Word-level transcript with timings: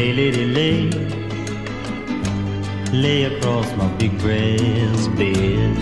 Lay, 0.00 0.14
lady, 0.14 0.46
lay. 0.46 0.90
Lay 2.90 3.26
across 3.26 3.66
my 3.76 3.86
big 3.98 4.16
breast 4.22 5.10
bed. 5.10 5.76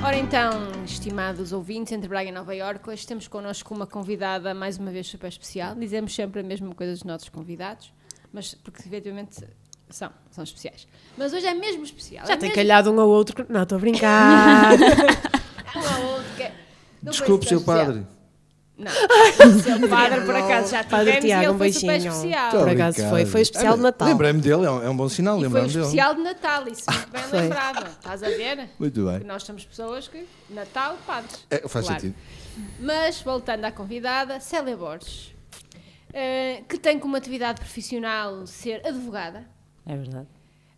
Ora 0.00 0.16
então, 0.16 0.70
estimados 0.84 1.52
ouvintes, 1.52 1.92
entre 1.92 2.08
Braga 2.08 2.28
e 2.28 2.32
Nova 2.32 2.54
Iorque, 2.54 2.88
hoje 2.88 3.04
temos 3.04 3.26
connosco 3.26 3.74
uma 3.74 3.84
convidada 3.84 4.54
mais 4.54 4.78
uma 4.78 4.92
vez 4.92 5.08
super 5.08 5.26
especial. 5.26 5.74
Dizemos 5.74 6.14
sempre 6.14 6.38
a 6.38 6.44
mesma 6.44 6.72
coisa 6.72 6.92
dos 6.92 7.02
nossos 7.02 7.28
convidados, 7.30 7.92
mas 8.32 8.54
porque 8.54 8.80
efetivamente 8.86 9.44
são, 9.90 10.12
são 10.30 10.44
especiais. 10.44 10.86
Mas 11.18 11.32
hoje 11.32 11.46
é 11.46 11.54
mesmo 11.54 11.82
especial. 11.82 12.24
Já 12.28 12.34
é 12.34 12.36
tem 12.36 12.50
mesmo 12.50 12.62
calhado 12.62 12.92
um 12.92 13.00
ao 13.00 13.08
outro. 13.08 13.44
Não, 13.48 13.64
estou 13.64 13.76
a 13.76 13.80
brincar. 13.80 14.70
um 15.74 15.80
ao 15.80 16.10
outro 16.12 16.36
que 16.36 16.44
é- 16.44 16.54
Desculpe, 17.02 17.44
seu 17.44 17.58
especial. 17.58 17.86
padre. 17.86 18.15
Não, 18.78 18.92
o 19.56 19.58
seu 19.62 19.88
padre 19.88 20.20
por 20.26 20.36
acaso 20.36 20.70
já 20.70 20.84
Padre 20.84 21.06
tivemos 21.20 21.24
Tiago, 21.24 21.44
e 21.44 21.46
um 21.46 21.50
ele 21.50 21.58
foi 21.58 21.72
super 21.72 21.86
beijinho. 21.86 22.12
especial. 22.12 22.50
Por 22.50 22.68
acaso 22.68 23.08
foi, 23.08 23.24
foi 23.24 23.40
especial 23.40 23.76
de 23.76 23.82
Natal. 23.82 24.08
Lembrei-me 24.08 24.40
dele, 24.42 24.66
é 24.66 24.70
um, 24.70 24.82
é 24.82 24.90
um 24.90 24.96
bom 24.96 25.08
sinal, 25.08 25.36
E 25.36 25.38
foi 25.40 25.48
um 25.48 25.52
lembrar-me 25.52 25.68
dele. 25.72 25.80
especial 25.84 26.14
de 26.14 26.20
Natal, 26.22 26.68
isso 26.68 26.84
muito 26.90 27.08
bem 27.12 27.22
Foi. 27.22 27.40
lembrado. 27.40 27.86
Estás 27.88 28.22
a 28.22 28.28
ver? 28.28 28.68
Muito 28.78 29.06
bem. 29.06 29.18
Que 29.20 29.24
nós 29.26 29.42
somos 29.44 29.64
pessoas 29.64 30.08
que. 30.08 30.26
Natal, 30.50 30.98
padres. 31.06 31.46
É, 31.50 31.66
faz 31.66 31.86
Claro. 31.86 32.00
sentido. 32.02 32.18
Mas, 32.78 33.20
voltando 33.22 33.64
à 33.64 33.72
convidada, 33.72 34.40
Célia 34.40 34.76
Borges, 34.76 35.34
eh, 36.12 36.62
que 36.68 36.76
tem 36.78 36.98
como 36.98 37.16
atividade 37.16 37.58
profissional 37.60 38.46
ser 38.46 38.86
advogada, 38.86 39.44
É 39.86 39.96
verdade. 39.96 40.26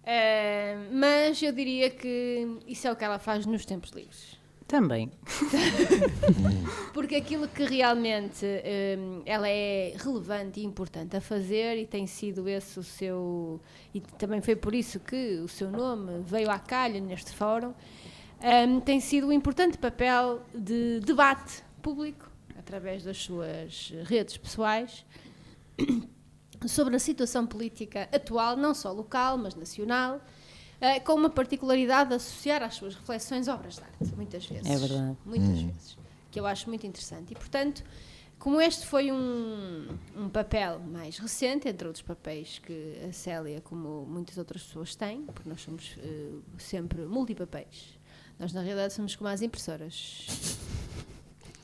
eh, 0.05 0.77
mas 0.93 1.43
eu 1.43 1.51
diria 1.53 1.91
que 1.91 2.47
isso 2.67 2.87
é 2.87 2.93
o 2.93 2.97
que 2.97 3.05
ela 3.05 3.19
faz 3.19 3.45
nos 3.45 3.65
tempos 3.65 3.91
livres. 3.91 4.38
Também. 4.69 5.11
Porque 6.93 7.17
aquilo 7.17 7.49
que 7.49 7.65
realmente 7.65 8.45
hum, 8.45 9.23
ela 9.25 9.49
é 9.49 9.95
relevante 9.97 10.61
e 10.61 10.65
importante 10.65 11.17
a 11.17 11.23
fazer, 11.23 11.79
e 11.79 11.87
tem 11.87 12.07
sido 12.07 12.47
esse 12.47 12.79
o 12.79 12.83
seu. 12.83 13.63
E 13.95 14.01
também 14.01 14.43
foi 14.43 14.55
por 14.55 14.75
isso 14.75 15.01
que 15.01 15.39
o 15.39 15.49
seu 15.49 15.71
nome 15.71 16.23
veio 16.23 16.51
à 16.51 16.59
calha 16.59 17.01
neste 17.01 17.33
fórum, 17.33 17.73
hum, 18.43 18.81
tem 18.81 19.01
sido 19.01 19.29
um 19.29 19.33
importante 19.33 19.79
papel 19.79 20.43
de 20.55 21.01
debate 21.01 21.65
público, 21.81 22.31
através 22.59 23.05
das 23.05 23.17
suas 23.17 23.95
redes 24.05 24.37
pessoais, 24.37 25.07
sobre 26.69 26.95
a 26.95 26.99
situação 26.99 27.47
política 27.47 28.07
atual, 28.13 28.55
não 28.55 28.75
só 28.75 28.93
local, 28.93 29.39
mas 29.39 29.55
nacional. 29.55 30.21
Eh, 30.81 31.01
com 31.01 31.15
uma 31.15 31.31
particularidade 31.31 32.11
de 32.11 32.17
associar 32.17 32.63
às 32.63 32.75
suas 32.75 32.95
reflexões 32.95 33.49
obras 33.49 33.77
de 33.77 33.83
arte, 33.83 34.15
muitas 34.17 34.47
vezes. 34.47 34.67
É 34.67 34.77
verdade. 34.77 35.17
Muitas 35.25 35.61
vezes. 35.63 35.99
Que 36.31 36.39
eu 36.41 36.47
acho 36.47 36.69
muito 36.69 36.87
interessante. 36.87 37.33
E, 37.33 37.35
portanto, 37.35 37.83
como 38.39 38.61
este 38.61 38.87
foi 38.87 39.11
um, 39.11 39.89
um 40.17 40.29
papel 40.29 40.79
mais 40.79 41.19
recente, 41.19 41.69
entre 41.69 41.89
outros 41.89 42.03
papéis 42.03 42.61
que 42.61 42.97
a 43.09 43.13
Célia, 43.13 43.61
como 43.61 44.07
muitas 44.07 44.39
outras 44.39 44.63
pessoas 44.63 44.95
têm, 44.95 45.23
porque 45.23 45.49
nós 45.49 45.61
somos 45.61 45.97
eh, 45.99 46.31
sempre 46.59 47.03
multipapéis. 47.07 47.99
Nós, 48.39 48.53
na 48.53 48.61
realidade, 48.61 48.93
somos 48.93 49.17
como 49.17 49.29
as 49.29 49.43
impressoras. 49.43 50.27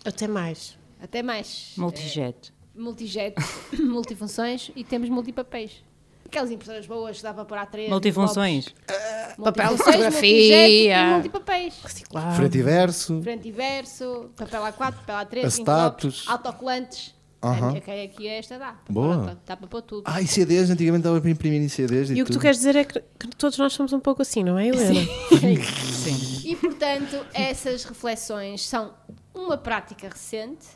Até 0.05 0.27
mais. 0.27 0.77
Até 1.01 1.23
mais. 1.23 1.75
Multijet. 1.77 2.53
eh, 2.53 2.79
multijet, 2.79 3.37
multifunções 3.79 4.73
e 4.75 4.83
temos 4.83 5.09
multipapéis. 5.09 5.85
Aquelas 6.27 6.51
impressoras 6.51 6.87
boas 6.87 7.17
que 7.19 7.23
dá 7.23 7.33
para 7.35 7.45
pôr 7.45 7.59
a 7.59 7.67
três. 7.67 7.89
Multifunções. 7.91 8.67
blocos. 8.69 9.45
Papel, 9.45 9.67
Multifunções, 9.67 9.97
fotografia. 9.97 11.07
multipapéis. 11.13 11.75
Reciclar. 11.83 12.37
Frente 12.37 12.59
e 12.59 12.63
verso. 12.63 13.23
Frente 13.23 13.49
e 13.49 13.53
verso, 13.53 14.31
papel 14.37 14.63
A4, 14.63 14.77
papel 14.77 15.17
A3, 15.17 15.17
A 15.17 15.39
envelopes, 15.49 15.55
status. 15.55 16.25
autocolantes. 16.29 17.15
A 17.43 17.79
que 17.79 17.91
aqui 17.91 18.27
esta 18.27 18.59
dá. 18.59 18.75
Boa. 18.89 19.39
Dá, 19.45 19.55
para 19.55 19.67
pôr 19.67 19.83
tudo. 19.83 20.05
Ah, 20.07 20.23
e 20.23 20.27
CDs, 20.27 20.71
antigamente 20.71 21.05
dava 21.05 21.21
para 21.21 21.29
imprimir 21.31 21.61
em 21.61 21.69
CDs 21.69 22.09
e, 22.09 22.15
E 22.15 22.23
o 22.23 22.25
que 22.25 22.33
tu 22.33 22.41
queres 22.41 22.57
dizer 22.57 22.75
é 22.75 22.85
que, 22.85 22.99
que 23.01 23.27
todos 23.37 23.59
nós 23.59 23.71
somos 23.75 23.93
um 23.93 24.01
pouco 24.01 24.23
assim, 24.23 24.43
não 24.43 24.59
é, 24.59 24.69
Helena? 24.69 24.95
Sim. 24.95 26.35
E 26.45 26.55
portanto, 26.57 27.25
essas 27.33 27.85
reflexões 27.85 28.67
são 28.67 28.93
uma 29.35 29.57
prática 29.57 30.09
recente 30.09 30.67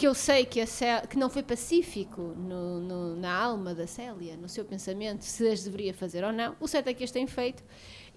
que 0.00 0.06
eu 0.06 0.14
sei 0.14 0.46
que, 0.46 0.58
a 0.62 0.66
Cé- 0.66 1.02
que 1.06 1.18
não 1.18 1.28
foi 1.28 1.42
pacífico 1.42 2.22
no- 2.22 2.80
no- 2.80 3.16
na 3.16 3.30
alma 3.36 3.74
da 3.74 3.86
Célia, 3.86 4.34
no 4.34 4.48
seu 4.48 4.64
pensamento, 4.64 5.26
se 5.26 5.46
as 5.46 5.62
deveria 5.62 5.92
fazer 5.92 6.24
ou 6.24 6.32
não. 6.32 6.56
O 6.58 6.66
certo 6.66 6.88
é 6.88 6.94
que 6.94 7.04
as 7.04 7.10
tem 7.10 7.26
feito 7.26 7.62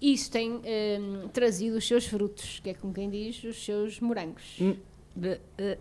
e 0.00 0.14
isso 0.14 0.30
tem 0.30 0.50
hum, 0.64 1.28
trazido 1.30 1.76
os 1.76 1.86
seus 1.86 2.06
frutos, 2.06 2.58
que 2.60 2.70
é 2.70 2.74
como 2.74 2.90
quem 2.94 3.10
diz, 3.10 3.44
os 3.44 3.62
seus 3.62 4.00
morangos. 4.00 4.56
Hum, 4.58 4.74
eh, 5.22 5.38
eh? 5.58 5.78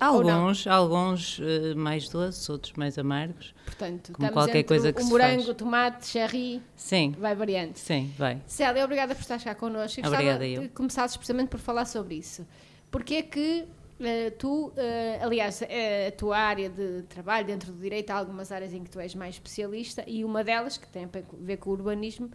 Alguns, 0.00 0.66
alguns 0.66 1.40
eh, 1.40 1.74
mais 1.76 2.08
doces, 2.08 2.48
outros 2.48 2.72
mais 2.72 2.98
amargos. 2.98 3.54
Portanto, 3.66 4.12
Como 4.14 4.32
qualquer 4.32 4.64
coisa 4.64 4.92
que 4.92 5.00
o 5.00 5.06
morango, 5.06 5.44
faz. 5.44 5.56
tomate, 5.56 6.06
cherry, 6.08 6.60
Sim, 6.74 7.14
vai 7.18 7.36
variando. 7.36 7.76
sim, 7.76 8.12
vai. 8.18 8.42
Célia, 8.48 8.84
obrigada 8.84 9.14
por 9.14 9.20
estar 9.20 9.40
cá 9.40 9.54
connosco. 9.54 10.00
Obrigada, 10.04 10.44
eu. 10.44 10.62
de 10.62 10.68
começasses 10.70 11.16
precisamente 11.16 11.50
por 11.50 11.60
falar 11.60 11.84
sobre 11.84 12.16
isso. 12.16 12.44
Porque 12.90 13.14
é 13.16 13.22
que 13.22 13.64
eh, 14.00 14.30
tu, 14.30 14.72
eh, 14.76 15.18
aliás, 15.22 15.62
eh, 15.62 16.08
a 16.08 16.12
tua 16.12 16.38
área 16.38 16.68
de 16.68 17.02
trabalho 17.02 17.46
dentro 17.46 17.72
do 17.72 17.80
direito, 17.80 18.10
há 18.10 18.16
algumas 18.16 18.52
áreas 18.52 18.72
em 18.72 18.82
que 18.84 18.90
tu 18.90 19.00
és 19.00 19.14
mais 19.14 19.36
especialista 19.36 20.04
e 20.06 20.24
uma 20.24 20.44
delas, 20.44 20.76
que 20.76 20.86
tem 20.88 21.04
a 21.04 21.08
ver 21.38 21.56
com 21.56 21.70
o 21.70 21.72
urbanismo, 21.72 22.30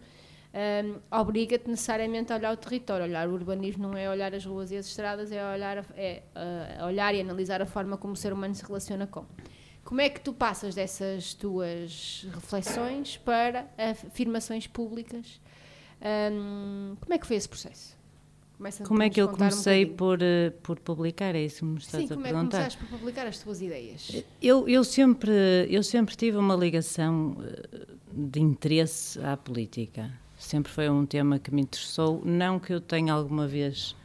eh, 0.52 0.84
obriga-te 1.10 1.68
necessariamente 1.70 2.32
a 2.32 2.36
olhar 2.36 2.52
o 2.52 2.56
território. 2.56 3.04
Olhar 3.04 3.28
o 3.28 3.32
urbanismo 3.32 3.88
não 3.88 3.96
é 3.96 4.08
olhar 4.10 4.34
as 4.34 4.44
ruas 4.44 4.70
e 4.70 4.76
as 4.76 4.86
estradas, 4.86 5.32
é 5.32 5.44
olhar, 5.44 5.84
é, 5.96 6.22
eh, 6.34 6.84
olhar 6.84 7.14
e 7.14 7.20
analisar 7.20 7.62
a 7.62 7.66
forma 7.66 7.96
como 7.96 8.12
o 8.12 8.16
ser 8.16 8.32
humano 8.32 8.54
se 8.54 8.64
relaciona 8.64 9.06
com. 9.06 9.24
Como 9.84 10.00
é 10.00 10.08
que 10.08 10.20
tu 10.20 10.32
passas 10.32 10.74
dessas 10.74 11.34
tuas 11.34 12.26
reflexões 12.32 13.16
para 13.16 13.66
afirmações 13.76 14.66
públicas? 14.66 15.40
Hum, 16.00 16.96
como 17.00 17.14
é 17.14 17.18
que 17.18 17.26
foi 17.26 17.36
esse 17.36 17.48
processo? 17.48 18.01
Começa 18.56 18.84
Como 18.84 19.02
é 19.02 19.10
que 19.10 19.20
eu 19.20 19.26
um 19.28 19.32
comecei 19.32 19.84
bocadinho. 19.86 19.96
por, 19.96 20.22
eh, 20.22 20.50
por 20.62 20.78
publicar? 20.78 21.34
É 21.34 21.42
isso 21.44 21.58
que 21.60 21.64
me 21.64 21.78
estás 21.78 22.04
Sim, 22.04 22.12
a 22.12 22.14
como 22.14 22.20
é 22.26 22.28
que 22.28 22.34
perguntar? 22.34 22.56
começaste 22.58 22.78
por 22.78 22.98
publicar 22.98 23.26
as 23.26 23.38
tuas 23.38 23.60
ideias? 23.60 24.24
Eu, 24.40 24.68
eu, 24.68 24.84
sempre, 24.84 25.32
eu 25.68 25.82
sempre 25.82 26.14
tive 26.14 26.36
uma 26.36 26.54
ligação 26.54 27.36
eh, 27.42 27.86
de 28.12 28.40
interesse 28.40 29.18
à 29.24 29.36
política. 29.36 30.10
Sempre 30.36 30.70
foi 30.72 30.88
um 30.90 31.06
tema 31.06 31.38
que 31.38 31.52
me 31.52 31.62
interessou. 31.62 32.22
Não 32.24 32.58
que 32.60 32.72
eu 32.72 32.80
tenha 32.80 33.12
alguma 33.12 33.46
vez 33.48 33.96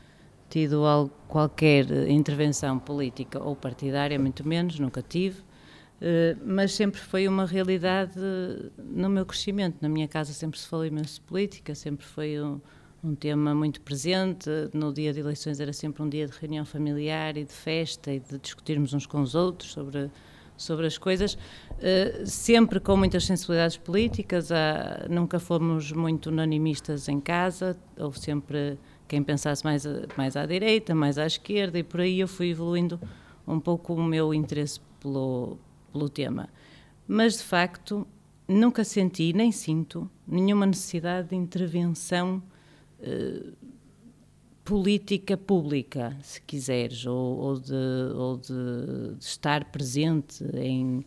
tido 0.49 0.85
al- 0.85 1.09
qualquer 1.27 1.91
eh, 1.91 2.09
intervenção 2.11 2.79
política 2.79 3.43
ou 3.43 3.55
partidária, 3.55 4.17
muito 4.17 4.47
menos, 4.47 4.79
nunca 4.79 5.01
tive. 5.03 5.41
Eh, 6.01 6.35
mas 6.43 6.73
sempre 6.73 6.99
foi 6.99 7.27
uma 7.27 7.45
realidade 7.45 8.13
eh, 8.17 8.69
no 8.79 9.09
meu 9.09 9.25
crescimento. 9.25 9.77
Na 9.81 9.89
minha 9.89 10.07
casa 10.07 10.33
sempre 10.33 10.57
se 10.59 10.67
falou 10.67 10.85
imenso 10.85 11.15
de 11.15 11.21
política, 11.21 11.75
sempre 11.75 12.05
foi 12.05 12.39
um, 12.41 12.59
um 13.07 13.15
tema 13.15 13.55
muito 13.55 13.81
presente. 13.81 14.49
No 14.73 14.93
dia 14.93 15.13
de 15.13 15.19
eleições 15.19 15.59
era 15.59 15.71
sempre 15.71 16.03
um 16.03 16.09
dia 16.09 16.27
de 16.27 16.33
reunião 16.37 16.65
familiar 16.65 17.37
e 17.37 17.45
de 17.45 17.53
festa 17.53 18.11
e 18.11 18.19
de 18.19 18.37
discutirmos 18.37 18.93
uns 18.93 19.05
com 19.05 19.21
os 19.21 19.33
outros 19.33 19.71
sobre, 19.71 20.11
sobre 20.57 20.85
as 20.85 20.97
coisas, 20.97 21.37
eh, 21.79 22.23
sempre 22.25 22.79
com 22.79 22.97
muitas 22.97 23.25
sensibilidades 23.25 23.77
políticas. 23.77 24.49
nunca 25.09 25.39
fomos 25.39 25.91
muito 25.91 26.29
unanimistas 26.29 27.07
em 27.07 27.19
casa, 27.19 27.77
houve 27.97 28.19
sempre 28.19 28.77
quem 29.07 29.23
pensasse 29.23 29.63
mais, 29.63 29.85
mais 30.17 30.35
à 30.35 30.45
direita, 30.45 30.93
mais 30.93 31.17
à 31.17 31.25
esquerda, 31.25 31.79
e 31.79 31.83
por 31.83 32.01
aí 32.01 32.19
eu 32.19 32.27
fui 32.27 32.49
evoluindo 32.49 32.99
um 33.47 33.59
pouco 33.59 33.93
o 33.93 34.03
meu 34.03 34.33
interesse 34.33 34.81
pelo, 34.99 35.57
pelo 35.93 36.09
tema. 36.09 36.49
Mas, 37.07 37.37
de 37.37 37.43
facto, 37.43 38.05
nunca 38.45 38.83
senti, 38.83 39.31
nem 39.31 39.49
sinto, 39.49 40.11
nenhuma 40.27 40.65
necessidade 40.65 41.29
de 41.29 41.35
intervenção 41.37 42.43
eh, 43.01 43.51
política 44.63 45.37
pública, 45.37 46.17
se 46.21 46.41
quiseres, 46.41 47.05
ou, 47.05 47.37
ou 47.37 47.59
de, 47.59 47.73
ou 48.15 48.37
de- 48.37 49.15
de 49.17 49.23
estar 49.23 49.63
presente 49.71 50.43
em, 50.55 51.05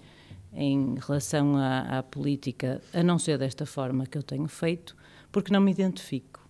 em 0.52 0.94
relação 0.98 1.56
à, 1.56 1.98
à 1.98 2.02
política, 2.02 2.80
a 2.92 3.02
não 3.02 3.18
ser 3.18 3.36
desta 3.38 3.66
forma 3.66 4.06
que 4.06 4.16
eu 4.16 4.22
tenho 4.22 4.48
feito, 4.48 4.96
porque 5.30 5.52
não 5.52 5.60
me 5.60 5.70
identifico. 5.70 6.40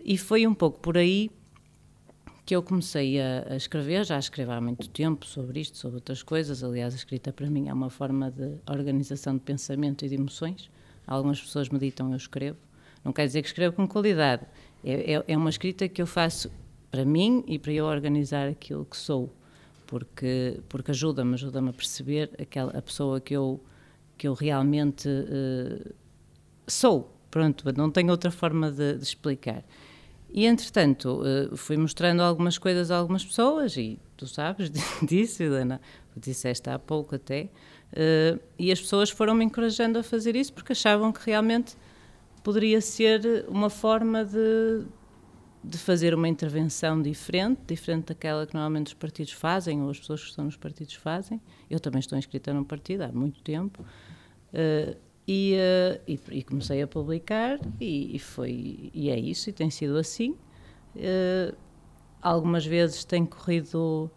E 0.00 0.16
foi 0.16 0.46
um 0.46 0.54
pouco 0.54 0.80
por 0.80 0.96
aí 0.96 1.30
que 2.46 2.56
eu 2.56 2.62
comecei 2.62 3.20
a, 3.20 3.44
a 3.50 3.56
escrever, 3.56 4.06
já 4.06 4.18
escrevo 4.18 4.52
há 4.52 4.60
muito 4.60 4.88
tempo 4.88 5.26
sobre 5.26 5.60
isto, 5.60 5.76
sobre 5.76 5.96
outras 5.96 6.22
coisas. 6.22 6.64
Aliás, 6.64 6.94
a 6.94 6.96
escrita 6.96 7.30
para 7.30 7.50
mim 7.50 7.68
é 7.68 7.72
uma 7.74 7.90
forma 7.90 8.30
de 8.30 8.54
organização 8.66 9.34
de 9.34 9.40
pensamento 9.40 10.06
e 10.06 10.08
de 10.08 10.14
emoções. 10.14 10.70
Algumas 11.06 11.38
pessoas 11.38 11.68
meditam, 11.68 12.10
eu 12.10 12.16
escrevo. 12.16 12.56
Não 13.04 13.12
quer 13.12 13.26
dizer 13.26 13.42
que 13.42 13.48
escrevo 13.48 13.76
com 13.76 13.86
qualidade. 13.86 14.46
É, 14.84 15.14
é, 15.14 15.24
é 15.28 15.36
uma 15.36 15.50
escrita 15.50 15.88
que 15.88 16.00
eu 16.00 16.06
faço 16.06 16.50
para 16.90 17.04
mim 17.04 17.44
e 17.46 17.58
para 17.58 17.72
eu 17.72 17.84
organizar 17.84 18.48
aquilo 18.48 18.84
que 18.84 18.96
sou, 18.96 19.32
porque, 19.86 20.60
porque 20.68 20.90
ajuda-me, 20.90 21.34
ajuda-me 21.34 21.70
a 21.70 21.72
perceber 21.72 22.30
aquela, 22.40 22.76
a 22.76 22.82
pessoa 22.82 23.20
que 23.20 23.34
eu, 23.34 23.60
que 24.16 24.26
eu 24.26 24.34
realmente 24.34 25.08
eh, 25.08 25.92
sou. 26.66 27.14
Pronto, 27.30 27.64
não 27.76 27.90
tenho 27.90 28.10
outra 28.10 28.30
forma 28.30 28.70
de, 28.70 28.94
de 28.94 29.02
explicar. 29.02 29.62
E, 30.30 30.46
entretanto, 30.46 31.22
eh, 31.24 31.56
fui 31.56 31.76
mostrando 31.76 32.22
algumas 32.22 32.58
coisas 32.58 32.90
a 32.90 32.96
algumas 32.96 33.24
pessoas, 33.24 33.76
e 33.76 33.98
tu 34.16 34.26
sabes 34.26 34.70
disso, 35.02 35.42
Helena, 35.42 35.80
disseste 36.16 36.68
há 36.70 36.78
pouco 36.78 37.14
até, 37.14 37.48
eh, 37.92 38.38
e 38.58 38.70
as 38.72 38.80
pessoas 38.80 39.10
foram-me 39.10 39.44
encorajando 39.44 39.98
a 39.98 40.02
fazer 40.02 40.36
isso 40.36 40.52
porque 40.52 40.72
achavam 40.72 41.12
que 41.12 41.20
realmente 41.24 41.76
poderia 42.40 42.80
ser 42.80 43.46
uma 43.48 43.70
forma 43.70 44.24
de, 44.24 44.84
de 45.62 45.78
fazer 45.78 46.14
uma 46.14 46.28
intervenção 46.28 47.00
diferente, 47.00 47.60
diferente 47.66 48.06
daquela 48.06 48.46
que 48.46 48.54
normalmente 48.54 48.88
os 48.88 48.94
partidos 48.94 49.32
fazem, 49.32 49.82
ou 49.82 49.90
as 49.90 49.98
pessoas 49.98 50.22
que 50.22 50.28
estão 50.30 50.44
nos 50.44 50.56
partidos 50.56 50.94
fazem. 50.94 51.40
Eu 51.68 51.80
também 51.80 52.00
estou 52.00 52.18
inscrita 52.18 52.52
num 52.52 52.64
partido 52.64 53.02
há 53.02 53.08
muito 53.08 53.42
tempo. 53.42 53.84
Uh, 54.52 54.96
e, 55.26 55.56
uh, 55.56 56.00
e, 56.08 56.38
e, 56.38 56.42
comecei 56.42 56.80
a 56.80 56.86
publicar 56.86 57.60
e, 57.78 58.16
e, 58.16 58.18
foi 58.18 58.90
e 58.94 59.10
é 59.10 59.18
isso 59.18 59.50
e 59.50 59.52
tem 59.52 59.68
sido 59.68 59.98
assim 59.98 60.30
uh, 60.96 61.54
algumas 62.22 62.64
vezes 62.64 63.04
tem 63.04 63.26
corrido 63.26 64.10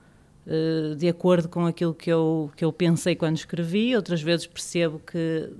de 0.97 1.09
acordo 1.09 1.50
com 1.50 1.65
aquilo 1.65 1.94
que 1.94 2.09
eu 2.09 2.50
que 2.56 2.63
eu 2.63 2.71
pensei 2.71 3.13
quando 3.13 3.35
escrevi 3.35 3.94
outras 3.94 4.21
vezes 4.21 4.47
percebo 4.47 5.00
que 5.00 5.51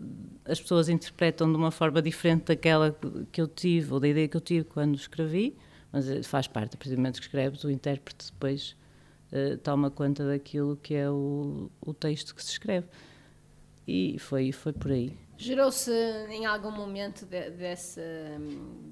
as 0.45 0.59
pessoas 0.59 0.89
interpretam 0.89 1.51
de 1.51 1.57
uma 1.57 1.71
forma 1.71 2.01
diferente 2.01 2.45
daquela 2.45 2.95
que 3.31 3.41
eu 3.41 3.47
tive 3.47 3.93
ou 3.93 3.99
da 3.99 4.07
ideia 4.07 4.27
que 4.27 4.38
eu 4.38 4.41
tive 4.41 4.65
quando 4.65 4.95
escrevi 4.95 5.55
mas 5.91 6.25
faz 6.25 6.47
parte, 6.47 6.75
a 6.75 6.77
partir 6.77 6.91
do 6.91 6.97
momento 6.97 7.15
que 7.15 7.25
escreves 7.25 7.63
o 7.63 7.69
intérprete 7.69 8.31
depois 8.31 8.75
toma 9.63 9.89
conta 9.89 10.25
daquilo 10.25 10.77
que 10.77 10.93
é 10.95 11.09
o, 11.09 11.69
o 11.79 11.93
texto 11.93 12.35
que 12.35 12.43
se 12.43 12.51
escreve 12.51 12.88
e 13.88 14.17
foi 14.19 14.51
foi 14.51 14.73
por 14.73 14.91
aí 14.91 15.17
Gerou-se 15.41 15.91
em 16.29 16.45
algum 16.45 16.69
momento 16.69 17.25
de, 17.25 17.49
desse, 17.49 17.99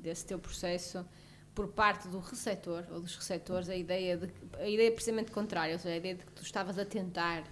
desse 0.01 0.25
teu 0.25 0.39
processo, 0.39 1.05
por 1.53 1.67
parte 1.67 2.07
do 2.07 2.17
receptor 2.17 2.83
ou 2.89 2.99
dos 2.99 3.15
receptores, 3.15 3.69
a 3.69 3.75
ideia, 3.75 4.17
de, 4.17 4.33
a 4.57 4.67
ideia 4.67 4.91
precisamente 4.91 5.29
contrária, 5.29 5.73
ou 5.73 5.79
seja, 5.79 5.93
a 5.93 5.97
ideia 5.97 6.15
de 6.15 6.25
que 6.25 6.31
tu 6.31 6.41
estavas 6.41 6.79
a 6.79 6.85
tentar 6.85 7.43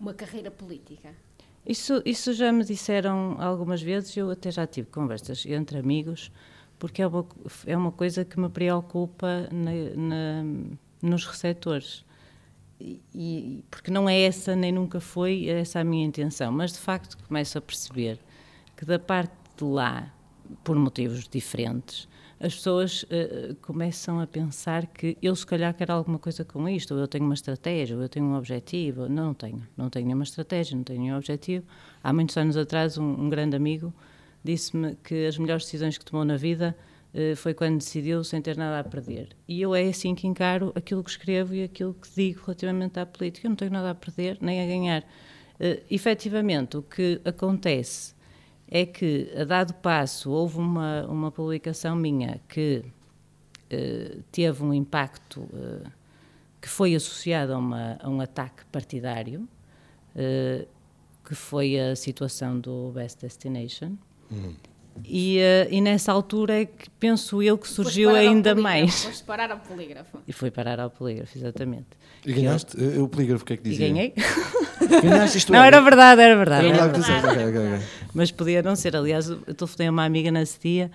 uma 0.00 0.12
carreira 0.12 0.50
política? 0.50 1.14
Isso, 1.66 2.02
isso 2.04 2.32
já 2.34 2.52
me 2.52 2.62
disseram 2.64 3.36
algumas 3.40 3.80
vezes, 3.80 4.14
eu 4.16 4.30
até 4.30 4.50
já 4.50 4.66
tive 4.66 4.90
conversas 4.90 5.46
entre 5.46 5.78
amigos, 5.78 6.30
porque 6.78 7.00
é 7.00 7.06
uma, 7.06 7.26
é 7.66 7.76
uma 7.76 7.90
coisa 7.90 8.24
que 8.24 8.38
me 8.38 8.50
preocupa 8.50 9.48
na, 9.50 9.70
na, 9.96 10.44
nos 11.00 11.24
receptores. 11.24 12.04
E, 12.80 13.64
porque 13.70 13.90
não 13.90 14.08
é 14.08 14.20
essa, 14.22 14.54
nem 14.54 14.72
nunca 14.72 15.00
foi 15.00 15.46
essa 15.48 15.80
a 15.80 15.84
minha 15.84 16.04
intenção, 16.04 16.52
mas 16.52 16.72
de 16.72 16.78
facto 16.78 17.16
começo 17.26 17.56
a 17.56 17.60
perceber 17.60 18.18
que 18.76 18.84
da 18.84 18.98
parte 18.98 19.32
de 19.56 19.64
lá, 19.64 20.12
por 20.62 20.76
motivos 20.76 21.26
diferentes, 21.26 22.06
as 22.40 22.54
pessoas 22.54 23.04
uh, 23.04 23.54
começam 23.62 24.20
a 24.20 24.26
pensar 24.26 24.86
que 24.86 25.16
eu 25.22 25.34
se 25.34 25.46
calhar 25.46 25.72
quero 25.74 25.92
alguma 25.92 26.18
coisa 26.18 26.44
com 26.44 26.68
isto, 26.68 26.94
ou 26.94 27.00
eu 27.00 27.08
tenho 27.08 27.24
uma 27.24 27.34
estratégia, 27.34 27.96
ou 27.96 28.02
eu 28.02 28.08
tenho 28.08 28.26
um 28.26 28.36
objetivo. 28.36 29.08
Não, 29.08 29.26
não 29.26 29.34
tenho, 29.34 29.62
não 29.76 29.90
tenho 29.90 30.06
nenhuma 30.06 30.24
estratégia, 30.24 30.76
não 30.76 30.84
tenho 30.84 31.00
nenhum 31.00 31.16
objetivo. 31.16 31.64
Há 32.02 32.12
muitos 32.12 32.36
anos 32.36 32.56
atrás, 32.56 32.98
um, 32.98 33.04
um 33.04 33.28
grande 33.28 33.56
amigo 33.56 33.92
disse-me 34.42 34.94
que 34.96 35.26
as 35.26 35.38
melhores 35.38 35.64
decisões 35.64 35.96
que 35.96 36.04
tomou 36.04 36.24
na 36.24 36.36
vida 36.36 36.76
uh, 37.14 37.34
foi 37.36 37.54
quando 37.54 37.78
decidiu 37.78 38.22
sem 38.22 38.42
ter 38.42 38.56
nada 38.56 38.80
a 38.80 38.84
perder. 38.84 39.28
E 39.48 39.62
eu 39.62 39.74
é 39.74 39.88
assim 39.88 40.14
que 40.14 40.26
encaro 40.26 40.72
aquilo 40.74 41.02
que 41.02 41.10
escrevo 41.10 41.54
e 41.54 41.62
aquilo 41.62 41.94
que 41.94 42.08
digo 42.14 42.42
relativamente 42.44 43.00
à 43.00 43.06
política. 43.06 43.46
Eu 43.46 43.50
não 43.50 43.56
tenho 43.56 43.72
nada 43.72 43.90
a 43.90 43.94
perder 43.94 44.38
nem 44.40 44.62
a 44.62 44.66
ganhar. 44.66 45.02
Uh, 45.02 45.82
efetivamente, 45.90 46.76
o 46.76 46.82
que 46.82 47.20
acontece 47.24 48.14
é 48.68 48.86
que, 48.86 49.30
a 49.36 49.44
dado 49.44 49.74
passo, 49.74 50.30
houve 50.30 50.58
uma, 50.58 51.06
uma 51.06 51.30
publicação 51.30 51.94
minha 51.94 52.40
que 52.48 52.84
uh, 53.72 54.22
teve 54.32 54.62
um 54.62 54.72
impacto 54.72 55.40
uh, 55.40 55.90
que 56.60 56.68
foi 56.68 56.94
associado 56.94 57.52
a, 57.52 57.58
uma, 57.58 57.98
a 58.00 58.08
um 58.08 58.20
ataque 58.20 58.64
partidário, 58.66 59.46
uh, 60.16 60.66
que 61.24 61.34
foi 61.34 61.78
a 61.78 61.94
situação 61.94 62.58
do 62.58 62.90
Best 62.92 63.20
Destination. 63.20 63.92
Uhum. 64.30 64.54
E, 65.04 65.38
e, 65.70 65.80
nessa 65.80 66.12
altura 66.12 66.60
é 66.62 66.66
que 66.66 66.88
penso 67.00 67.42
eu 67.42 67.58
que 67.58 67.66
surgiu 67.66 68.10
ainda 68.14 68.54
mais. 68.54 69.04
Foste 69.04 69.24
parar 69.24 69.50
ao 69.50 69.58
polígrafo. 69.58 70.20
E 70.26 70.32
foi 70.32 70.52
parar 70.52 70.78
ao 70.78 70.88
polígrafo, 70.88 71.36
exatamente. 71.36 71.88
E 72.24 72.32
ganhaste? 72.32 72.76
Eu, 72.80 73.04
o 73.04 73.08
polígrafo, 73.08 73.42
o 73.42 73.46
que 73.46 73.52
é 73.54 73.56
que 73.56 73.62
dizia? 73.62 73.86
E 73.86 73.90
ganhei. 73.90 74.14
Ganhaste 75.02 75.38
isto 75.38 75.52
Não, 75.52 75.62
é? 75.62 75.66
era 75.66 75.80
verdade, 75.80 76.20
era 76.20 76.36
verdade. 76.36 76.66
Era 76.66 76.88
verdade. 76.88 77.26
Okay, 77.26 77.46
okay, 77.46 77.74
okay. 77.74 77.86
Mas 78.12 78.30
podia 78.30 78.62
não 78.62 78.76
ser. 78.76 78.94
Aliás, 78.94 79.28
eu 79.28 79.54
telefonei 79.54 79.88
a 79.88 79.90
uma 79.90 80.04
amiga 80.04 80.30
nesse 80.30 80.60
dia 80.60 80.90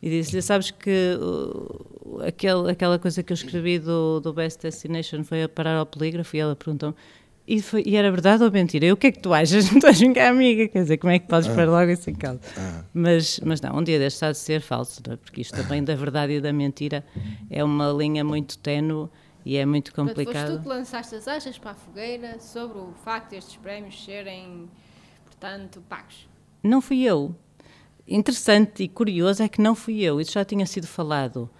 e 0.00 0.08
disse-lhe: 0.08 0.40
Sabes 0.40 0.70
que 0.70 1.18
uh, 1.20 2.22
aquele, 2.22 2.70
aquela 2.70 2.98
coisa 2.98 3.22
que 3.22 3.32
eu 3.32 3.34
escrevi 3.34 3.78
do, 3.80 4.20
do 4.20 4.32
Best 4.32 4.62
Destination 4.62 5.24
foi 5.24 5.42
a 5.42 5.48
parar 5.48 5.76
ao 5.76 5.86
polígrafo? 5.86 6.36
E 6.36 6.40
ela 6.40 6.54
perguntou 6.54 6.94
e, 7.46 7.60
foi, 7.60 7.82
e, 7.84 7.96
era 7.96 8.10
verdade 8.10 8.44
ou 8.44 8.50
mentira? 8.50 8.86
E 8.86 8.92
o 8.92 8.96
que 8.96 9.08
é 9.08 9.12
que 9.12 9.18
tu 9.18 9.34
achas? 9.34 9.68
Não 9.70 9.78
estás 9.78 10.00
a 10.00 10.28
amiga? 10.28 10.68
Quer 10.68 10.82
dizer, 10.82 10.96
como 10.98 11.12
é 11.12 11.18
que 11.18 11.26
podes 11.26 11.48
ah. 11.48 11.54
pôr 11.54 11.66
logo 11.68 11.90
isso 11.90 12.08
em 12.08 12.14
causa? 12.14 12.40
Ah. 12.56 12.84
Mas, 12.94 13.40
mas 13.44 13.60
não, 13.60 13.78
um 13.78 13.82
dia 13.82 13.98
deste 13.98 14.24
há 14.24 14.30
de 14.30 14.38
ser 14.38 14.60
falso, 14.60 15.02
é? 15.10 15.16
porque 15.16 15.40
isto 15.40 15.56
também 15.56 15.82
da 15.82 15.94
verdade 15.94 16.34
e 16.34 16.40
da 16.40 16.52
mentira 16.52 17.04
é 17.50 17.64
uma 17.64 17.90
linha 17.90 18.22
muito 18.22 18.58
tenue 18.58 19.08
e 19.44 19.56
é 19.56 19.66
muito 19.66 19.94
complicado. 19.94 20.50
Mas 20.50 20.58
tu 20.58 20.62
que 20.62 20.68
lançaste 20.68 21.14
as 21.14 21.28
achas 21.28 21.58
para 21.58 21.72
a 21.72 21.74
fogueira 21.74 22.40
sobre 22.40 22.78
o 22.78 22.92
facto 23.04 23.30
destes 23.30 23.56
prémios 23.56 24.04
serem, 24.04 24.68
portanto, 25.24 25.82
pagos? 25.88 26.28
Não 26.62 26.80
fui 26.80 27.02
eu. 27.02 27.34
Interessante 28.06 28.84
e 28.84 28.88
curioso 28.88 29.42
é 29.42 29.48
que 29.48 29.60
não 29.60 29.74
fui 29.74 30.02
eu. 30.02 30.20
Isso 30.20 30.32
já 30.32 30.44
tinha 30.44 30.66
sido 30.66 30.86
falado 30.86 31.50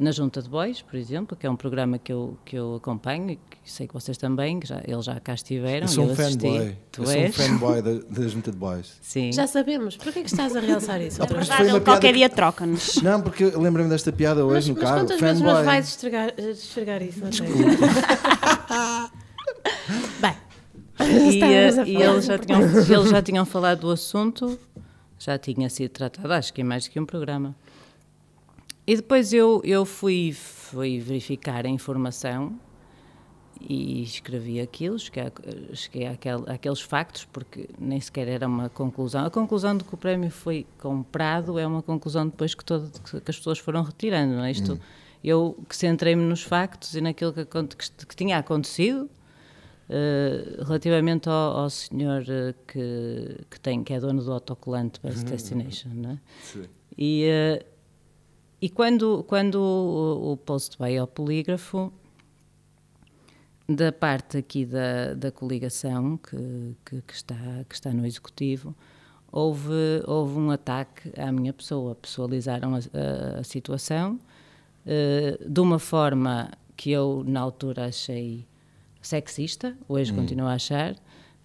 na 0.00 0.10
Junta 0.10 0.42
de 0.42 0.48
Bois, 0.48 0.82
por 0.82 0.96
exemplo, 0.96 1.36
que 1.36 1.46
é 1.46 1.50
um 1.50 1.54
programa 1.56 1.98
que 1.98 2.12
eu, 2.12 2.36
que 2.44 2.56
eu 2.56 2.74
acompanho 2.76 3.30
e 3.30 3.36
que 3.36 3.58
sei 3.64 3.86
que 3.86 3.94
vocês 3.94 4.18
também, 4.18 4.58
que 4.58 4.66
já, 4.66 4.82
eles 4.86 5.04
já 5.04 5.20
cá 5.20 5.34
estiveram. 5.34 5.86
Eu 5.86 5.88
sou 5.88 6.04
um 6.04 6.16
fanboy. 6.16 6.76
Eu 6.98 7.06
sou 7.06 7.22
um 7.22 7.32
fanboy 7.32 7.82
da, 7.82 7.92
da 8.10 8.28
Junta 8.28 8.50
de 8.50 8.56
Bois. 8.56 8.98
Sim. 9.00 9.32
Já 9.32 9.46
sabemos. 9.46 9.96
Por 9.96 10.12
que 10.12 10.18
é 10.18 10.22
que 10.22 10.28
estás 10.28 10.56
a 10.56 10.60
realçar 10.60 11.00
isso? 11.00 11.22
É 11.22 11.26
verdade, 11.26 11.68
ele 11.68 11.80
qualquer 11.80 12.12
dia 12.14 12.28
troca-nos. 12.28 12.96
Não, 13.02 13.20
porque 13.20 13.44
lembro-me 13.44 13.88
desta 13.88 14.12
piada 14.12 14.44
hoje 14.44 14.54
mas, 14.54 14.68
no 14.68 14.74
mas 14.74 14.82
carro. 14.82 15.00
Quantas 15.00 15.20
fanboy. 15.20 15.34
vezes 15.34 15.54
nos 15.56 15.64
vais 15.64 15.88
esfregar, 15.88 16.34
esfregar 16.38 17.02
isso? 17.02 17.20
Bem. 20.20 20.34
E, 21.00 21.42
uh, 21.42 21.84
e 21.86 21.96
eles, 21.96 22.24
já 22.26 22.38
tinham, 22.38 22.60
eles 22.60 23.10
já 23.10 23.22
tinham 23.22 23.44
falado 23.44 23.80
do 23.80 23.90
assunto, 23.90 24.58
já 25.18 25.36
tinha 25.38 25.68
sido 25.68 25.90
tratado, 25.90 26.32
acho 26.32 26.52
que 26.52 26.60
em 26.60 26.64
mais 26.64 26.84
do 26.84 26.90
que 26.90 27.00
um 27.00 27.06
programa. 27.06 27.56
E 28.86 28.96
depois 28.96 29.32
eu, 29.32 29.60
eu 29.64 29.84
fui, 29.84 30.32
fui 30.32 30.98
verificar 30.98 31.64
a 31.64 31.68
informação 31.68 32.58
e 33.60 34.02
escrevi 34.02 34.60
aquilo, 34.60 34.98
cheguei, 34.98 35.22
a, 35.22 35.74
cheguei 35.74 36.06
àquel, 36.06 36.44
àqueles 36.48 36.80
factos, 36.80 37.24
porque 37.24 37.68
nem 37.78 38.00
sequer 38.00 38.26
era 38.26 38.46
uma 38.46 38.68
conclusão. 38.68 39.24
A 39.24 39.30
conclusão 39.30 39.76
de 39.76 39.84
que 39.84 39.94
o 39.94 39.96
prémio 39.96 40.30
foi 40.30 40.66
comprado 40.78 41.58
é 41.58 41.66
uma 41.66 41.82
conclusão 41.82 42.26
depois 42.26 42.54
que, 42.54 42.64
todo, 42.64 42.90
que 43.00 43.30
as 43.30 43.36
pessoas 43.36 43.58
foram 43.58 43.82
retirando. 43.82 44.34
Não 44.34 44.44
é? 44.44 44.50
Isto, 44.50 44.74
hum. 44.74 44.78
Eu 45.22 45.56
que 45.68 45.76
centrei-me 45.76 46.24
nos 46.24 46.42
factos 46.42 46.96
e 46.96 47.00
naquilo 47.00 47.32
que, 47.32 47.44
que, 47.44 48.06
que 48.06 48.16
tinha 48.16 48.38
acontecido, 48.38 49.08
uh, 49.88 50.64
relativamente 50.64 51.28
ao, 51.28 51.58
ao 51.58 51.70
senhor 51.70 52.22
uh, 52.22 52.54
que, 52.66 53.38
que, 53.48 53.60
tem, 53.60 53.84
que 53.84 53.92
é 53.92 54.00
dono 54.00 54.20
do 54.24 54.32
autocolante 54.32 55.00
Best 55.00 55.24
Destination. 55.24 55.90
Não 55.94 56.10
é? 56.10 56.18
Sim. 56.42 56.64
E, 56.98 57.28
uh, 57.30 57.71
e 58.62 58.70
quando, 58.70 59.24
quando 59.24 59.56
o, 59.56 60.32
o 60.32 60.36
post 60.36 60.78
vai 60.78 60.96
ao 60.96 61.06
polígrafo, 61.08 61.92
da 63.68 63.90
parte 63.90 64.38
aqui 64.38 64.64
da, 64.64 65.14
da 65.14 65.32
coligação 65.32 66.16
que, 66.16 66.76
que, 66.84 67.02
que, 67.02 67.12
está, 67.12 67.34
que 67.68 67.74
está 67.74 67.92
no 67.92 68.06
Executivo, 68.06 68.72
houve, 69.32 70.02
houve 70.06 70.38
um 70.38 70.52
ataque 70.52 71.12
à 71.18 71.32
minha 71.32 71.52
pessoa. 71.52 71.96
Pessoalizaram 71.96 72.74
a, 72.74 72.78
a, 72.78 73.40
a 73.40 73.44
situação 73.44 74.20
uh, 74.86 75.50
de 75.50 75.60
uma 75.60 75.80
forma 75.80 76.50
que 76.76 76.92
eu, 76.92 77.24
na 77.26 77.40
altura, 77.40 77.86
achei 77.86 78.46
sexista, 79.00 79.76
hoje 79.88 80.12
hum. 80.12 80.16
continuo 80.16 80.46
a 80.46 80.54
achar, 80.54 80.94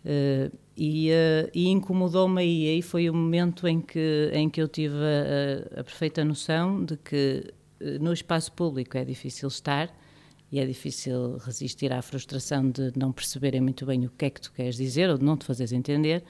uh, 0.06 0.58
e, 0.76 1.10
uh, 1.12 1.50
e 1.54 1.68
incomodou-me 1.70 2.42
aí. 2.42 2.70
Aí 2.70 2.82
foi 2.82 3.10
o 3.10 3.14
momento 3.14 3.68
em 3.68 3.82
que, 3.82 4.30
em 4.34 4.50
que 4.50 4.62
eu 4.62 4.68
tive 4.68 4.96
a, 4.96 5.80
a 5.80 5.84
perfeita 5.84 6.24
noção 6.24 6.84
de 6.84 6.98
que 6.98 7.54
no 8.02 8.12
espaço 8.12 8.52
público 8.54 8.98
é 8.98 9.06
difícil 9.06 9.48
estar 9.48 9.94
e 10.52 10.60
é 10.60 10.66
difícil 10.66 11.38
resistir 11.38 11.92
à 11.92 12.02
frustração 12.02 12.70
de 12.70 12.92
não 12.96 13.12
perceberem 13.12 13.62
muito 13.62 13.86
bem 13.86 14.06
o 14.06 14.10
que 14.10 14.26
é 14.26 14.30
que 14.30 14.42
tu 14.42 14.52
queres 14.54 14.78
dizer 14.78 15.10
ou 15.10 15.18
de 15.18 15.24
não 15.24 15.38
te 15.38 15.46
fazeres 15.46 15.72
entender. 15.72 16.24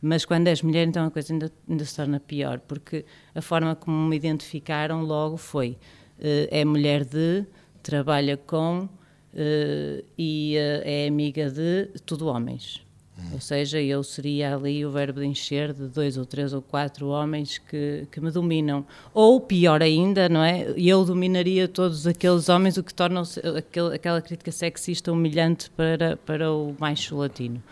Mas 0.00 0.24
quando 0.24 0.46
és 0.46 0.62
mulher, 0.62 0.86
então 0.86 1.06
a 1.06 1.10
coisa 1.10 1.32
ainda, 1.32 1.52
ainda 1.68 1.84
se 1.84 1.94
torna 1.94 2.20
pior, 2.20 2.60
porque 2.60 3.04
a 3.34 3.42
forma 3.42 3.74
como 3.74 4.08
me 4.08 4.16
identificaram 4.16 5.02
logo 5.02 5.36
foi: 5.36 5.70
uh, 6.18 6.48
é 6.50 6.64
mulher 6.64 7.04
de, 7.04 7.44
trabalha 7.82 8.36
com 8.36 8.84
uh, 8.84 10.04
e 10.16 10.54
uh, 10.56 10.82
é 10.84 11.08
amiga 11.08 11.50
de 11.50 11.86
tudo 12.06 12.28
homens. 12.28 12.86
Ou 13.32 13.40
seja, 13.40 13.80
eu 13.80 14.02
seria 14.04 14.54
ali 14.54 14.86
o 14.86 14.90
verbo 14.90 15.20
de 15.20 15.26
encher 15.26 15.72
de 15.72 15.88
dois 15.88 16.16
ou 16.16 16.24
três 16.24 16.52
ou 16.52 16.62
quatro 16.62 17.08
homens 17.08 17.58
que, 17.58 18.06
que 18.10 18.20
me 18.20 18.30
dominam. 18.30 18.86
Ou, 19.12 19.40
pior 19.40 19.82
ainda, 19.82 20.28
não 20.28 20.42
é? 20.42 20.72
Eu 20.76 21.04
dominaria 21.04 21.66
todos 21.66 22.06
aqueles 22.06 22.48
homens, 22.48 22.76
o 22.76 22.82
que 22.82 22.94
torna 22.94 23.22
aquele, 23.56 23.94
aquela 23.94 24.22
crítica 24.22 24.52
sexista 24.52 25.12
humilhante 25.12 25.68
para, 25.70 26.16
para 26.16 26.52
o 26.52 26.74
macho 26.78 27.16
latino. 27.16 27.62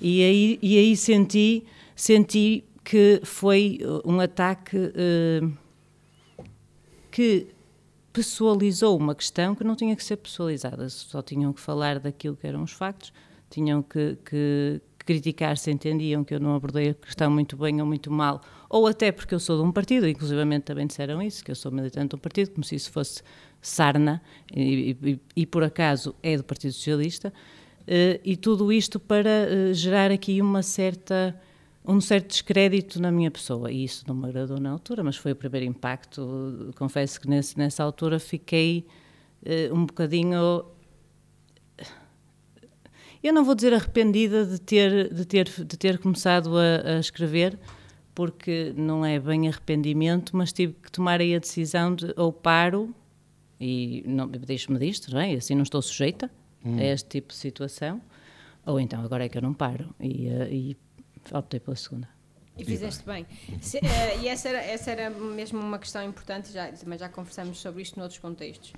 E 0.00 0.22
aí, 0.22 0.58
e 0.62 0.78
aí 0.78 0.96
senti, 0.96 1.64
senti 1.96 2.64
que 2.84 3.20
foi 3.24 3.80
um 4.04 4.20
ataque 4.20 4.76
uh, 4.76 5.52
que 7.10 7.48
pessoalizou 8.12 8.96
uma 8.96 9.14
questão 9.14 9.54
que 9.56 9.64
não 9.64 9.74
tinha 9.74 9.96
que 9.96 10.04
ser 10.04 10.16
pessoalizada, 10.16 10.88
só 10.88 11.20
tinham 11.20 11.52
que 11.52 11.60
falar 11.60 11.98
daquilo 11.98 12.36
que 12.36 12.46
eram 12.46 12.62
os 12.62 12.70
factos 12.70 13.12
tinham 13.54 13.82
que, 13.82 14.18
que, 14.24 14.80
criticar 15.04 15.56
se 15.56 15.70
entendiam 15.70 16.24
que 16.24 16.34
eu 16.34 16.40
não 16.40 16.54
abordei 16.54 16.90
a 16.90 16.94
questão 16.94 17.30
muito 17.30 17.56
bem 17.56 17.80
ou 17.80 17.86
muito 17.86 18.10
mal, 18.10 18.40
ou 18.68 18.86
até 18.86 19.12
porque 19.12 19.34
eu 19.34 19.40
sou 19.40 19.58
de 19.58 19.62
um 19.62 19.70
partido, 19.70 20.08
inclusivamente 20.08 20.64
também 20.64 20.86
disseram 20.86 21.20
isso, 21.22 21.44
que 21.44 21.50
eu 21.50 21.54
sou 21.54 21.70
militante 21.70 22.10
de 22.10 22.16
um 22.16 22.18
partido, 22.18 22.50
como 22.50 22.64
se 22.64 22.74
isso 22.74 22.90
fosse 22.90 23.22
sarna, 23.60 24.20
e, 24.54 24.96
e, 25.02 25.20
e 25.36 25.46
por 25.46 25.62
acaso 25.62 26.14
é 26.22 26.36
do 26.36 26.42
Partido 26.42 26.72
Socialista, 26.72 27.28
uh, 27.28 28.20
e 28.24 28.36
tudo 28.36 28.72
isto 28.72 28.98
para 28.98 29.46
uh, 29.48 29.74
gerar 29.74 30.10
aqui 30.10 30.40
uma 30.40 30.62
certa 30.62 31.38
um 31.86 32.00
certo 32.00 32.28
descrédito 32.28 32.98
na 32.98 33.12
minha 33.12 33.30
pessoa, 33.30 33.70
e 33.70 33.84
isso 33.84 34.04
não 34.08 34.14
me 34.14 34.26
agradou 34.26 34.58
na 34.58 34.70
altura, 34.70 35.04
mas 35.04 35.16
foi 35.16 35.32
o 35.32 35.36
primeiro 35.36 35.66
impacto. 35.66 36.72
Confesso 36.78 37.20
que 37.20 37.28
nesse, 37.28 37.58
nessa 37.58 37.84
altura 37.84 38.18
fiquei 38.18 38.86
uh, 39.44 39.74
um 39.74 39.84
bocadinho 39.84 40.64
eu 43.24 43.32
não 43.32 43.42
vou 43.42 43.54
dizer 43.54 43.72
arrependida 43.72 44.44
de 44.44 44.60
ter, 44.60 45.12
de 45.12 45.24
ter, 45.24 45.48
de 45.48 45.76
ter 45.78 45.98
começado 45.98 46.50
a, 46.58 46.96
a 46.96 47.00
escrever, 47.00 47.58
porque 48.14 48.74
não 48.76 49.04
é 49.04 49.18
bem 49.18 49.48
arrependimento, 49.48 50.36
mas 50.36 50.52
tive 50.52 50.74
que 50.74 50.92
tomar 50.92 51.20
aí 51.20 51.34
a 51.34 51.38
decisão 51.38 51.94
de 51.94 52.12
ou 52.16 52.30
paro 52.30 52.94
e 53.58 54.04
não 54.06 54.28
deixo-me 54.28 54.78
disto, 54.78 55.10
não 55.10 55.20
é? 55.20 55.32
Assim 55.32 55.54
não 55.54 55.62
estou 55.62 55.80
sujeita 55.80 56.30
hum. 56.62 56.78
a 56.78 56.84
este 56.84 57.08
tipo 57.08 57.28
de 57.28 57.36
situação, 57.36 58.00
ou 58.66 58.78
então 58.78 59.02
agora 59.02 59.24
é 59.24 59.28
que 59.28 59.38
eu 59.38 59.42
não 59.42 59.54
paro 59.54 59.94
e, 59.98 60.28
uh, 60.28 60.52
e 60.52 60.76
optei 61.32 61.58
pela 61.58 61.76
segunda. 61.76 62.08
E 62.58 62.64
fizeste 62.64 63.04
bem. 63.04 63.26
Se, 63.60 63.78
uh, 63.78 63.80
e 64.22 64.28
essa 64.28 64.48
era, 64.50 64.62
essa 64.62 64.90
era 64.90 65.10
mesmo 65.10 65.58
uma 65.58 65.78
questão 65.78 66.04
importante, 66.04 66.52
já, 66.52 66.70
mas 66.86 67.00
já 67.00 67.08
conversamos 67.08 67.58
sobre 67.58 67.82
isto 67.82 67.98
noutros 67.98 68.20
contextos. 68.20 68.74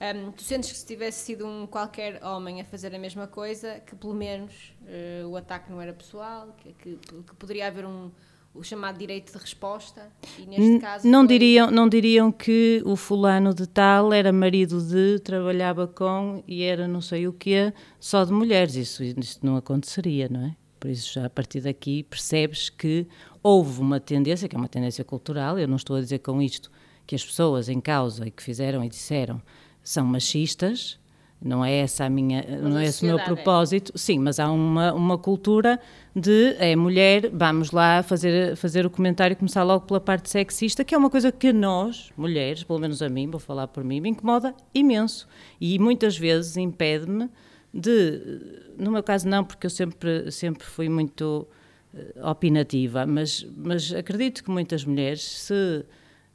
Um, 0.00 0.30
tu 0.30 0.44
sentes 0.44 0.70
que 0.70 0.78
se 0.78 0.86
tivesse 0.86 1.24
sido 1.24 1.44
um 1.44 1.66
qualquer 1.66 2.22
homem 2.24 2.60
a 2.60 2.64
fazer 2.64 2.94
a 2.94 2.98
mesma 2.98 3.26
coisa, 3.26 3.80
que 3.80 3.96
pelo 3.96 4.14
menos 4.14 4.72
uh, 4.82 5.26
o 5.26 5.36
ataque 5.36 5.70
não 5.70 5.80
era 5.80 5.92
pessoal, 5.92 6.54
que, 6.56 6.72
que, 6.74 6.96
que, 6.96 7.34
poderia 7.34 7.66
haver 7.66 7.84
um 7.84 8.10
o 8.54 8.62
chamado 8.62 8.96
direito 8.96 9.32
de 9.32 9.38
resposta? 9.38 10.10
E 10.38 10.46
neste 10.46 10.78
caso 10.78 11.06
não 11.06 11.20
foi... 11.20 11.28
diriam 11.28 11.70
não 11.70 11.88
diriam 11.88 12.30
que 12.30 12.80
o 12.84 12.94
fulano 12.94 13.52
de 13.52 13.66
tal 13.66 14.12
era 14.12 14.32
marido 14.32 14.80
de 14.80 15.18
trabalhava 15.18 15.86
com 15.86 16.42
e 16.46 16.62
era 16.62 16.86
não 16.86 17.00
sei 17.00 17.26
o 17.26 17.32
que 17.32 17.72
só 17.98 18.24
de 18.24 18.32
mulheres. 18.32 18.76
Isso, 18.76 19.02
isso 19.02 19.40
não 19.42 19.56
aconteceria 19.56 20.28
não 20.28 20.46
é? 20.46 20.56
Por 20.78 20.90
isso 20.90 21.12
já 21.12 21.26
a 21.26 21.30
partir 21.30 21.60
daqui 21.60 22.04
percebes 22.04 22.70
que 22.70 23.06
houve 23.42 23.80
uma 23.80 23.98
tendência 23.98 24.48
que 24.48 24.54
é 24.54 24.58
uma 24.58 24.68
tendência 24.68 25.04
cultural 25.04 25.58
eu 25.58 25.66
não 25.66 25.76
estou 25.76 25.96
a 25.96 26.00
dizer 26.00 26.20
com 26.20 26.40
isto 26.40 26.70
que 27.04 27.16
as 27.16 27.24
pessoas 27.24 27.68
em 27.68 27.80
causa 27.80 28.28
e 28.28 28.30
que 28.30 28.42
fizeram 28.42 28.84
e 28.84 28.88
disseram 28.88 29.42
são 29.88 30.04
machistas, 30.04 30.98
não 31.40 31.64
é 31.64 31.78
essa 31.78 32.04
a 32.04 32.10
minha, 32.10 32.44
mas 32.46 32.60
não 32.60 32.78
é 32.78 32.84
esse 32.84 33.02
o 33.04 33.06
meu 33.06 33.18
é. 33.18 33.24
propósito. 33.24 33.90
É. 33.94 33.98
Sim, 33.98 34.18
mas 34.18 34.38
há 34.38 34.52
uma, 34.52 34.92
uma 34.92 35.16
cultura 35.16 35.80
de 36.14 36.54
é 36.58 36.76
mulher, 36.76 37.30
vamos 37.32 37.70
lá 37.70 38.02
fazer 38.02 38.54
fazer 38.56 38.84
o 38.84 38.90
comentário 38.90 39.32
e 39.32 39.36
começar 39.36 39.62
logo 39.62 39.86
pela 39.86 39.98
parte 39.98 40.28
sexista, 40.28 40.84
que 40.84 40.94
é 40.94 40.98
uma 40.98 41.08
coisa 41.08 41.32
que 41.32 41.54
nós, 41.54 42.12
mulheres, 42.18 42.62
pelo 42.64 42.78
menos 42.78 43.00
a 43.00 43.08
mim, 43.08 43.30
vou 43.30 43.40
falar 43.40 43.66
por 43.68 43.82
mim, 43.82 43.98
me 43.98 44.10
incomoda 44.10 44.54
imenso 44.74 45.26
e 45.58 45.78
muitas 45.78 46.18
vezes 46.18 46.58
impede-me 46.58 47.30
de, 47.72 48.74
no 48.76 48.90
meu 48.90 49.02
caso 49.02 49.26
não, 49.26 49.42
porque 49.42 49.66
eu 49.66 49.70
sempre 49.70 50.30
sempre 50.30 50.64
fui 50.66 50.90
muito 50.90 51.48
uh, 51.94 52.28
opinativa, 52.28 53.06
mas 53.06 53.46
mas 53.56 53.90
acredito 53.90 54.44
que 54.44 54.50
muitas 54.50 54.84
mulheres 54.84 55.22
se 55.22 55.82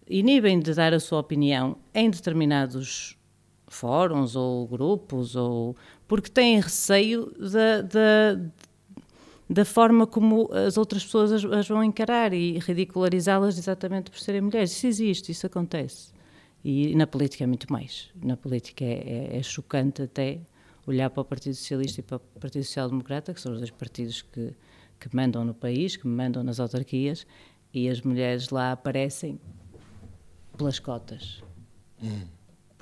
inibem 0.10 0.60
de 0.60 0.74
dar 0.74 0.92
a 0.92 1.00
sua 1.00 1.20
opinião 1.20 1.78
em 1.94 2.10
determinados 2.10 3.16
fóruns 3.74 4.36
ou 4.36 4.68
grupos, 4.68 5.36
ou 5.36 5.76
porque 6.08 6.30
têm 6.30 6.60
receio 6.60 7.34
da, 7.38 7.82
da, 7.82 8.50
da 9.50 9.66
forma 9.66 10.06
como 10.06 10.50
as 10.54 10.78
outras 10.78 11.04
pessoas 11.04 11.32
as, 11.32 11.44
as 11.44 11.68
vão 11.68 11.84
encarar 11.84 12.34
e 12.34 12.60
ridicularizá-las 12.60 13.58
exatamente 13.58 14.12
por 14.12 14.20
serem 14.20 14.42
mulheres. 14.42 14.72
Isso 14.72 14.88
existe, 14.88 15.32
isso 15.32 15.46
acontece. 15.46 16.14
E 16.64 16.96
na 16.96 17.06
política 17.06 17.44
é 17.44 17.48
muito 17.48 17.72
mais. 17.72 18.10
Na 18.16 18.38
política 18.38 18.86
é, 18.86 19.30
é, 19.34 19.38
é 19.38 19.44
chocante 19.44 20.02
até 20.02 20.40
olhar 20.86 21.10
para 21.10 21.22
o 21.22 21.26
Partido 21.26 21.56
Socialista 21.56 22.00
e 22.00 22.04
para 22.04 22.18
o 22.18 22.40
Partido 22.40 22.64
Social 22.64 22.90
Democrata, 22.90 23.34
que 23.34 23.42
são 23.42 23.52
os 23.52 23.58
dois 23.58 23.72
partidos 23.72 24.22
que, 24.22 24.54
que 25.00 25.16
mandam 25.16 25.44
no 25.44 25.54
país, 25.54 25.98
que 25.98 26.08
mandam 26.08 26.44
nas 26.44 26.60
autarquias, 26.60 27.26
e 27.74 27.90
as 27.90 28.02
mulheres 28.02 28.50
lá 28.50 28.72
aparecem 28.72 29.40
pelas 30.58 30.80
cotas. 30.80 31.44
Hum 32.02 32.33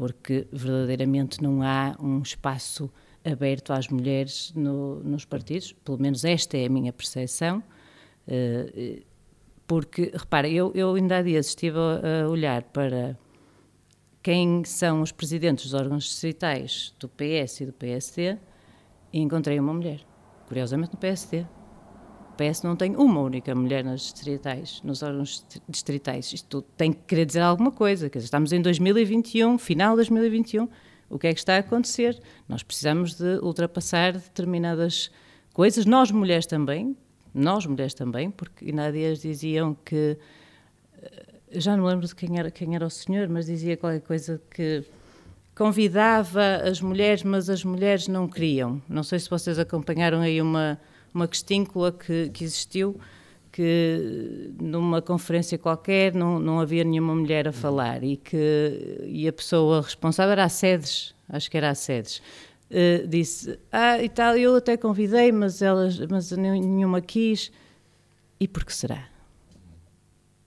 porque 0.02 0.48
verdadeiramente 0.52 1.44
não 1.44 1.62
há 1.62 1.96
um 2.02 2.24
espaço 2.24 2.90
aberto 3.24 3.72
às 3.72 3.88
mulheres 3.88 4.52
no, 4.56 4.96
nos 5.04 5.26
partidos, 5.26 5.74
pelo 5.74 6.00
menos 6.00 6.26
esta 6.26 6.58
é 6.58 6.66
a 6.66 6.70
minha 6.70 6.92
percepção, 6.92 7.60
uh, 8.28 9.04
porque, 9.68 10.12
repara, 10.12 10.50
eu, 10.50 10.72
eu 10.74 10.96
ainda 10.96 11.18
há 11.18 11.22
dias 11.22 11.50
estive 11.50 11.78
a 11.78 12.28
olhar 12.28 12.64
para 12.64 13.16
quem 14.24 14.64
são 14.64 15.04
os 15.04 15.12
presidentes 15.12 15.66
dos 15.66 15.76
órgãos 15.76 16.06
distritais 16.06 16.96
do 17.00 17.08
PS 17.08 17.62
e 17.62 17.66
do 17.68 17.74
PSD 17.74 18.40
e 19.14 19.20
encontrei 19.20 19.60
uma 19.60 19.72
mulher, 19.72 20.00
curiosamente 20.48 20.94
no 20.94 21.00
PSD. 21.00 21.46
PS 22.42 22.64
não 22.64 22.76
tem 22.76 22.96
uma 22.96 23.22
única 23.22 23.54
mulher 23.54 23.84
nas 23.84 24.02
distritais, 24.02 24.82
nos 24.84 25.04
órgãos 25.04 25.46
distritais. 25.70 26.34
Isto 26.34 26.64
tem 26.76 26.92
que 26.92 27.02
querer 27.08 27.26
dizer 27.26 27.42
alguma 27.42 27.72
coisa. 27.72 28.10
Quer 28.10 28.18
dizer, 28.18 28.26
estamos 28.26 28.52
em 28.52 28.62
2021, 28.62 29.58
final 29.60 29.92
de 29.92 29.98
2021. 29.98 30.68
O 31.10 31.20
que 31.20 31.28
é 31.28 31.34
que 31.34 31.40
está 31.40 31.56
a 31.56 31.60
acontecer? 31.60 32.20
Nós 32.50 32.64
precisamos 32.64 33.14
de 33.14 33.38
ultrapassar 33.44 34.14
determinadas 34.14 35.12
coisas. 35.54 35.86
Nós, 35.86 36.10
mulheres 36.10 36.46
também, 36.46 36.96
nós, 37.34 37.66
mulheres 37.66 37.94
também, 37.94 38.32
porque 38.32 38.66
ainda 38.66 38.86
há 38.86 38.92
dias 38.92 39.22
diziam 39.22 39.76
que. 39.86 40.18
Eh, 41.02 41.26
já 41.60 41.76
não 41.76 41.86
lembro 41.86 42.08
de 42.08 42.16
quem 42.16 42.40
era, 42.40 42.50
quem 42.50 42.76
era 42.76 42.86
o 42.86 42.90
senhor, 42.90 43.28
mas 43.28 43.46
dizia 43.46 43.76
qualquer 43.78 44.02
coisa 44.02 44.42
que 44.50 44.84
convidava 45.54 46.56
as 46.64 46.82
mulheres, 46.82 47.24
mas 47.24 47.50
as 47.50 47.64
mulheres 47.64 48.08
não 48.08 48.28
queriam. 48.28 48.82
Não 48.88 49.04
sei 49.04 49.20
se 49.20 49.30
vocês 49.30 49.60
acompanharam 49.60 50.22
aí 50.22 50.42
uma 50.42 50.80
uma 51.14 51.28
questíncula 51.28 51.92
que, 51.92 52.30
que 52.30 52.44
existiu, 52.44 53.00
que 53.52 54.54
numa 54.60 55.02
conferência 55.02 55.58
qualquer 55.58 56.14
não, 56.14 56.40
não 56.40 56.60
havia 56.60 56.84
nenhuma 56.84 57.14
mulher 57.14 57.48
a 57.48 57.52
falar 57.52 58.04
e 58.04 58.16
que 58.16 59.02
e 59.06 59.28
a 59.28 59.34
pessoa 59.34 59.82
responsável 59.82 60.32
era 60.32 60.46
a 60.46 60.50
Sedes, 60.50 61.14
acho 61.28 61.52
que 61.52 61.58
era 61.58 61.70
a 61.70 61.76
Sedes, 61.76 62.22
uh, 62.70 63.08
disse, 63.08 63.60
ah, 63.72 64.02
e 64.02 64.08
tal, 64.08 64.38
eu 64.38 64.56
até 64.56 64.78
convidei, 64.78 65.32
mas, 65.32 65.62
elas, 65.62 66.00
mas 66.00 66.32
nenhuma 66.32 67.02
quis. 67.02 67.52
E 68.40 68.48
por 68.48 68.66
que 68.66 68.74
será? 68.74 69.08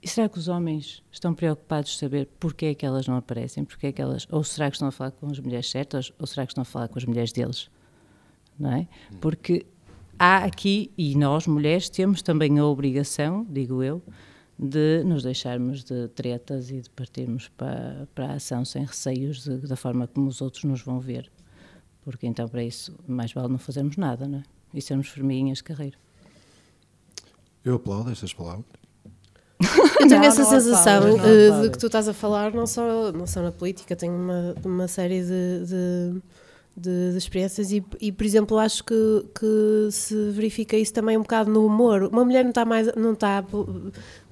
E 0.01 0.07
será 0.07 0.29
que 0.29 0.37
os 0.37 0.47
homens 0.47 1.01
estão 1.11 1.33
preocupados 1.33 1.91
de 1.91 1.97
saber 1.97 2.27
porquê 2.39 2.67
é 2.67 2.75
que 2.75 2.85
elas 2.85 3.07
não 3.07 3.15
aparecem? 3.15 3.63
Porquê 3.65 3.87
é 3.87 3.91
que 3.91 4.01
elas, 4.01 4.27
ou 4.29 4.43
será 4.43 4.69
que 4.69 4.75
estão 4.75 4.87
a 4.87 4.91
falar 4.91 5.11
com 5.11 5.27
as 5.27 5.39
mulheres 5.39 5.69
certas, 5.69 6.11
ou 6.19 6.27
será 6.27 6.45
que 6.45 6.51
estão 6.51 6.61
a 6.61 6.65
falar 6.65 6.87
com 6.89 6.99
as 6.99 7.05
mulheres 7.05 7.31
deles? 7.31 7.71
Não 8.59 8.71
é? 8.71 8.87
Porque 9.19 9.65
há 10.17 10.37
aqui, 10.37 10.91
e 10.97 11.15
nós 11.15 11.47
mulheres 11.47 11.89
temos 11.89 12.21
também 12.21 12.57
a 12.59 12.65
obrigação, 12.65 13.45
digo 13.49 13.83
eu, 13.83 14.01
de 14.57 15.03
nos 15.03 15.23
deixarmos 15.23 15.83
de 15.83 16.07
tretas 16.09 16.69
e 16.69 16.79
de 16.79 16.89
partirmos 16.89 17.49
para, 17.49 18.07
para 18.15 18.27
a 18.27 18.33
ação 18.33 18.63
sem 18.63 18.85
receios 18.85 19.43
de, 19.43 19.57
da 19.67 19.75
forma 19.75 20.07
como 20.07 20.27
os 20.27 20.41
outros 20.41 20.63
nos 20.63 20.81
vão 20.81 20.99
ver. 20.99 21.29
Porque 22.03 22.25
então, 22.25 22.47
para 22.47 22.63
isso, 22.63 22.95
mais 23.07 23.33
vale 23.33 23.49
não 23.49 23.57
fazermos 23.57 23.97
nada, 23.97 24.27
não 24.27 24.39
é? 24.39 24.43
E 24.73 24.81
sermos 24.81 25.07
formiguinhas 25.07 25.57
de 25.57 25.63
carreira. 25.63 25.97
Eu 27.63 27.75
aplaudo 27.75 28.11
estas 28.11 28.33
palavras. 28.33 28.65
Eu 29.99 30.07
tenho 30.07 30.21
não, 30.21 30.23
essa 30.23 30.43
não 30.43 30.49
sensação 30.49 31.15
uh, 31.15 31.61
de 31.63 31.69
que 31.71 31.77
tu 31.77 31.87
estás 31.87 32.07
a 32.07 32.13
falar, 32.13 32.53
não 32.53 32.67
só, 32.67 33.11
não 33.11 33.25
só 33.25 33.41
na 33.41 33.51
política, 33.51 33.95
tenho 33.95 34.13
uma, 34.13 34.55
uma 34.63 34.87
série 34.87 35.21
de, 35.21 35.65
de 35.65 36.21
de, 36.75 37.11
de 37.11 37.17
experiências 37.17 37.71
e, 37.71 37.83
e, 38.01 38.11
por 38.11 38.25
exemplo, 38.25 38.57
acho 38.57 38.83
que, 38.83 39.25
que 39.33 39.89
se 39.91 40.31
verifica 40.31 40.75
isso 40.75 40.93
também 40.93 41.17
um 41.17 41.21
bocado 41.21 41.49
no 41.49 41.65
humor. 41.65 42.03
Uma 42.03 42.25
mulher 42.25 42.43
não 42.43 42.49
está 42.49 42.65
mais 42.65 42.93
não 42.95 43.13
está 43.13 43.43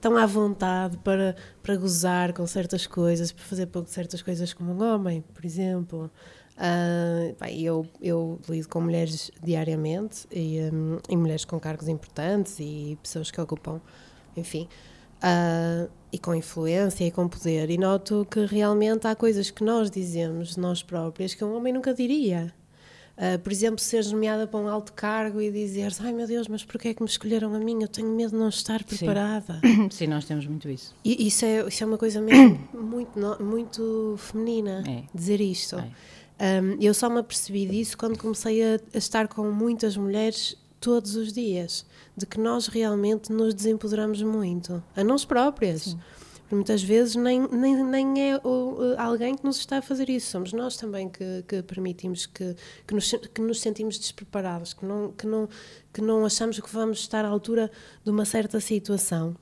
tão 0.02 0.18
à 0.18 0.26
vontade 0.26 0.98
para, 0.98 1.36
para 1.62 1.76
gozar 1.78 2.34
com 2.34 2.46
certas 2.46 2.86
coisas, 2.86 3.32
para 3.32 3.46
fazer 3.46 3.68
pouco 3.68 3.90
certas 3.90 4.22
coisas 4.22 4.54
como 4.54 4.74
um 4.74 4.84
homem, 4.84 5.24
por 5.34 5.46
exemplo. 5.46 6.12
Uh, 6.54 7.36
bem, 7.40 7.62
eu, 7.62 7.88
eu 8.00 8.40
lido 8.48 8.70
com 8.70 8.80
mulheres 8.82 9.32
diariamente 9.42 10.28
e, 10.32 10.60
um, 10.72 11.00
e, 11.10 11.18
mulheres 11.18 11.46
com 11.46 11.60
cargos 11.60 11.88
importantes 11.88 12.60
e 12.60 12.98
pessoas 13.02 13.32
que 13.32 13.42
ocupam, 13.42 13.82
enfim, 14.38 14.68
uh, 15.24 15.90
e 16.12 16.20
com 16.20 16.36
influência 16.36 17.06
e 17.06 17.12
com 17.12 17.28
poder. 17.28 17.70
E 17.70 17.78
noto 17.78 18.28
que 18.30 18.46
realmente 18.46 19.08
há 19.08 19.16
coisas 19.16 19.50
que 19.50 19.64
nós 19.64 19.90
dizemos, 19.90 20.58
nós 20.58 20.84
próprias, 20.84 21.34
que 21.34 21.44
um 21.44 21.56
homem 21.56 21.74
nunca 21.74 21.94
diria. 21.94 22.54
Uh, 23.16 23.38
por 23.40 23.52
exemplo, 23.52 23.80
seres 23.80 24.12
nomeada 24.12 24.48
para 24.48 24.60
um 24.60 24.68
alto 24.68 24.92
cargo 24.92 25.40
e 25.40 25.52
dizeres 25.52 26.02
ai 26.02 26.12
meu 26.12 26.26
Deus, 26.26 26.48
mas 26.48 26.66
porquê 26.66 26.90
é 26.90 26.94
que 26.96 27.04
me 27.04 27.08
escolheram 27.08 27.54
a 27.54 27.60
mim? 27.60 27.80
Eu 27.82 27.88
tenho 27.88 28.10
medo 28.10 28.32
de 28.32 28.38
não 28.38 28.50
estar 28.50 28.84
preparada. 28.84 29.60
Sim, 29.64 29.90
Sim 29.92 30.08
nós 30.08 30.26
temos 30.26 30.48
muito 30.48 30.68
isso. 30.68 30.96
E 31.06 31.28
isso 31.28 31.46
é, 31.46 31.68
isso 31.68 31.84
é 31.84 31.88
uma 31.88 31.98
coisa 31.98 32.20
mesmo 32.20 32.60
muito, 32.74 33.44
muito 33.44 34.16
feminina, 34.18 34.84
é. 34.88 35.04
dizer 35.14 35.40
isto. 35.40 35.78
É. 35.78 35.92
Um, 36.62 36.82
eu 36.82 36.94
só 36.94 37.08
me 37.08 37.20
apercebi 37.20 37.68
disso 37.68 37.96
quando 37.96 38.18
comecei 38.18 38.64
a, 38.64 38.80
a, 38.94 38.98
estar 38.98 39.28
com 39.28 39.52
muitas 39.52 39.96
mulheres 39.96 40.58
todos 40.80 41.16
os 41.16 41.32
dias, 41.32 41.86
de 42.16 42.26
que 42.26 42.40
nós 42.40 42.68
realmente 42.68 43.32
nos 43.32 43.54
desempoderamos 43.54 44.22
muito, 44.22 44.84
a 44.96 45.04
nós 45.04 45.26
próprias. 45.26 45.84
Sim. 45.84 46.00
Muitas 46.52 46.84
vezes 46.84 47.16
nem, 47.16 47.48
nem, 47.48 47.84
nem 47.84 48.32
é 48.32 48.38
o, 48.44 48.94
alguém 48.98 49.36
que 49.36 49.44
nos 49.44 49.58
está 49.58 49.80
a 49.80 49.82
fazer 49.82 50.08
isso, 50.08 50.30
somos 50.30 50.54
nós 50.54 50.78
também 50.78 51.10
que, 51.10 51.44
que 51.48 51.64
permitimos 51.64 52.28
que, 52.28 52.56
que, 52.86 52.94
nos, 52.94 53.12
que 53.12 53.42
nos 53.42 53.60
sentimos 53.60 53.98
despreparados, 53.98 54.74
que 54.74 54.86
não, 54.86 55.12
que, 55.12 55.26
não, 55.26 55.50
que 55.92 56.02
não 56.02 56.24
achamos 56.24 56.60
que 56.60 56.72
vamos 56.72 57.00
estar 57.00 57.26
à 57.26 57.28
altura 57.28 57.72
de 58.04 58.12
uma 58.12 58.24
certa 58.24 58.60
situação. 58.60 59.36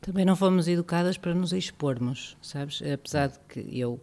Também 0.00 0.24
não 0.24 0.34
fomos 0.34 0.66
educadas 0.66 1.18
para 1.18 1.34
nos 1.34 1.52
expormos, 1.52 2.38
sabes? 2.40 2.80
Apesar 2.82 3.28
de 3.28 3.38
que 3.48 3.78
eu 3.78 4.00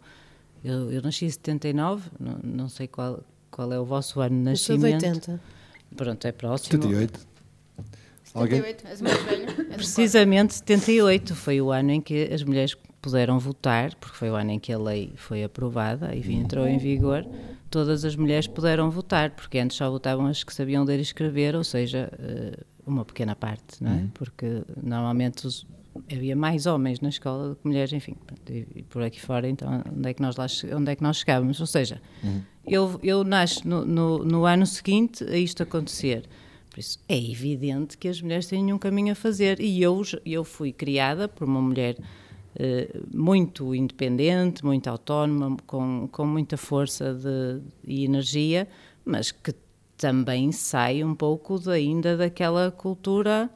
eu, 0.64 0.92
eu 0.92 1.02
nasci 1.02 1.26
em 1.26 1.30
79, 1.30 2.10
não, 2.20 2.40
não 2.44 2.70
sei 2.70 2.88
qual, 2.88 3.24
qual 3.50 3.72
é 3.72 3.80
o 3.80 3.86
vosso 3.86 4.20
ano 4.20 4.36
de 4.36 4.44
nascimento. 4.44 4.86
Eu 4.86 5.00
sou 5.00 5.34
80. 5.34 5.42
Pronto, 5.96 6.26
é 6.26 6.32
próximo. 6.32 6.82
78. 6.84 7.28
78, 8.24 8.88
és 8.88 9.02
mais 9.02 9.24
velha. 9.24 9.48
Precisamente 9.76 10.56
78 10.56 11.36
foi 11.36 11.62
o 11.62 11.72
ano 11.72 11.92
em 11.92 12.02
que 12.02 12.32
as 12.34 12.44
mulheres 12.44 12.76
puderam 13.02 13.40
votar, 13.40 13.96
porque 13.96 14.18
foi 14.18 14.30
o 14.30 14.36
ano 14.36 14.52
em 14.52 14.60
que 14.60 14.72
a 14.74 14.78
lei 14.78 15.14
foi 15.16 15.44
aprovada 15.44 16.14
e 16.14 16.34
entrou 16.34 16.68
em 16.68 16.78
vigor. 16.78 17.26
Todas 17.70 18.04
as 18.06 18.16
mulheres 18.16 18.48
puderam 18.48 18.90
votar, 18.90 19.32
porque 19.32 19.60
antes 19.60 19.78
só 19.78 19.90
votavam 19.90 20.28
as 20.28 20.44
que 20.44 20.54
sabiam 20.54 20.84
ler 20.84 21.00
e 21.00 21.02
escrever, 21.02 21.56
ou 21.56 21.64
seja, 21.64 22.12
eh, 22.20 22.64
uma 22.86 23.04
pequena 23.04 23.36
parte, 23.36 23.84
não 23.84 23.92
é? 23.92 23.96
Uhum. 23.96 24.08
Porque 24.14 24.64
normalmente 24.82 25.46
os, 25.46 25.68
havia 26.12 26.36
mais 26.36 26.66
homens 26.66 27.00
na 27.02 27.10
escola 27.10 27.50
do 27.50 27.56
que 27.56 27.68
mulheres, 27.68 27.92
enfim, 27.94 28.16
e, 28.50 28.84
por 28.84 29.02
aqui 29.04 29.20
fora, 29.20 29.48
então 29.48 29.84
onde 29.96 30.10
é 30.10 30.14
que 30.14 30.22
nós, 30.22 30.36
lá, 30.36 30.48
onde 30.76 30.92
é 30.92 30.96
que 30.96 31.04
nós 31.04 31.18
chegávamos? 31.18 31.60
Ou 31.60 31.68
seja, 31.68 32.02
uhum. 32.24 32.42
eu, 32.66 33.00
eu 33.04 33.24
nasço 33.24 33.68
no, 33.68 33.86
no, 33.86 34.24
no, 34.24 34.46
ano 34.46 34.66
seguinte 34.66 35.24
a 35.26 35.38
isto 35.38 35.64
acontecer. 35.64 36.24
Por 36.78 36.82
isso, 36.82 37.00
é 37.10 37.18
evidente 37.18 37.98
que 37.98 38.08
as 38.08 38.22
mulheres 38.22 38.46
têm 38.46 38.72
um 38.72 38.78
caminho 38.78 39.14
a 39.14 39.16
fazer. 39.16 39.60
E 39.60 39.82
eu, 39.82 40.00
eu 40.24 40.44
fui 40.44 40.72
criada 40.72 41.28
por 41.28 41.48
uma 41.48 41.60
mulher 41.60 41.98
eh, 42.56 43.02
muito 43.12 43.74
independente, 43.74 44.64
muito 44.64 44.88
autónoma, 44.88 45.58
com, 45.66 46.08
com 46.12 46.24
muita 46.28 46.56
força 46.56 47.16
de, 47.16 47.64
e 47.84 48.06
energia, 48.06 48.68
mas 49.04 49.32
que 49.32 49.56
também 49.98 50.52
sai 50.52 51.04
um 51.04 51.16
pouco 51.16 51.58
de, 51.58 51.72
ainda 51.72 52.16
daquela 52.16 52.70
cultura 52.70 53.50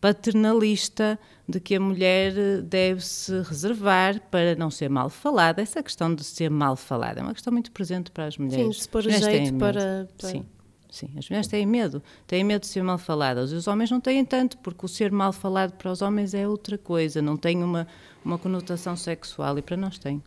paternalista 0.00 1.18
de 1.48 1.58
que 1.58 1.74
a 1.74 1.80
mulher 1.80 2.32
eh, 2.38 2.60
deve 2.62 3.04
se 3.04 3.42
reservar 3.42 4.20
para 4.30 4.54
não 4.54 4.70
ser 4.70 4.88
mal 4.88 5.10
falada. 5.10 5.60
Essa 5.60 5.82
questão 5.82 6.14
de 6.14 6.22
ser 6.22 6.48
mal 6.48 6.76
falada 6.76 7.18
é 7.18 7.24
uma 7.24 7.34
questão 7.34 7.52
muito 7.52 7.72
presente 7.72 8.12
para 8.12 8.26
as 8.26 8.38
mulheres. 8.38 8.76
Sim, 8.76 8.82
se 8.82 8.88
pôr 8.88 9.02
jeito 9.02 9.54
para, 9.54 10.08
para... 10.16 10.30
Sim. 10.30 10.46
Sim, 10.90 11.10
as 11.18 11.28
mulheres 11.28 11.46
têm 11.46 11.66
medo, 11.66 12.02
têm 12.26 12.42
medo 12.42 12.62
de 12.62 12.68
ser 12.68 12.82
mal 12.82 12.98
faladas. 12.98 13.52
Os 13.52 13.66
homens 13.66 13.90
não 13.90 14.00
têm 14.00 14.24
tanto, 14.24 14.56
porque 14.58 14.86
o 14.86 14.88
ser 14.88 15.12
mal 15.12 15.32
falado 15.32 15.72
para 15.72 15.90
os 15.92 16.00
homens 16.00 16.32
é 16.32 16.48
outra 16.48 16.78
coisa, 16.78 17.20
não 17.20 17.36
tem 17.36 17.62
uma, 17.62 17.86
uma 18.24 18.38
conotação 18.38 18.96
sexual 18.96 19.58
e 19.58 19.62
para 19.62 19.76
nós 19.76 19.98
tem. 19.98 20.22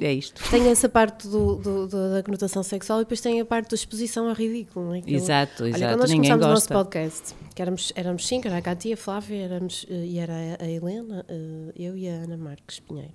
É 0.00 0.12
isto. 0.12 0.42
Tem 0.50 0.66
essa 0.68 0.88
parte 0.88 1.28
do, 1.28 1.56
do, 1.56 1.86
do, 1.86 2.12
da 2.14 2.22
conotação 2.22 2.62
sexual 2.62 3.00
e 3.00 3.04
depois 3.04 3.20
tem 3.20 3.38
a 3.38 3.44
parte 3.44 3.70
da 3.70 3.74
exposição 3.74 4.28
ao 4.28 4.34
ridículo. 4.34 4.86
Não 4.86 4.94
é? 4.94 4.98
Aquilo, 4.98 5.16
exato, 5.16 5.66
exato. 5.66 5.84
Olha, 5.84 5.92
quando 5.92 6.00
nós 6.00 6.10
Ninguém 6.10 6.30
começámos 6.30 6.58
gosta. 6.58 6.74
o 6.74 6.76
nosso 6.76 6.84
podcast, 6.84 7.34
que 7.54 7.62
éramos, 7.62 7.92
éramos 7.94 8.26
cinco, 8.26 8.48
era 8.48 8.56
a 8.56 8.62
Cátia, 8.62 8.94
a 8.94 8.96
Flávia 8.96 9.44
éramos, 9.44 9.84
eh, 9.90 10.06
e 10.06 10.18
era 10.18 10.34
a 10.58 10.66
Helena, 10.66 11.24
eh, 11.28 11.72
eu 11.76 11.96
e 11.98 12.08
a 12.08 12.12
Ana 12.12 12.38
Marques 12.38 12.80
Pinheiro. 12.80 13.12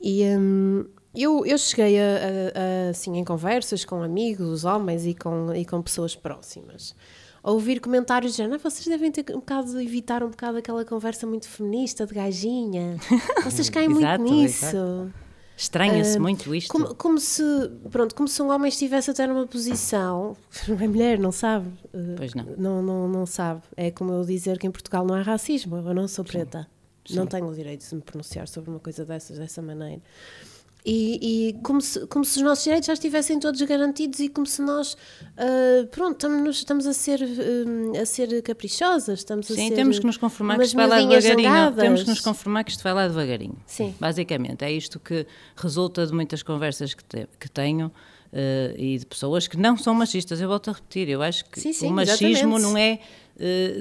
E 0.00 0.22
um, 0.36 0.84
eu, 1.14 1.44
eu 1.44 1.58
cheguei 1.58 2.00
a, 2.00 2.04
a, 2.04 2.86
a, 2.86 2.90
assim, 2.90 3.16
em 3.16 3.24
conversas 3.24 3.84
com 3.84 4.02
amigos, 4.02 4.64
homens 4.64 5.06
e 5.06 5.14
com, 5.14 5.54
e 5.54 5.64
com 5.64 5.82
pessoas 5.82 6.16
próximas 6.16 6.94
a 7.42 7.50
ouvir 7.50 7.80
comentários 7.80 8.36
de 8.36 8.58
vocês 8.58 8.86
devem 8.86 9.10
ter 9.10 9.24
um 9.30 9.40
bocado 9.40 9.80
evitar 9.80 10.22
um 10.22 10.30
bocado 10.30 10.58
aquela 10.58 10.84
conversa 10.84 11.26
muito 11.26 11.48
feminista 11.48 12.06
de 12.06 12.14
gajinha. 12.14 12.96
Vocês 13.42 13.68
caem 13.68 13.88
muito 13.88 14.22
nisso. 14.22 14.64
Exato. 14.64 15.12
Estranha-se 15.56 16.18
uh, 16.18 16.20
muito 16.20 16.54
isto. 16.54 16.70
Como, 16.70 16.94
como, 16.94 17.18
se, 17.18 17.42
pronto, 17.90 18.14
como 18.14 18.26
se 18.26 18.40
um 18.40 18.50
homem 18.50 18.68
estivesse 18.68 19.10
a 19.12 19.14
ter 19.14 19.30
uma 19.30 19.46
posição. 19.46 20.36
É 20.68 20.88
mulher, 20.88 21.18
não 21.18 21.32
sabe. 21.32 21.68
Uh, 21.92 22.14
pois 22.16 22.34
não. 22.34 22.44
não. 22.56 22.82
Não, 22.82 23.08
não. 23.08 23.26
sabe. 23.26 23.62
É 23.76 23.90
como 23.90 24.12
eu 24.12 24.24
dizer 24.24 24.58
que 24.58 24.66
em 24.66 24.70
Portugal 24.70 25.04
não 25.04 25.14
há 25.14 25.22
racismo. 25.22 25.76
Eu 25.76 25.94
não 25.94 26.08
sou 26.08 26.24
preta. 26.24 26.68
Sim. 27.04 27.16
Não 27.16 27.26
tenho 27.26 27.46
o 27.46 27.54
direito 27.54 27.86
de 27.86 27.94
me 27.94 28.00
pronunciar 28.00 28.46
sobre 28.46 28.70
uma 28.70 28.78
coisa 28.78 29.04
dessas, 29.04 29.36
dessa 29.36 29.60
maneira. 29.60 30.00
E, 30.84 31.50
e, 31.50 31.52
como, 31.62 31.80
se, 31.80 32.04
como 32.08 32.24
se 32.24 32.38
os 32.38 32.42
nossos 32.42 32.64
direitos 32.64 32.88
já 32.88 32.92
estivessem 32.92 33.38
todos 33.38 33.62
garantidos 33.62 34.18
e 34.18 34.28
como 34.28 34.46
se 34.46 34.60
nós, 34.60 34.94
uh, 34.94 35.86
pronto, 35.92 36.14
estamos, 36.14 36.56
estamos 36.56 36.86
a 36.88 36.92
ser, 36.92 37.20
uh, 37.22 38.00
a 38.00 38.04
ser 38.04 38.42
caprichosas, 38.42 39.20
estamos 39.20 39.46
Sim, 39.46 39.52
a 39.52 39.68
ser 39.68 39.74
temos 39.76 40.00
que 40.00 40.06
nos 40.06 40.16
conformar 40.16 40.58
que 40.58 40.64
isto 40.64 40.74
vai 40.74 40.88
lá 40.88 41.00
devagarinho. 41.00 41.72
Temos 41.76 42.02
que 42.02 42.10
nos 42.10 42.20
conformar 42.20 42.64
que 42.64 42.72
isto 42.72 42.82
vai 42.82 42.94
lá 42.94 43.06
devagarinho. 43.06 43.56
Sim. 43.64 43.94
Basicamente, 44.00 44.64
é 44.64 44.72
isto 44.72 44.98
que 44.98 45.24
resulta 45.54 46.04
de 46.04 46.12
muitas 46.12 46.42
conversas 46.42 46.94
que, 46.94 47.04
te, 47.04 47.28
que 47.38 47.48
tenho 47.48 47.86
uh, 47.86 48.76
e 48.76 48.98
de 48.98 49.06
pessoas 49.06 49.46
que 49.46 49.56
não 49.56 49.76
são 49.76 49.94
machistas. 49.94 50.40
Eu 50.40 50.48
volto 50.48 50.70
a 50.70 50.72
repetir, 50.72 51.08
eu 51.08 51.22
acho 51.22 51.44
que 51.44 51.60
sim, 51.60 51.72
sim, 51.72 51.86
o 51.86 51.90
machismo 51.92 52.58
não 52.58 52.76
é 52.76 52.98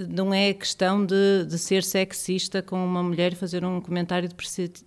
não 0.10 0.34
é 0.34 0.54
questão 0.54 1.06
de, 1.06 1.46
de 1.46 1.60
ser 1.60 1.84
sexista 1.84 2.62
com 2.62 2.84
uma 2.84 3.04
mulher 3.04 3.34
e 3.34 3.36
fazer 3.36 3.66
um 3.66 3.82
comentário 3.82 4.30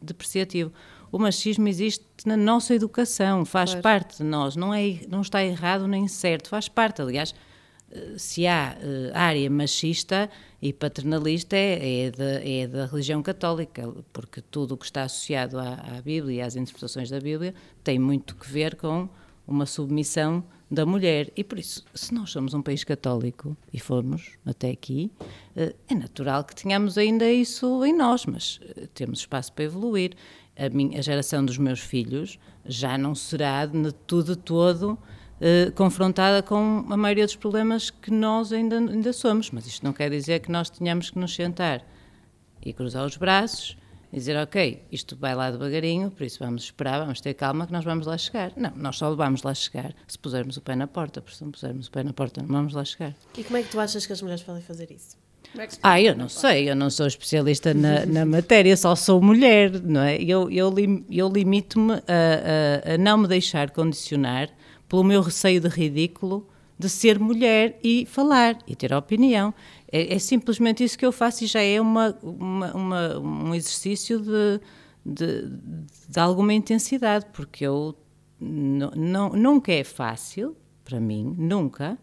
depreciativo 0.00 0.72
o 1.14 1.18
machismo 1.20 1.68
existe 1.68 2.04
na 2.26 2.36
nossa 2.36 2.74
educação, 2.74 3.44
faz 3.44 3.70
claro. 3.70 3.82
parte 3.84 4.16
de 4.18 4.24
nós, 4.24 4.56
não, 4.56 4.74
é, 4.74 4.98
não 5.08 5.20
está 5.20 5.44
errado 5.44 5.86
nem 5.86 6.08
certo, 6.08 6.48
faz 6.48 6.68
parte. 6.68 7.00
Aliás, 7.00 7.32
eh, 7.92 8.14
se 8.18 8.48
há 8.48 8.76
uh, 8.76 9.16
área 9.16 9.48
machista 9.48 10.28
e 10.60 10.72
paternalista 10.72 11.54
é, 11.54 12.06
é, 12.06 12.10
da, 12.10 12.44
é 12.44 12.66
da 12.66 12.86
religião 12.86 13.22
católica, 13.22 13.88
porque 14.12 14.40
tudo 14.40 14.74
o 14.74 14.76
que 14.76 14.86
está 14.86 15.04
associado 15.04 15.56
à, 15.56 15.74
à 15.74 16.02
Bíblia 16.02 16.38
e 16.38 16.40
às 16.40 16.56
interpretações 16.56 17.10
da 17.10 17.20
Bíblia 17.20 17.54
tem 17.84 17.96
muito 17.96 18.34
que 18.34 18.50
ver 18.50 18.74
com 18.74 19.08
uma 19.46 19.66
submissão 19.66 20.42
da 20.68 20.84
mulher. 20.84 21.30
E 21.36 21.44
por 21.44 21.60
isso, 21.60 21.84
se 21.94 22.12
nós 22.12 22.30
somos 22.30 22.54
um 22.54 22.62
país 22.62 22.82
católico 22.82 23.56
e 23.72 23.78
formos 23.78 24.32
até 24.44 24.70
aqui, 24.70 25.12
eh, 25.54 25.76
é 25.88 25.94
natural 25.94 26.42
que 26.42 26.56
tenhamos 26.56 26.98
ainda 26.98 27.30
isso 27.30 27.84
em 27.84 27.96
nós, 27.96 28.26
mas 28.26 28.58
temos 28.94 29.20
espaço 29.20 29.52
para 29.52 29.66
evoluir 29.66 30.16
a, 30.56 30.68
minha, 30.68 30.98
a 30.98 31.02
geração 31.02 31.44
dos 31.44 31.58
meus 31.58 31.80
filhos 31.80 32.38
já 32.64 32.96
não 32.96 33.14
será 33.14 33.66
de 33.66 33.92
tudo 34.06 34.36
todo 34.36 34.98
eh, 35.40 35.72
confrontada 35.72 36.42
com 36.42 36.86
a 36.88 36.96
maioria 36.96 37.26
dos 37.26 37.36
problemas 37.36 37.90
que 37.90 38.10
nós 38.10 38.52
ainda, 38.52 38.78
ainda 38.78 39.12
somos. 39.12 39.50
Mas 39.50 39.66
isto 39.66 39.84
não 39.84 39.92
quer 39.92 40.10
dizer 40.10 40.40
que 40.40 40.50
nós 40.50 40.70
tenhamos 40.70 41.10
que 41.10 41.18
nos 41.18 41.34
sentar 41.34 41.84
e 42.62 42.72
cruzar 42.72 43.04
os 43.04 43.16
braços 43.16 43.76
e 44.12 44.16
dizer, 44.16 44.36
ok, 44.36 44.86
isto 44.92 45.16
vai 45.16 45.34
lá 45.34 45.50
devagarinho, 45.50 46.10
por 46.10 46.24
isso 46.24 46.38
vamos 46.38 46.62
esperar, 46.62 47.00
vamos 47.00 47.20
ter 47.20 47.34
calma 47.34 47.66
que 47.66 47.72
nós 47.72 47.84
vamos 47.84 48.06
lá 48.06 48.16
chegar. 48.16 48.52
Não, 48.56 48.72
nós 48.76 48.96
só 48.96 49.12
vamos 49.14 49.42
lá 49.42 49.52
chegar 49.52 49.92
se 50.06 50.18
pusermos 50.18 50.56
o 50.56 50.62
pé 50.62 50.76
na 50.76 50.86
porta, 50.86 51.20
porque 51.20 51.36
se 51.36 51.42
não 51.44 51.50
pusermos 51.50 51.88
o 51.88 51.90
pé 51.90 52.04
na 52.04 52.12
porta 52.12 52.40
não 52.40 52.48
vamos 52.48 52.72
lá 52.72 52.84
chegar. 52.84 53.14
E 53.36 53.42
como 53.42 53.56
é 53.56 53.62
que 53.62 53.70
tu 53.70 53.80
achas 53.80 54.06
que 54.06 54.12
as 54.12 54.22
mulheres 54.22 54.44
podem 54.44 54.62
fazer 54.62 54.90
isso? 54.92 55.23
Ah, 55.82 56.00
eu 56.00 56.16
não 56.16 56.28
sei, 56.28 56.68
eu 56.68 56.74
não 56.74 56.90
sou 56.90 57.06
especialista 57.06 57.72
na, 57.72 58.04
na 58.06 58.24
matéria, 58.26 58.76
só 58.76 58.96
sou 58.96 59.22
mulher, 59.22 59.80
não 59.82 60.00
é? 60.00 60.16
Eu, 60.16 60.50
eu, 60.50 60.74
eu 61.10 61.28
limito-me 61.28 61.94
a, 61.94 62.90
a, 62.90 62.94
a, 62.94 62.98
não 62.98 63.18
me 63.18 63.28
deixar 63.28 63.70
condicionar 63.70 64.50
pelo 64.88 65.04
meu 65.04 65.22
receio 65.22 65.60
de 65.60 65.68
ridículo 65.68 66.48
de 66.78 66.88
ser 66.88 67.18
mulher 67.18 67.78
e 67.82 68.04
falar 68.06 68.58
e 68.66 68.74
ter 68.74 68.92
opinião. 68.92 69.54
É, 69.90 70.14
é 70.14 70.18
simplesmente 70.18 70.82
isso 70.82 70.98
que 70.98 71.06
eu 71.06 71.12
faço 71.12 71.44
e 71.44 71.46
já 71.46 71.62
é 71.62 71.80
uma, 71.80 72.16
uma, 72.22 72.72
uma 72.74 73.18
um 73.18 73.54
exercício 73.54 74.20
de, 74.20 74.60
de, 75.06 75.48
de, 76.08 76.20
alguma 76.20 76.52
intensidade, 76.52 77.26
porque 77.32 77.64
eu 77.64 77.96
não, 78.40 79.30
nunca 79.30 79.72
é 79.72 79.84
fácil, 79.84 80.56
para 80.84 80.98
mim, 80.98 81.34
nunca 81.38 81.96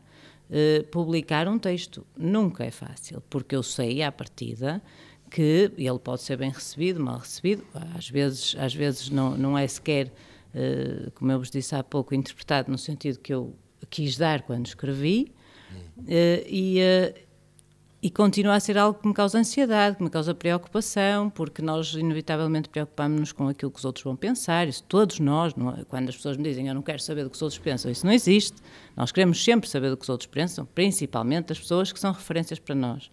eh, 0.54 0.84
publicar 0.92 1.48
um 1.48 1.58
texto. 1.58 2.06
Nunca 2.18 2.66
é 2.66 2.72
fácil, 2.72 3.24
porque 3.30 3.56
eu 3.56 3.64
sei 3.64 4.04
à 4.04 4.12
partida 4.12 4.82
que 5.30 5.72
ele 5.78 5.98
pode 5.98 6.24
ser 6.24 6.36
bem 6.36 6.50
recebido, 6.50 7.00
mal 7.00 7.20
recebido, 7.20 7.66
às 7.96 8.10
vezes, 8.10 8.54
às 8.60 8.76
vezes 8.76 9.10
não, 9.10 9.38
não 9.38 9.58
é 9.58 9.66
sequer 9.66 10.12
uh, 10.54 11.10
como 11.12 11.32
eu 11.32 11.40
vos 11.40 11.50
disse 11.50 11.74
há 11.74 11.82
pouco, 11.82 12.14
interpretado 12.14 12.70
no 12.70 12.78
sentido 12.78 13.18
que 13.18 13.34
eu 13.34 13.56
quis 13.90 14.18
dar 14.18 14.42
quando 14.42 14.66
escrevi, 14.66 15.32
uh, 16.00 16.04
e, 16.46 16.80
e 18.04 18.10
continua 18.10 18.56
a 18.56 18.60
ser 18.60 18.80
algo 18.80 19.00
que 19.00 19.08
me 19.08 19.14
causa 19.14 19.38
ansiedade, 19.38 19.98
que 19.98 20.04
me 20.04 20.10
causa 20.10 20.34
preocupação, 20.34 21.30
porque 21.30 21.62
nós 21.62 21.94
inevitavelmente 21.94 22.68
preocupamos-nos 22.68 23.32
com 23.32 23.48
aquilo 23.48 23.70
que 23.70 23.78
os 23.78 23.86
outros 23.86 24.04
vão 24.04 24.16
pensar, 24.16 24.68
isso 24.68 24.84
todos 24.84 25.20
nós, 25.20 25.54
é? 25.54 25.84
quando 25.84 26.10
as 26.10 26.16
pessoas 26.16 26.36
me 26.36 26.44
dizem 26.44 26.68
eu 26.68 26.74
não 26.74 26.82
quero 26.82 27.00
saber 27.00 27.24
do 27.24 27.30
que 27.30 27.36
os 27.36 27.42
outros 27.44 27.60
pensam, 27.60 27.92
isso 27.92 28.04
não 28.04 28.12
existe. 28.12 28.58
Nós 28.98 29.12
queremos 29.12 29.44
sempre 29.44 29.70
saber 29.70 29.92
do 29.92 29.98
que 29.98 30.04
os 30.04 30.10
outros 30.10 30.28
pensam, 30.28 30.66
principalmente 30.66 31.52
as 31.52 31.60
pessoas 31.60 31.92
que 31.92 32.00
são 32.00 32.12
referências 32.12 32.58
para 32.58 32.74
nós. 32.74 33.06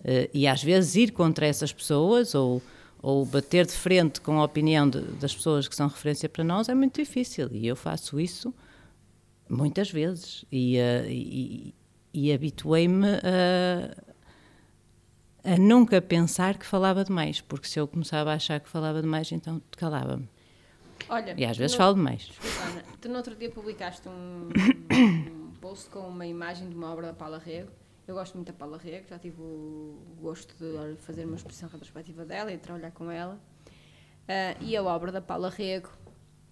Uh, 0.00 0.28
e 0.34 0.46
às 0.46 0.62
vezes 0.62 0.94
ir 0.94 1.12
contra 1.12 1.46
essas 1.46 1.72
pessoas 1.72 2.34
ou, 2.34 2.62
ou 3.00 3.24
bater 3.24 3.64
de 3.64 3.72
frente 3.72 4.20
com 4.20 4.40
a 4.40 4.44
opinião 4.44 4.88
de, 4.88 5.00
das 5.00 5.34
pessoas 5.34 5.66
que 5.66 5.74
são 5.74 5.88
referência 5.88 6.28
para 6.28 6.44
nós 6.44 6.68
é 6.68 6.74
muito 6.74 7.00
difícil, 7.00 7.48
e 7.50 7.66
eu 7.66 7.74
faço 7.74 8.20
isso 8.20 8.54
muitas 9.48 9.90
vezes, 9.90 10.44
e, 10.52 10.76
uh, 10.76 11.08
e, 11.08 11.74
e 12.12 12.30
habituei-me 12.30 13.06
a 13.06 14.07
a 15.44 15.56
nunca 15.56 16.00
pensar 16.00 16.58
que 16.58 16.66
falava 16.66 17.04
demais, 17.04 17.40
porque 17.40 17.68
se 17.68 17.78
eu 17.78 17.86
começava 17.86 18.32
a 18.32 18.34
achar 18.34 18.60
que 18.60 18.68
falava 18.68 19.00
demais, 19.00 19.30
então 19.32 19.62
calava-me. 19.76 20.28
Olha, 21.08 21.34
e 21.36 21.44
às 21.44 21.56
vezes 21.56 21.72
no, 21.72 21.78
falo 21.78 21.94
demais. 21.94 22.30
Ana, 22.62 22.84
tu 23.00 23.08
no 23.08 23.16
outro 23.16 23.34
dia 23.34 23.50
publicaste 23.50 24.08
um, 24.08 24.48
um, 24.92 25.50
post 25.60 25.88
com 25.90 26.00
uma 26.00 26.26
imagem 26.26 26.68
de 26.68 26.74
uma 26.74 26.92
obra 26.92 27.06
da 27.06 27.12
Paula 27.12 27.38
Rego. 27.38 27.70
Eu 28.06 28.14
gosto 28.14 28.34
muito 28.34 28.48
da 28.48 28.52
Paula 28.52 28.78
Rego, 28.78 29.06
já 29.08 29.18
tive 29.18 29.40
o 29.40 29.98
gosto 30.20 30.54
de 30.56 30.96
fazer 31.02 31.24
uma 31.24 31.36
exposição 31.36 31.68
retrospectiva 31.68 32.24
dela 32.24 32.52
e 32.52 32.56
de 32.56 32.62
trabalhar 32.62 32.90
com 32.90 33.10
ela. 33.10 33.38
Uh, 34.24 34.62
e 34.62 34.76
a 34.76 34.82
obra 34.82 35.12
da 35.12 35.20
Paula 35.20 35.48
Rego 35.48 35.90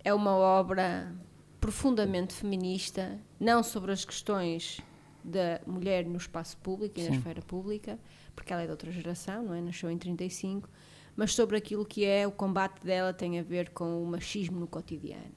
é 0.02 0.14
uma 0.14 0.34
obra 0.34 1.12
profundamente 1.60 2.32
feminista, 2.32 3.18
não 3.40 3.62
sobre 3.62 3.92
as 3.92 4.04
questões 4.04 4.80
da 5.24 5.60
mulher 5.66 6.06
no 6.06 6.16
espaço 6.16 6.56
público 6.58 7.00
e 7.00 7.02
Sim. 7.02 7.10
na 7.10 7.16
esfera 7.16 7.42
pública, 7.42 7.98
porque 8.36 8.52
ela 8.52 8.62
é 8.62 8.66
de 8.66 8.70
outra 8.70 8.92
geração, 8.92 9.42
não 9.42 9.54
é? 9.54 9.60
Nasceu 9.60 9.90
em 9.90 9.98
35, 9.98 10.68
mas 11.16 11.34
sobre 11.34 11.56
aquilo 11.56 11.84
que 11.84 12.04
é 12.04 12.26
o 12.26 12.30
combate 12.30 12.84
dela 12.84 13.12
tem 13.12 13.40
a 13.40 13.42
ver 13.42 13.70
com 13.70 14.02
o 14.02 14.06
machismo 14.06 14.60
no 14.60 14.66
cotidiano, 14.68 15.34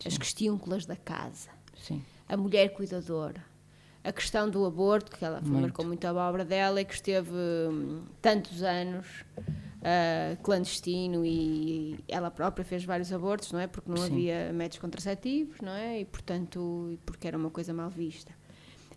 Sim. 0.00 0.08
as 0.08 0.18
questões 0.18 0.86
da 0.86 0.96
casa, 0.96 1.50
Sim. 1.76 2.02
a 2.26 2.36
mulher 2.36 2.72
cuidadora, 2.72 3.44
a 4.02 4.10
questão 4.10 4.48
do 4.48 4.64
aborto, 4.64 5.14
que 5.14 5.24
ela 5.24 5.40
muito. 5.42 5.60
marcou 5.60 5.84
muito 5.84 6.04
a 6.06 6.12
obra 6.12 6.44
dela 6.44 6.80
e 6.80 6.84
que 6.84 6.94
esteve 6.94 7.30
hum, 7.30 8.02
tantos 8.22 8.62
anos 8.62 9.06
uh, 9.80 10.42
clandestino 10.42 11.24
e 11.24 12.02
ela 12.08 12.30
própria 12.30 12.64
fez 12.64 12.84
vários 12.84 13.12
abortos, 13.12 13.52
não 13.52 13.60
é? 13.60 13.66
Porque 13.66 13.90
não 13.90 13.98
Sim. 13.98 14.12
havia 14.12 14.52
métodos 14.54 14.78
contraceptivos, 14.78 15.60
não 15.60 15.72
é? 15.72 16.00
E 16.00 16.04
portanto, 16.06 16.98
porque 17.04 17.28
era 17.28 17.36
uma 17.36 17.50
coisa 17.50 17.74
mal 17.74 17.90
vista. 17.90 18.32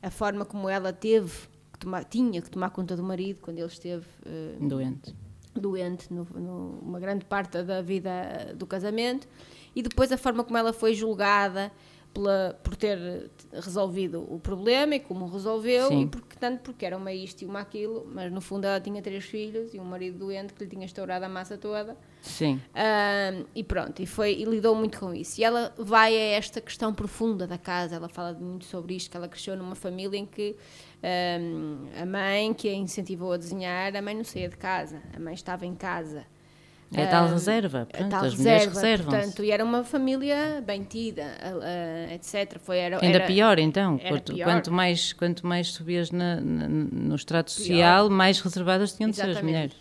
A 0.02 0.10
forma 0.10 0.46
como 0.46 0.70
ela 0.70 0.92
teve 0.92 1.34
tomar, 1.84 2.04
tinha 2.04 2.42
que 2.42 2.50
tomar 2.50 2.70
conta 2.70 2.96
do 2.96 3.04
marido 3.04 3.40
quando 3.42 3.58
ele 3.58 3.68
esteve 3.68 4.06
uh, 4.26 4.68
doente, 4.68 5.16
doente 5.54 6.14
no, 6.14 6.24
no, 6.24 6.80
uma 6.82 7.00
grande 7.00 7.26
parte 7.26 7.62
da 7.62 7.82
vida 7.82 8.54
do 8.56 8.66
casamento. 8.66 9.28
E 9.76 9.82
depois 9.82 10.12
a 10.12 10.18
forma 10.18 10.44
como 10.44 10.58
ela 10.58 10.72
foi 10.72 10.94
julgada 10.94 11.72
pela, 12.14 12.60
por 12.64 12.76
ter 12.76 13.30
resolvido 13.52 14.26
o 14.30 14.40
problema 14.40 14.96
e 14.96 15.00
como 15.00 15.26
resolveu, 15.28 15.88
Sim. 15.88 16.02
e 16.04 16.08
porque, 16.08 16.36
tanto 16.40 16.62
porque 16.62 16.86
era 16.86 16.96
uma 16.96 17.12
isto 17.12 17.42
e 17.42 17.46
uma 17.46 17.60
aquilo, 17.60 18.08
mas 18.14 18.32
no 18.32 18.40
fundo 18.40 18.66
ela 18.66 18.80
tinha 18.80 19.02
três 19.02 19.26
filhos 19.26 19.74
e 19.74 19.80
um 19.80 19.84
marido 19.84 20.20
doente 20.20 20.54
que 20.54 20.64
lhe 20.64 20.70
tinha 20.70 20.86
estourado 20.86 21.26
a 21.26 21.30
massa 21.30 21.58
toda. 21.58 21.98
Sim. 22.22 22.62
Um, 22.74 23.46
e 23.56 23.64
pronto, 23.64 24.02
e, 24.02 24.06
foi, 24.06 24.34
e 24.34 24.46
lidou 24.46 24.76
muito 24.76 25.00
com 25.00 25.14
isso. 25.14 25.42
E 25.42 25.44
ela 25.44 25.74
vai 25.78 26.16
a 26.16 26.38
esta 26.38 26.62
questão 26.62 26.94
profunda 26.94 27.48
da 27.48 27.58
casa, 27.58 27.96
ela 27.96 28.08
fala 28.08 28.34
muito 28.34 28.66
sobre 28.66 28.96
isto, 28.96 29.10
que 29.10 29.18
ela 29.18 29.28
cresceu 29.28 29.58
numa 29.58 29.76
família 29.76 30.18
em 30.18 30.26
que 30.26 30.56
um, 31.42 31.88
a 32.02 32.06
mãe 32.06 32.54
que 32.54 32.70
a 32.70 32.74
incentivou 32.74 33.34
a 33.34 33.38
desenhar, 33.38 33.96
a 33.96 34.02
mãe 34.02 34.16
não 34.16 34.24
saía 34.24 34.48
de 34.48 34.58
casa, 34.58 35.02
a 35.16 35.20
mãe 35.20 35.34
estava 35.34 35.66
em 35.66 35.76
casa. 35.76 36.26
É 36.96 37.06
tal 37.08 37.28
reserva, 37.28 37.88
pronto, 37.92 38.10
tal 38.10 38.26
as 38.26 38.34
reserva, 38.34 38.44
mulheres 38.44 38.74
reservam 38.74 39.14
portanto, 39.14 39.44
e 39.44 39.52
era 39.52 39.64
uma 39.64 39.84
família 39.84 40.64
bem 40.66 40.84
tida, 40.84 41.26
etc. 42.14 42.60
Foi, 42.60 42.78
era, 42.78 43.04
Ainda 43.04 43.18
era, 43.18 43.26
pior, 43.26 43.60
então, 43.60 43.98
quanto, 43.98 44.34
pior. 44.34 44.46
quanto, 44.46 44.72
mais, 44.72 45.14
quanto 45.14 45.48
mais 45.48 45.68
subias 45.70 46.12
na, 46.12 46.40
na, 46.40 46.68
no 46.68 47.16
extrato 47.16 47.52
social, 47.52 48.08
pior. 48.08 48.16
mais 48.16 48.40
reservadas 48.40 48.94
tinham 48.94 49.10
de 49.10 49.16
ser 49.16 49.30
as 49.30 49.42
mulheres. 49.42 49.74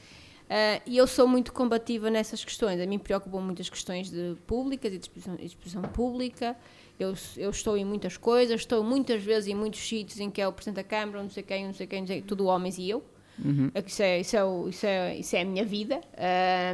Uh, 0.52 0.82
e 0.84 0.98
eu 0.98 1.06
sou 1.06 1.26
muito 1.26 1.50
combativa 1.50 2.10
nessas 2.10 2.44
questões. 2.44 2.78
A 2.78 2.86
mim 2.86 2.98
preocupam 2.98 3.40
muitas 3.40 3.70
questões 3.70 4.10
de 4.10 4.36
públicas 4.46 4.92
e 4.92 4.98
de 4.98 5.04
exposição, 5.04 5.36
exposição 5.40 5.82
pública. 5.82 6.54
Eu, 7.00 7.14
eu, 7.38 7.48
estou 7.48 7.74
em 7.74 7.86
muitas 7.86 8.18
coisas, 8.18 8.60
estou 8.60 8.84
muitas 8.84 9.22
vezes 9.22 9.48
em 9.48 9.54
muitos 9.54 9.80
sítios 9.80 10.20
em 10.20 10.30
que 10.30 10.42
é 10.42 10.46
o 10.46 10.52
Presidente 10.52 10.76
da 10.76 10.84
Câmara, 10.84 11.22
não 11.22 11.30
sei 11.30 11.42
quem, 11.42 11.66
não 11.66 11.72
sei 11.72 11.86
quem, 11.86 12.00
não 12.00 12.06
sei, 12.06 12.20
tudo 12.20 12.44
homens 12.44 12.76
e 12.76 12.90
eu. 12.90 13.02
Uhum. 13.42 13.70
Isso, 13.86 14.02
é, 14.02 14.20
isso, 14.20 14.36
é, 14.36 14.68
isso, 14.68 14.86
é, 14.86 15.16
isso 15.16 15.36
é 15.36 15.40
a 15.40 15.44
minha 15.44 15.64
vida, 15.64 16.00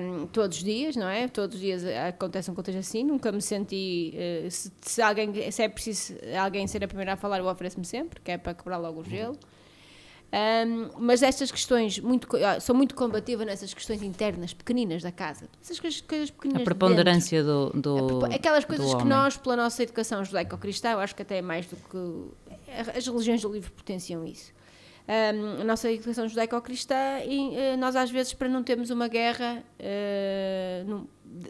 um, 0.02 0.26
todos 0.26 0.58
os 0.58 0.64
dias, 0.64 0.96
não 0.96 1.08
é? 1.08 1.28
Todos 1.28 1.56
os 1.56 1.60
dias 1.60 1.82
acontecem 1.84 2.52
coisas 2.52 2.74
assim. 2.76 3.04
Nunca 3.04 3.30
me 3.30 3.40
senti. 3.40 4.12
Uh, 4.14 4.50
se, 4.50 4.72
se, 4.80 5.00
alguém, 5.00 5.50
se 5.50 5.62
é 5.62 5.68
preciso 5.68 6.14
alguém 6.40 6.66
ser 6.66 6.82
a 6.82 6.88
primeira 6.88 7.14
a 7.14 7.16
falar, 7.16 7.38
eu 7.38 7.46
ofereço-me 7.46 7.84
sempre, 7.84 8.20
que 8.20 8.32
é 8.32 8.38
para 8.38 8.54
quebrar 8.54 8.78
logo 8.78 9.00
o 9.00 9.04
gelo. 9.04 9.38
Um, 10.30 10.90
mas 10.98 11.22
estas 11.22 11.50
questões, 11.50 11.98
muito, 12.00 12.28
sou 12.60 12.74
muito 12.74 12.94
combativa 12.94 13.46
nessas 13.46 13.72
questões 13.72 14.02
internas, 14.02 14.52
pequeninas 14.52 15.02
da 15.02 15.10
casa. 15.10 15.46
Essas 15.62 15.80
coisas, 15.80 16.02
coisas 16.02 16.30
pequeninas. 16.30 16.62
A 16.62 16.64
preponderância 16.64 17.42
do, 17.42 17.70
do. 17.70 18.24
Aquelas 18.26 18.64
coisas 18.66 18.94
que 18.94 19.04
nós, 19.04 19.38
pela 19.38 19.56
nossa 19.56 19.82
educação 19.82 20.22
judaico-cristã, 20.22 20.90
eu 20.90 21.00
acho 21.00 21.14
que 21.14 21.22
até 21.22 21.38
é 21.38 21.42
mais 21.42 21.66
do 21.66 21.76
que. 21.76 22.58
As 22.94 23.06
religiões 23.06 23.40
do 23.40 23.50
livro 23.50 23.72
potenciam 23.72 24.26
isso 24.26 24.57
um, 25.08 25.62
a 25.62 25.64
nossa 25.64 25.90
educação 25.90 26.28
judaico-cristã 26.28 27.20
e 27.26 27.48
uh, 27.48 27.76
nós 27.78 27.96
às 27.96 28.10
vezes 28.10 28.34
para 28.34 28.48
não 28.48 28.62
termos 28.62 28.90
uma 28.90 29.08
guerra 29.08 29.64
uh, 29.80 30.88
não, 30.88 31.08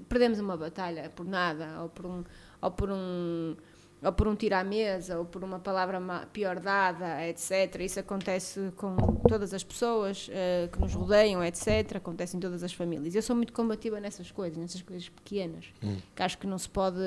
perdemos 0.08 0.38
uma 0.38 0.56
batalha 0.56 1.10
por 1.10 1.26
nada 1.26 1.82
ou 1.82 1.88
por 1.88 2.06
um 2.06 2.24
ou 2.62 2.70
por 2.70 2.90
um 2.90 3.56
ou 4.00 4.12
por 4.12 4.28
um 4.28 4.36
tiro 4.36 4.54
à 4.54 4.62
mesa 4.62 5.18
ou 5.18 5.24
por 5.24 5.42
uma 5.42 5.58
palavra 5.58 6.00
pior 6.32 6.60
dada 6.60 7.26
etc 7.26 7.80
isso 7.80 7.98
acontece 7.98 8.72
com 8.76 8.94
todas 9.28 9.52
as 9.52 9.64
pessoas 9.64 10.28
uh, 10.28 10.68
que 10.70 10.78
nos 10.78 10.94
rodeiam 10.94 11.42
etc 11.44 11.96
acontece 11.96 12.36
em 12.36 12.40
todas 12.40 12.62
as 12.62 12.72
famílias 12.72 13.16
eu 13.16 13.22
sou 13.22 13.34
muito 13.34 13.52
combativa 13.52 13.98
nessas 13.98 14.30
coisas 14.30 14.56
nessas 14.56 14.82
coisas 14.82 15.08
pequenas 15.08 15.66
hum. 15.82 15.96
que 16.14 16.22
acho 16.22 16.38
que 16.38 16.46
não 16.46 16.58
se 16.58 16.68
pode 16.68 17.00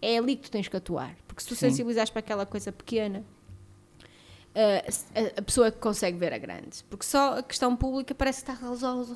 é 0.00 0.18
ali 0.18 0.36
que 0.36 0.42
tu 0.42 0.52
tens 0.52 0.68
que 0.68 0.76
atuar 0.76 1.16
porque 1.26 1.42
se 1.42 1.48
tu 1.48 1.56
Sim. 1.56 1.68
sensibilizares 1.68 2.10
para 2.10 2.20
aquela 2.20 2.46
coisa 2.46 2.70
pequena 2.70 3.24
a, 4.56 5.38
a, 5.38 5.42
pessoa 5.42 5.70
que 5.70 5.78
consegue 5.78 6.16
ver 6.16 6.32
a 6.32 6.38
grande. 6.38 6.82
Porque 6.88 7.04
só 7.04 7.38
a 7.38 7.42
questão 7.42 7.76
pública 7.76 8.14
parece 8.14 8.42
que 8.42 8.50
está 8.50 8.66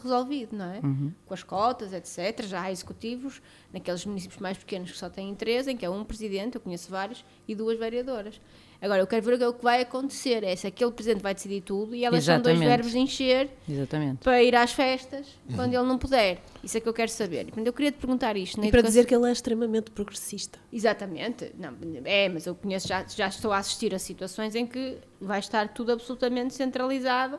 resolvido, 0.02 0.54
não 0.54 0.66
é? 0.66 0.80
Uhum. 0.80 1.12
Com 1.24 1.32
as 1.32 1.42
cotas, 1.42 1.92
etc. 1.94 2.44
Já 2.44 2.62
há 2.62 2.70
executivos 2.70 3.40
naqueles 3.72 4.04
municípios 4.04 4.38
mais 4.38 4.58
pequenos 4.58 4.90
que 4.90 4.98
só 4.98 5.08
têm 5.08 5.34
três, 5.34 5.66
em 5.66 5.76
que 5.76 5.84
é 5.84 5.90
um 5.90 6.04
presidente, 6.04 6.56
eu 6.56 6.60
conheço 6.60 6.90
vários, 6.90 7.24
e 7.48 7.54
duas 7.54 7.78
vereadoras. 7.78 8.38
Agora, 8.82 9.02
eu 9.02 9.06
quero 9.06 9.24
ver 9.24 9.46
o 9.46 9.52
que 9.52 9.62
vai 9.62 9.82
acontecer. 9.82 10.42
É 10.42 10.56
se 10.56 10.66
aquele 10.66 10.90
presidente 10.90 11.22
vai 11.22 11.34
decidir 11.34 11.60
tudo 11.60 11.94
e 11.94 12.04
elas 12.04 12.24
Exatamente. 12.24 12.46
são 12.46 12.54
dois 12.54 12.68
verbos 12.68 12.92
de 12.92 12.98
encher 12.98 13.50
Exatamente. 13.68 14.24
para 14.24 14.42
ir 14.42 14.54
às 14.56 14.72
festas 14.72 15.26
uhum. 15.48 15.56
quando 15.56 15.74
ele 15.74 15.82
não 15.82 15.98
puder. 15.98 16.40
Isso 16.64 16.78
é 16.78 16.80
que 16.80 16.88
eu 16.88 16.94
quero 16.94 17.10
saber. 17.10 17.48
E, 17.54 17.66
eu 17.66 17.72
queria 17.72 17.92
te 17.92 17.98
perguntar 17.98 18.36
isto. 18.36 18.62
E 18.64 18.70
para 18.70 18.82
dizer 18.82 19.06
que 19.06 19.14
ele 19.14 19.28
é 19.28 19.32
extremamente 19.32 19.90
progressista. 19.90 20.58
Exatamente. 20.72 21.52
Não, 21.58 21.74
é, 22.04 22.28
mas 22.28 22.46
eu 22.46 22.54
conheço, 22.54 22.88
já, 22.88 23.04
já 23.06 23.28
estou 23.28 23.52
a 23.52 23.58
assistir 23.58 23.94
a 23.94 23.98
situações 23.98 24.54
em 24.54 24.66
que 24.66 24.96
vai 25.20 25.40
estar 25.40 25.68
tudo 25.68 25.92
absolutamente 25.92 26.54
centralizado. 26.54 27.38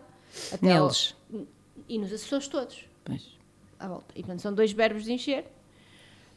Até 0.52 0.66
Neles. 0.66 1.16
Ao, 1.34 1.42
e 1.90 1.98
nos 1.98 2.14
assessores 2.14 2.48
todos. 2.48 2.86
Pois. 3.04 3.38
À 3.80 3.88
volta. 3.88 4.14
E, 4.16 4.20
portanto, 4.22 4.42
são 4.42 4.54
dois 4.54 4.72
verbos 4.72 5.06
de 5.06 5.14
encher 5.14 5.46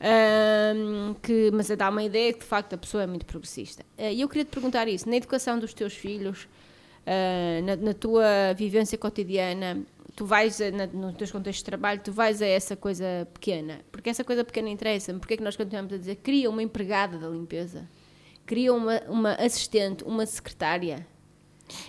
um, 0.00 1.14
que, 1.14 1.50
mas 1.52 1.68
dá 1.68 1.88
uma 1.88 2.02
ideia 2.02 2.32
que 2.32 2.40
de 2.40 2.44
facto 2.44 2.74
a 2.74 2.78
pessoa 2.78 3.02
é 3.02 3.06
muito 3.06 3.24
progressista. 3.24 3.82
Uh, 3.96 4.10
e 4.12 4.20
eu 4.20 4.28
queria 4.28 4.44
te 4.44 4.50
perguntar 4.50 4.88
isso: 4.88 5.08
na 5.08 5.16
educação 5.16 5.58
dos 5.58 5.72
teus 5.72 5.94
filhos, 5.94 6.44
uh, 6.44 7.64
na, 7.64 7.76
na, 7.76 7.94
tua 7.94 8.52
vivência 8.56 8.98
cotidiana, 8.98 9.82
tu 10.14 10.26
vais, 10.26 10.58
na, 10.72 10.86
nos 10.86 11.14
teus 11.16 11.30
contextos 11.30 11.62
de 11.62 11.64
trabalho, 11.64 12.00
tu 12.02 12.12
vais 12.12 12.42
a 12.42 12.46
essa 12.46 12.76
coisa 12.76 13.26
pequena, 13.32 13.80
porque 13.90 14.10
essa 14.10 14.24
coisa 14.24 14.44
pequena 14.44 14.68
interessa-me. 14.68 15.18
Porque 15.18 15.34
é 15.34 15.36
que 15.36 15.44
nós 15.44 15.56
continuamos 15.56 15.92
a 15.92 15.96
dizer 15.96 16.16
cria 16.16 16.50
uma 16.50 16.62
empregada 16.62 17.18
da 17.18 17.28
limpeza, 17.28 17.88
cria 18.44 18.74
uma, 18.74 19.00
uma 19.08 19.34
assistente, 19.34 20.04
uma 20.04 20.26
secretária? 20.26 21.06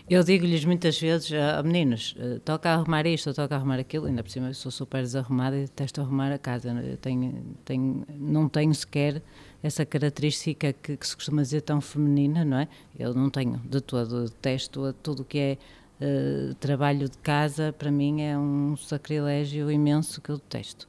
Eu 0.09 0.23
digo-lhes 0.23 0.63
muitas 0.63 0.99
vezes, 0.99 1.31
a 1.33 1.61
meninos, 1.61 2.15
uh, 2.17 2.39
toca 2.39 2.69
a 2.69 2.73
arrumar 2.75 3.05
isto, 3.05 3.33
toca 3.33 3.55
a 3.55 3.57
arrumar 3.57 3.79
aquilo, 3.79 4.05
ainda 4.05 4.23
por 4.23 4.29
cima 4.29 4.47
eu 4.47 4.53
sou 4.53 4.71
super 4.71 5.01
desarrumada 5.01 5.57
e 5.57 5.61
detesto 5.61 6.01
arrumar 6.01 6.31
a 6.31 6.37
casa. 6.37 6.69
Eu 6.69 6.97
tenho, 6.97 7.43
tenho, 7.63 8.05
não 8.17 8.47
tenho 8.47 8.73
sequer 8.73 9.21
essa 9.61 9.85
característica 9.85 10.73
que, 10.73 10.95
que, 10.95 11.07
se 11.07 11.15
costuma 11.15 11.41
dizer 11.41 11.61
tão 11.61 11.81
feminina, 11.81 12.45
não 12.45 12.59
é? 12.59 12.67
Eu 12.97 13.13
não 13.13 13.29
tenho 13.29 13.57
de 13.65 13.81
todo, 13.81 14.25
detesto 14.25 14.93
tudo 15.01 15.23
o 15.23 15.25
que 15.25 15.39
é 15.39 15.57
uh, 15.99 16.53
trabalho 16.55 17.09
de 17.09 17.17
casa, 17.17 17.73
para 17.77 17.91
mim 17.91 18.21
é 18.21 18.37
um 18.37 18.75
sacrilégio 18.77 19.71
imenso 19.71 20.21
que 20.21 20.29
eu 20.29 20.37
detesto. 20.37 20.87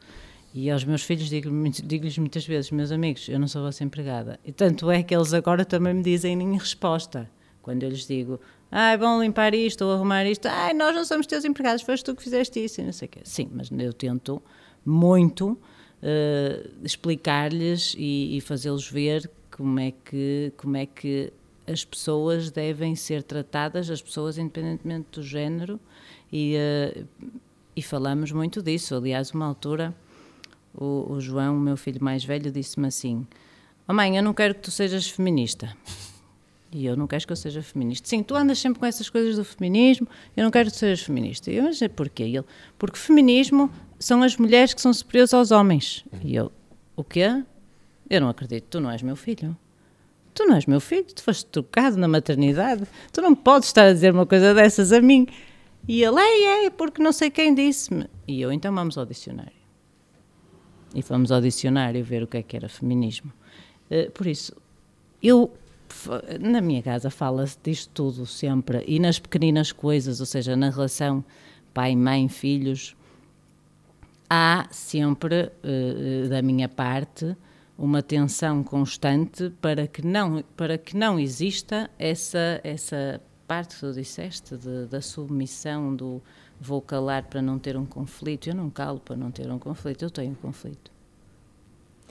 E 0.55 0.71
aos 0.71 0.85
meus 0.85 1.03
filhos 1.03 1.29
digo-lhes 1.29 1.83
digo 1.85 2.07
muitas 2.19 2.47
vezes, 2.47 2.71
meus 2.71 2.91
amigos, 2.91 3.29
eu 3.29 3.39
não 3.39 3.47
sou 3.47 3.63
vossa 3.63 3.85
empregada. 3.85 4.41
E 4.45 4.53
tanto 4.53 4.91
é 4.91 5.03
que 5.03 5.15
eles 5.15 5.35
agora 5.35 5.65
também 5.65 5.93
me 5.93 6.03
dizem 6.03 6.33
em 6.33 6.57
resposta, 6.57 7.29
quando 7.61 7.83
eu 7.83 7.91
lhes 7.91 8.07
digo, 8.07 8.41
ah, 8.79 8.95
vão 8.95 9.23
limpar 9.23 9.55
isto 9.55 9.87
ou 9.87 9.93
arrumar 9.95 10.27
isto, 10.27 10.45
ai, 10.45 10.75
nós 10.75 10.95
não 10.95 11.03
somos 11.03 11.27
teus 11.27 11.47
empregados, 11.47 11.81
foste 11.83 12.05
tu 12.05 12.15
que 12.15 12.23
fizeste 12.23 12.63
isso 12.63 12.83
e 12.83 12.85
não 12.85 12.93
sei 12.93 13.09
o 13.09 13.11
quê. 13.11 13.21
Sim, 13.25 13.49
mas 13.51 13.71
eu 13.71 13.91
tento 13.91 14.43
muito 14.85 15.53
uh, 15.53 16.71
explicar-lhes 16.85 17.95
e, 17.97 18.37
e 18.37 18.41
fazê-los 18.43 18.87
ver 18.87 19.31
como 19.51 19.81
é 19.81 19.93
que 19.93 20.53
como 20.59 20.77
é 20.77 20.85
que 20.85 21.33
as 21.67 21.87
pessoas 21.87 22.51
devem 22.51 22.95
ser 22.95 23.23
tratadas, 23.23 23.89
as 23.89 24.03
pessoas 24.03 24.37
independentemente 24.37 25.07
do 25.11 25.23
género 25.23 25.81
e, 26.31 26.55
uh, 26.59 27.07
e 27.75 27.81
falamos 27.81 28.31
muito 28.31 28.63
disso. 28.63 28.95
Aliás, 28.95 29.31
uma 29.31 29.47
altura 29.47 29.95
o, 30.75 31.15
o 31.15 31.19
João, 31.19 31.57
o 31.57 31.61
meu 31.61 31.79
filho 31.79 32.05
mais 32.05 32.23
velho, 32.23 32.53
disse-me 32.53 32.89
assim: 32.89 33.27
oh 33.89 33.95
mãe, 33.95 34.19
eu 34.19 34.23
não 34.23 34.35
quero 34.35 34.55
que 34.55 34.61
tu 34.61 34.71
sejas 34.71 35.09
feminista. 35.09 35.75
E 36.77 36.85
eu 36.85 36.95
não 36.95 37.07
quero 37.07 37.27
que 37.27 37.33
eu 37.33 37.37
seja 37.37 37.63
feminista. 37.63 38.07
Sim, 38.07 38.23
tu 38.23 38.35
andas 38.35 38.59
sempre 38.59 38.79
com 38.79 38.85
essas 38.85 39.09
coisas 39.09 39.37
do 39.37 39.45
feminismo, 39.45 40.07
eu 40.37 40.45
não 40.45 40.51
quero 40.51 40.67
que 40.67 40.77
tu 40.77 40.79
sejas 40.79 41.01
feminista. 41.01 41.51
E 41.51 41.57
eu, 41.57 41.65
mas 41.65 41.81
é 41.81 41.89
porquê? 41.89 42.25
Ele, 42.25 42.45
porque 42.79 42.99
feminismo 42.99 43.71
são 43.99 44.23
as 44.23 44.37
mulheres 44.37 44.75
que 44.75 44.81
são 44.83 44.93
superiores 44.93 45.33
aos 45.33 45.51
homens. 45.51 46.05
E 46.23 46.35
eu, 46.35 46.53
o 46.95 47.03
quê? 47.03 47.43
Eu 48.11 48.21
não 48.21 48.29
acredito, 48.29 48.67
tu 48.69 48.79
não 48.79 48.91
és 48.91 49.01
meu 49.01 49.17
filho. 49.17 49.57
Tu 50.35 50.45
não 50.45 50.55
és 50.55 50.67
meu 50.67 50.79
filho, 50.79 51.07
tu 51.07 51.23
foste 51.23 51.47
trocado 51.47 51.97
na 51.97 52.07
maternidade. 52.07 52.87
Tu 53.11 53.23
não 53.23 53.35
podes 53.35 53.69
estar 53.69 53.87
a 53.87 53.93
dizer 53.95 54.13
uma 54.13 54.27
coisa 54.27 54.53
dessas 54.53 54.93
a 54.93 55.01
mim. 55.01 55.27
E 55.89 56.03
ele, 56.03 56.21
é, 56.21 56.67
é, 56.67 56.71
porque 56.71 57.03
não 57.03 57.13
sei 57.13 57.31
quem 57.31 57.55
disse-me. 57.55 58.07
E 58.29 58.41
eu, 58.43 58.53
então 58.53 58.75
vamos 58.75 58.99
ao 58.99 59.07
dicionário 59.07 59.57
e 60.97 61.03
fomos 61.03 61.31
ao 61.31 61.43
dicionário 61.43 62.03
ver 62.03 62.23
o 62.23 62.27
que 62.27 62.39
é 62.39 62.43
que 62.43 62.57
era 62.57 62.71
feminismo. 62.71 63.31
Uh, 63.91 64.11
por 64.13 64.27
isso, 64.27 64.57
eu 65.23 65.53
na 66.41 66.61
minha 66.61 66.83
casa 66.83 67.11
fala-se 67.11 67.59
disto 67.63 67.91
tudo 67.93 68.27
sempre 68.27 68.85
e 68.87 68.99
nas 68.99 69.19
pequeninas 69.19 69.73
coisas, 69.73 70.21
ou 70.21 70.27
seja, 70.27 70.57
na 70.57 70.71
relação 70.71 71.25
pai, 71.73 71.95
mãe, 71.95 72.29
filhos, 72.29 72.97
há 74.29 74.67
sempre 74.71 75.53
uh, 75.63 76.29
da 76.29 76.43
minha 76.43 76.69
parte 76.69 77.37
uma 77.79 78.03
tensão 78.03 78.63
constante 78.63 79.51
para 79.61 79.87
que 79.87 80.05
não 80.05 80.43
para 80.57 80.79
que 80.79 80.97
não 80.97 81.19
exista 81.19 81.91
essa 81.99 82.61
essa 82.65 83.21
parte 83.47 83.75
que 83.75 83.81
tu 83.81 83.93
disseste 83.93 84.57
de, 84.57 84.87
da 84.87 85.01
submissão 85.01 85.95
do 85.95 86.23
vou 86.61 86.81
calar 86.81 87.25
para 87.25 87.43
não 87.43 87.59
ter 87.59 87.77
um 87.77 87.87
conflito. 87.87 88.49
Eu 88.49 88.55
não 88.55 88.71
calo 88.71 88.99
para 88.99 89.17
não 89.17 89.31
ter 89.31 89.51
um 89.51 89.59
conflito, 89.59 90.03
eu 90.05 90.11
tenho 90.11 90.33
um 90.33 90.35
conflito. 90.35 90.96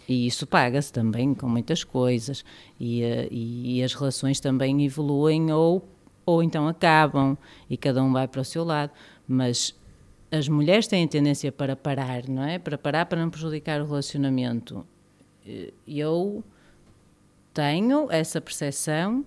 E 0.08 0.28
isso 0.28 0.46
paga-se 0.46 0.91
também 0.91 1.34
com 1.34 1.48
muitas 1.48 1.84
coisas, 1.84 2.46
e, 2.80 3.02
eh, 3.04 3.28
e, 3.32 3.80
e, 3.80 3.84
as 3.84 3.94
relações 3.94 4.39
também 4.39 4.86
evoluem 4.86 5.52
ou, 5.52 5.88
ou 6.26 6.44
então 6.44 6.68
acabam, 6.68 7.38
e 7.70 7.76
cada 7.76 8.04
um 8.04 8.13
vai 8.13 8.28
para 8.28 8.41
o 8.41 8.46
seu 8.46 8.63
lado. 8.63 8.91
Mas 9.28 9.76
as 10.32 10.48
mulheres 10.48 10.88
têm 10.88 11.08
tendência 11.08 11.52
para 11.52 11.76
parar, 11.76 12.28
não 12.28 12.44
é? 12.44 12.60
Para 12.60 12.78
parar 12.78 13.06
para 13.08 13.20
não 13.22 13.30
prejudicar 13.30 13.82
o 13.82 13.86
relacionamento. 13.86 14.86
Eh, 15.46 15.74
eu 15.88 16.44
tenho 17.54 18.12
essa 18.12 18.39
percepção 18.41 19.26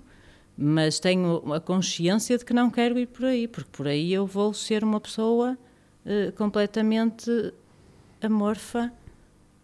mas 0.61 0.99
tenho 0.99 1.53
a 1.53 1.61
consciência 1.61 2.37
de 2.37 2.45
que 2.45 2.53
não 2.53 2.69
quero 2.69 2.99
ir 2.99 3.07
por 3.07 3.27
aí, 3.27 3.47
porque 3.47 3.71
por 3.71 3.87
aí 3.87 4.13
eu 4.13 4.27
vou 4.27 4.53
ser 4.53 4.83
uma 4.83 5.01
pessoa 5.01 5.57
uh, 6.05 6.33
completamente 6.33 7.55
amorfa 8.21 8.93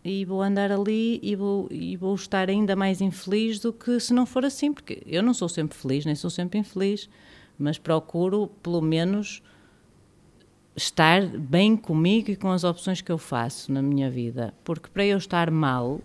e 0.05 0.25
vou 0.25 0.43
andar 0.43 0.71
ali 0.71 1.19
e 1.23 1.35
vou, 1.35 1.67
e 1.71 1.97
vou 1.97 2.15
estar 2.15 2.51
ainda 2.51 2.77
mais 2.77 3.01
infeliz 3.01 3.59
do 3.59 3.73
que 3.73 3.99
se 3.99 4.13
não 4.13 4.27
for 4.27 4.45
assim, 4.45 4.73
porque 4.73 5.03
eu 5.07 5.23
não 5.23 5.33
sou 5.33 5.49
sempre 5.49 5.77
feliz, 5.77 6.05
nem 6.05 6.15
sou 6.15 6.29
sempre 6.29 6.59
infeliz, 6.59 7.09
mas 7.59 7.79
procuro 7.79 8.49
pelo 8.63 8.83
menos 8.83 9.43
estar 10.77 11.27
bem 11.27 11.77
comigo 11.77 12.31
e 12.31 12.37
com 12.37 12.51
as 12.51 12.65
opções 12.65 13.01
que 13.01 13.11
eu 13.11 13.17
faço 13.17 13.73
na 13.73 13.81
minha 13.81 14.11
vida, 14.11 14.53
porque 14.63 14.91
para 14.91 15.07
eu 15.07 15.17
estar 15.17 15.51
mal, 15.51 16.01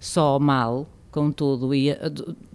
só 0.00 0.38
mal, 0.38 0.88
com 1.10 1.30
tudo, 1.30 1.74
e 1.74 1.94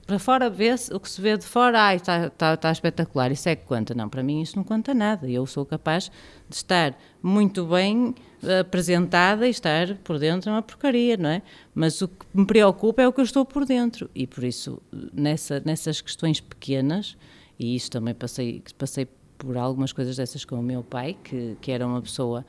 para 0.07 0.17
fora 0.17 0.49
vê-se, 0.49 0.91
o 0.93 0.99
que 0.99 1.09
se 1.09 1.21
vê 1.21 1.37
de 1.37 1.45
fora, 1.45 1.79
ai, 1.81 1.97
está, 1.97 2.27
está, 2.27 2.53
está 2.53 2.71
espetacular, 2.71 3.29
isso 3.31 3.49
é 3.49 3.55
que 3.55 3.65
conta. 3.65 3.93
Não, 3.93 4.07
para 4.07 4.23
mim 4.23 4.41
isso 4.41 4.55
não 4.55 4.63
conta 4.63 4.93
nada. 4.93 5.29
Eu 5.29 5.45
sou 5.45 5.65
capaz 5.65 6.09
de 6.49 6.55
estar 6.55 6.97
muito 7.21 7.65
bem 7.65 8.15
apresentada 8.59 9.47
e 9.47 9.49
estar 9.49 9.95
por 10.03 10.19
dentro 10.19 10.49
é 10.49 10.53
uma 10.53 10.61
porcaria, 10.61 11.17
não 11.17 11.29
é? 11.29 11.41
Mas 11.73 12.01
o 12.01 12.07
que 12.07 12.25
me 12.33 12.45
preocupa 12.45 13.01
é 13.01 13.07
o 13.07 13.13
que 13.13 13.19
eu 13.19 13.25
estou 13.25 13.45
por 13.45 13.65
dentro. 13.65 14.09
E 14.13 14.27
por 14.27 14.43
isso, 14.43 14.81
nessa, 15.13 15.61
nessas 15.65 16.01
questões 16.01 16.39
pequenas, 16.39 17.17
e 17.59 17.75
isso 17.75 17.89
também 17.89 18.13
passei, 18.13 18.61
passei 18.77 19.07
por 19.37 19.57
algumas 19.57 19.91
coisas 19.91 20.17
dessas 20.17 20.45
com 20.45 20.59
o 20.59 20.63
meu 20.63 20.83
pai, 20.83 21.17
que, 21.23 21.57
que 21.61 21.71
era 21.71 21.85
uma 21.85 22.01
pessoa 22.01 22.45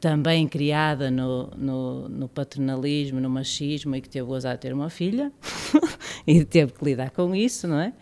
também 0.00 0.46
criada 0.46 1.10
no, 1.10 1.48
no, 1.56 2.08
no, 2.08 2.28
paternalismo, 2.28 3.20
no 3.20 3.28
machismo 3.28 3.96
e 3.96 4.00
que 4.00 4.08
teve 4.08 4.28
o 4.28 4.34
azar 4.34 4.54
de 4.54 4.60
ter 4.60 4.72
uma 4.72 4.88
filha 4.88 5.32
e 6.26 6.44
teve 6.44 6.72
que 6.72 6.84
lidar 6.84 7.10
com 7.10 7.34
isso, 7.34 7.66
não 7.66 7.80
é? 7.80 7.92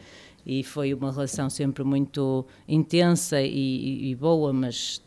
E 0.47 0.63
foi 0.63 0.93
uma 0.93 1.11
relação 1.11 1.49
sempre 1.49 1.83
muito 1.85 2.45
intensa 2.69 3.41
e, 3.41 4.11
e 4.11 4.15
boa, 4.15 4.53
mas 4.53 5.03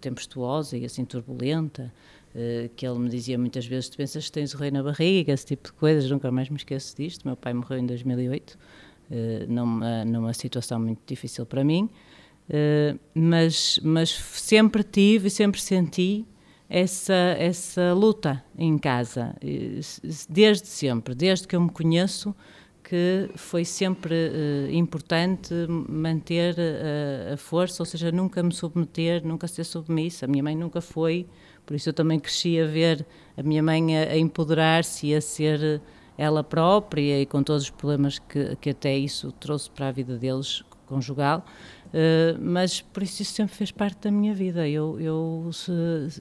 tempestuosa 0.00 0.76
e 0.76 0.84
assim 0.84 1.04
turbulenta. 1.04 1.92
Uh, 2.34 2.68
que 2.76 2.86
ele 2.86 2.98
me 2.98 3.08
dizia 3.08 3.38
muitas 3.38 3.64
vezes: 3.64 3.88
Tu 3.88 3.96
pensas 3.96 4.26
que 4.26 4.32
tens 4.32 4.52
o 4.52 4.58
rei 4.58 4.70
na 4.70 4.82
barriga, 4.82 5.32
esse 5.32 5.46
tipo 5.46 5.68
de 5.68 5.72
coisas, 5.72 6.10
nunca 6.10 6.30
mais 6.30 6.50
me 6.50 6.56
esqueço 6.56 6.94
disto. 6.94 7.26
Meu 7.26 7.34
pai 7.34 7.54
morreu 7.54 7.78
em 7.78 7.86
2008, 7.86 8.50
uh, 8.50 8.56
eh, 9.10 9.46
numa, 9.48 10.04
numa 10.04 10.34
situação 10.34 10.78
muito 10.78 11.00
difícil 11.06 11.46
para 11.46 11.64
mim. 11.64 11.88
Uh, 12.48 12.98
mas, 13.14 13.80
mas 13.82 14.10
sempre 14.10 14.82
tive 14.82 15.28
e 15.28 15.30
sempre 15.30 15.60
senti 15.60 16.26
essa, 16.68 17.14
essa 17.14 17.94
luta 17.94 18.44
em 18.58 18.76
casa, 18.76 19.34
desde 20.28 20.66
sempre, 20.66 21.14
desde 21.14 21.46
que 21.46 21.56
eu 21.56 21.60
me 21.60 21.70
conheço, 21.70 22.34
que 22.88 23.28
foi 23.34 23.64
sempre 23.64 24.14
uh, 24.14 24.72
importante 24.72 25.52
manter 25.88 26.54
uh, 26.54 27.34
a 27.34 27.36
força, 27.36 27.82
ou 27.82 27.86
seja, 27.86 28.12
nunca 28.12 28.40
me 28.44 28.54
submeter, 28.54 29.26
nunca 29.26 29.48
ser 29.48 29.64
submissa. 29.64 30.24
A 30.24 30.28
minha 30.28 30.44
mãe 30.44 30.54
nunca 30.54 30.80
foi, 30.80 31.26
por 31.66 31.74
isso 31.74 31.88
eu 31.88 31.92
também 31.92 32.20
cresci 32.20 32.60
a 32.60 32.64
ver 32.64 33.04
a 33.36 33.42
minha 33.42 33.60
mãe 33.60 33.98
a, 33.98 34.12
a 34.12 34.16
empoderar-se 34.16 35.08
e 35.08 35.16
a 35.16 35.20
ser 35.20 35.82
ela 36.16 36.44
própria 36.44 37.22
e 37.22 37.26
com 37.26 37.42
todos 37.42 37.64
os 37.64 37.70
problemas 37.70 38.20
que, 38.20 38.54
que 38.60 38.70
até 38.70 38.96
isso 38.96 39.32
trouxe 39.32 39.68
para 39.68 39.88
a 39.88 39.92
vida 39.92 40.16
deles 40.16 40.62
conjugal. 40.86 41.44
Uh, 41.86 42.38
mas 42.40 42.80
por 42.80 43.02
isso 43.02 43.20
isso 43.20 43.32
sempre 43.32 43.56
fez 43.56 43.72
parte 43.72 44.02
da 44.02 44.12
minha 44.12 44.32
vida. 44.32 44.68
Eu, 44.68 45.00
eu, 45.00 45.50
se, 45.52 45.72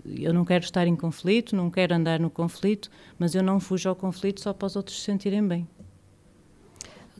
eu 0.03 0.33
não 0.33 0.43
quero 0.43 0.63
estar 0.63 0.87
em 0.87 0.95
conflito, 0.95 1.55
não 1.55 1.69
quero 1.69 1.93
andar 1.93 2.19
no 2.19 2.31
conflito, 2.31 2.89
mas 3.19 3.35
eu 3.35 3.43
não 3.43 3.59
fujo 3.59 3.87
ao 3.87 3.95
conflito 3.95 4.41
só 4.41 4.51
para 4.51 4.65
os 4.65 4.75
outros 4.75 4.97
se 4.97 5.03
sentirem 5.03 5.47
bem. 5.47 5.67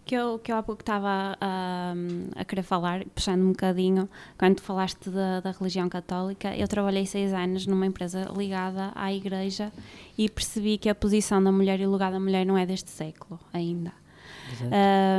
Que 0.05 0.13
eu, 0.13 0.37
que 0.37 0.51
eu 0.51 0.57
há 0.57 0.61
pouco 0.61 0.83
estava 0.83 1.35
a, 1.41 1.93
a 2.35 2.45
querer 2.45 2.61
falar, 2.61 3.03
puxando 3.05 3.41
um 3.41 3.49
bocadinho, 3.49 4.07
quando 4.37 4.61
falaste 4.61 5.09
da, 5.09 5.39
da 5.39 5.49
religião 5.49 5.89
católica, 5.89 6.55
eu 6.55 6.67
trabalhei 6.67 7.07
seis 7.07 7.33
anos 7.33 7.65
numa 7.65 7.87
empresa 7.87 8.31
ligada 8.37 8.91
à 8.93 9.11
igreja 9.11 9.73
e 10.15 10.29
percebi 10.29 10.77
que 10.77 10.89
a 10.89 10.93
posição 10.93 11.43
da 11.43 11.51
mulher 11.51 11.79
e 11.79 11.87
o 11.87 11.89
lugar 11.89 12.11
da 12.11 12.19
mulher 12.19 12.45
não 12.45 12.55
é 12.55 12.67
deste 12.67 12.91
século 12.91 13.39
ainda. 13.51 13.91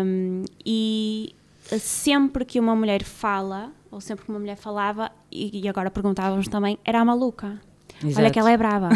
Um, 0.05 0.45
e 0.65 1.35
sempre 1.79 2.45
que 2.45 2.61
uma 2.61 2.77
mulher 2.77 3.03
fala, 3.03 3.73
ou 3.91 4.01
sempre 4.01 4.25
que 4.25 4.31
uma 4.31 4.39
mulher 4.39 4.57
falava, 4.57 5.11
e, 5.31 5.69
agora 5.69 5.91
perguntávamos 5.91 6.49
também, 6.49 6.79
era 6.85 7.01
a 7.01 7.05
maluca. 7.05 7.61
Exato. 8.03 8.21
Olha 8.21 8.31
que 8.31 8.39
ela 8.39 8.51
é 8.51 8.57
brava. 8.57 8.89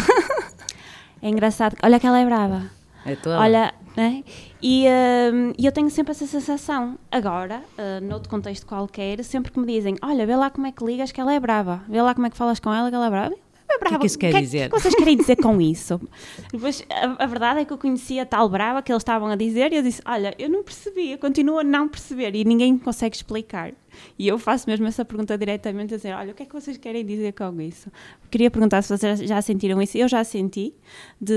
é 1.20 1.28
engraçado, 1.28 1.76
olha 1.82 1.98
que 1.98 2.06
ela 2.06 2.20
é 2.20 2.24
brava. 2.24 2.70
É 3.04 3.16
tua. 3.16 3.38
Olha, 3.38 3.74
né? 3.96 4.22
E 4.62 4.86
uh, 4.86 5.54
eu 5.58 5.72
tenho 5.72 5.90
sempre 5.90 6.12
essa 6.12 6.26
sensação. 6.26 6.98
Agora, 7.10 7.62
uh, 7.78 8.04
noutro 8.04 8.28
contexto 8.28 8.66
qualquer, 8.66 9.22
sempre 9.24 9.50
que 9.50 9.58
me 9.58 9.66
dizem, 9.66 9.96
olha, 10.02 10.26
vê 10.26 10.36
lá 10.36 10.50
como 10.50 10.66
é 10.66 10.72
que 10.72 10.84
ligas 10.84 11.12
que 11.12 11.20
ela 11.20 11.32
é 11.32 11.40
brava, 11.40 11.82
vê 11.88 12.00
lá 12.00 12.14
como 12.14 12.26
é 12.26 12.30
que 12.30 12.36
falas 12.36 12.60
com 12.60 12.72
ela 12.72 12.88
que 12.88 12.94
ela 12.94 13.06
é 13.06 13.10
brava 13.10 13.34
é 13.74 13.78
brava. 13.78 13.86
O 13.86 13.88
que, 13.88 13.94
é 13.94 13.98
que 14.00 14.06
isso 14.06 14.18
quer 14.18 14.32
que, 14.32 14.40
dizer? 14.40 14.68
O 14.68 14.74
que 14.74 14.80
vocês 14.80 14.94
querem 14.94 15.16
dizer 15.16 15.36
com 15.36 15.60
isso? 15.62 16.00
Depois, 16.52 16.84
a, 16.90 17.24
a, 17.24 17.26
verdade 17.26 17.60
é 17.60 17.64
que 17.64 17.72
eu 17.72 17.78
conhecia 17.78 18.22
a 18.22 18.26
tal 18.26 18.48
brava 18.48 18.82
que 18.82 18.90
eles 18.90 19.00
estavam 19.00 19.28
a 19.28 19.36
dizer 19.36 19.72
e 19.72 19.76
eu 19.76 19.82
disse: 19.82 20.02
Olha, 20.04 20.34
eu 20.38 20.48
não 20.48 20.62
percebi, 20.62 21.12
eu 21.12 21.18
continuo 21.18 21.58
a 21.58 21.64
não 21.64 21.88
perceber 21.88 22.34
e 22.34 22.44
ninguém 22.44 22.76
consegue 22.78 23.16
explicar. 23.16 23.72
E 24.18 24.26
eu 24.28 24.38
faço 24.38 24.68
mesmo 24.68 24.86
essa 24.86 25.04
pergunta 25.04 25.36
diretamente, 25.36 25.94
a 25.94 25.96
dizer, 25.96 26.14
olha, 26.14 26.32
o 26.32 26.34
que 26.34 26.42
é 26.42 26.46
que 26.46 26.52
vocês 26.54 26.76
querem 26.76 27.04
dizer 27.04 27.32
com 27.32 27.60
isso? 27.60 27.90
Queria 28.30 28.50
perguntar 28.50 28.82
se 28.82 28.96
vocês 28.96 29.20
já 29.20 29.40
sentiram 29.42 29.80
isso. 29.82 29.96
Eu 29.98 30.08
já 30.08 30.22
senti, 30.24 30.74
de, 31.20 31.34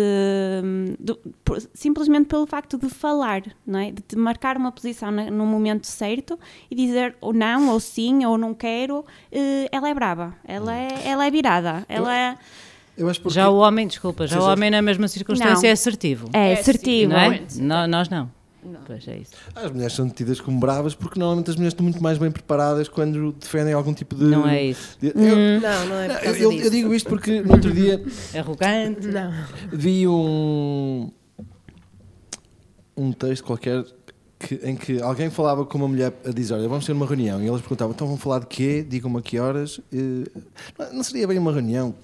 de 1.00 1.16
por, 1.44 1.62
simplesmente 1.74 2.28
pelo 2.28 2.46
facto 2.46 2.78
de 2.78 2.90
falar, 2.90 3.42
não 3.66 3.80
é? 3.80 3.92
De 3.92 4.16
marcar 4.16 4.58
uma 4.58 4.72
posição 4.72 5.12
na, 5.12 5.30
no 5.30 5.46
momento 5.46 5.88
certo 5.88 6.40
e 6.70 6.76
dizer 6.76 7.16
ou 7.22 7.34
não, 7.34 7.70
ou 7.70 7.80
sim, 7.80 8.26
ou 8.26 8.38
não 8.38 8.54
quero. 8.54 9.00
Uh, 9.00 9.68
ela 9.72 9.90
é 9.90 9.94
brava, 9.94 10.36
ela 10.46 10.74
é, 10.76 10.88
ela 11.06 11.26
é 11.26 11.32
virada, 11.32 11.86
ela 11.90 12.16
é... 12.16 12.38
Eu 12.96 13.10
acho 13.10 13.20
porque... 13.22 13.34
Já 13.34 13.50
o 13.50 13.58
homem, 13.58 13.88
desculpa, 13.88 14.28
já 14.28 14.40
o 14.40 14.44
homem 14.44 14.70
na 14.70 14.80
mesma 14.80 15.08
circunstância 15.08 15.64
Não. 15.64 15.70
é 15.70 15.72
assertivo. 15.72 16.30
É 16.32 16.52
É, 16.52 16.54
assertivo. 16.60 17.12
não 17.12 17.20
é? 17.20 17.42
Nó- 17.58 17.88
nós 17.88 18.08
não. 18.08 18.30
Não. 18.66 18.80
Pois 18.86 19.08
é 19.08 19.18
isso. 19.18 19.32
As 19.56 19.72
mulheres 19.72 19.94
são 19.94 20.10
tidas 20.10 20.40
como 20.42 20.60
bravas 20.60 20.96
porque 20.96 21.20
normalmente 21.20 21.50
as 21.50 21.56
mulheres 21.56 21.74
estão 21.74 21.84
muito 21.84 22.02
mais 22.02 22.18
bem 22.18 22.32
preparadas 22.32 22.88
quando 22.88 23.32
defendem 23.34 23.74
algum 23.74 23.94
tipo 23.94 24.16
de. 24.16 24.24
Não 24.26 24.48
é 24.48 24.64
isso. 24.64 24.98
de- 25.00 25.08
eu, 25.08 25.14
Não, 25.62 25.86
não 25.88 25.96
é 26.00 26.08
por 26.08 26.16
eu, 26.16 26.22
causa 26.24 26.40
eu- 26.40 26.50
disso. 26.52 26.66
eu 26.66 26.72
digo 26.72 26.94
isto 26.94 27.10
porque 27.10 27.42
no 27.42 27.52
outro 27.54 27.72
dia 27.74 28.04
Arrogante. 28.38 29.08
Não. 29.08 29.32
vi 29.72 30.08
um. 30.08 31.12
um 32.96 33.12
texto 33.12 33.44
qualquer 33.44 33.84
que- 34.40 34.60
em 34.64 34.76
que 34.76 35.02
alguém 35.02 35.30
falava 35.30 35.66
com 35.66 35.78
uma 35.78 35.88
mulher 35.88 36.14
a 36.26 36.30
dizer: 36.32 36.54
Olha, 36.54 36.68
vamos 36.68 36.86
ter 36.86 36.92
uma 36.92 37.06
reunião. 37.06 37.42
E 37.42 37.48
elas 37.48 37.62
perguntavam: 37.62 37.94
Então 37.94 38.08
vão 38.08 38.18
falar 38.18 38.40
de 38.40 38.48
quê? 38.48 38.86
Digam-me 38.88 39.18
a 39.18 39.22
que 39.22 39.40
horas. 39.40 39.80
Não- 40.78 40.94
não 40.94 41.04
seria 41.04 41.28
bem 41.28 41.38
uma 41.38 41.52
reunião. 41.52 41.96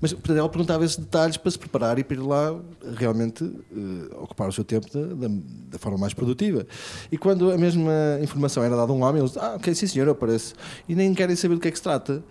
Mas 0.00 0.12
portanto, 0.12 0.38
ela 0.38 0.48
perguntava 0.48 0.84
esses 0.84 0.96
detalhes 0.96 1.36
para 1.36 1.50
se 1.50 1.58
preparar 1.58 1.98
e 1.98 2.04
para 2.04 2.16
ir 2.16 2.20
lá 2.20 2.54
realmente 2.96 3.44
eh, 3.44 4.14
ocupar 4.20 4.48
o 4.48 4.52
seu 4.52 4.64
tempo 4.64 4.86
da, 4.92 5.06
da- 5.28 5.34
da 5.72 5.78
forma 5.78 5.98
mais 5.98 6.14
produtiva. 6.14 6.66
E 7.10 7.18
quando 7.18 7.50
a 7.50 7.58
mesma 7.58 7.92
informação 8.22 8.62
era 8.62 8.76
dada 8.76 8.90
a 8.92 8.94
um 8.94 9.02
homem, 9.02 9.20
eles 9.22 9.36
ah, 9.36 9.54
ok, 9.56 9.74
sim 9.74 9.86
senhor, 9.86 10.06
eu 10.06 10.12
apareço. 10.12 10.54
E 10.88 10.94
nem 10.94 11.12
querem 11.14 11.34
saber 11.36 11.54
do 11.54 11.60
que 11.60 11.68
é 11.68 11.70
que 11.70 11.76
se 11.78 11.82
trata. 11.82 12.22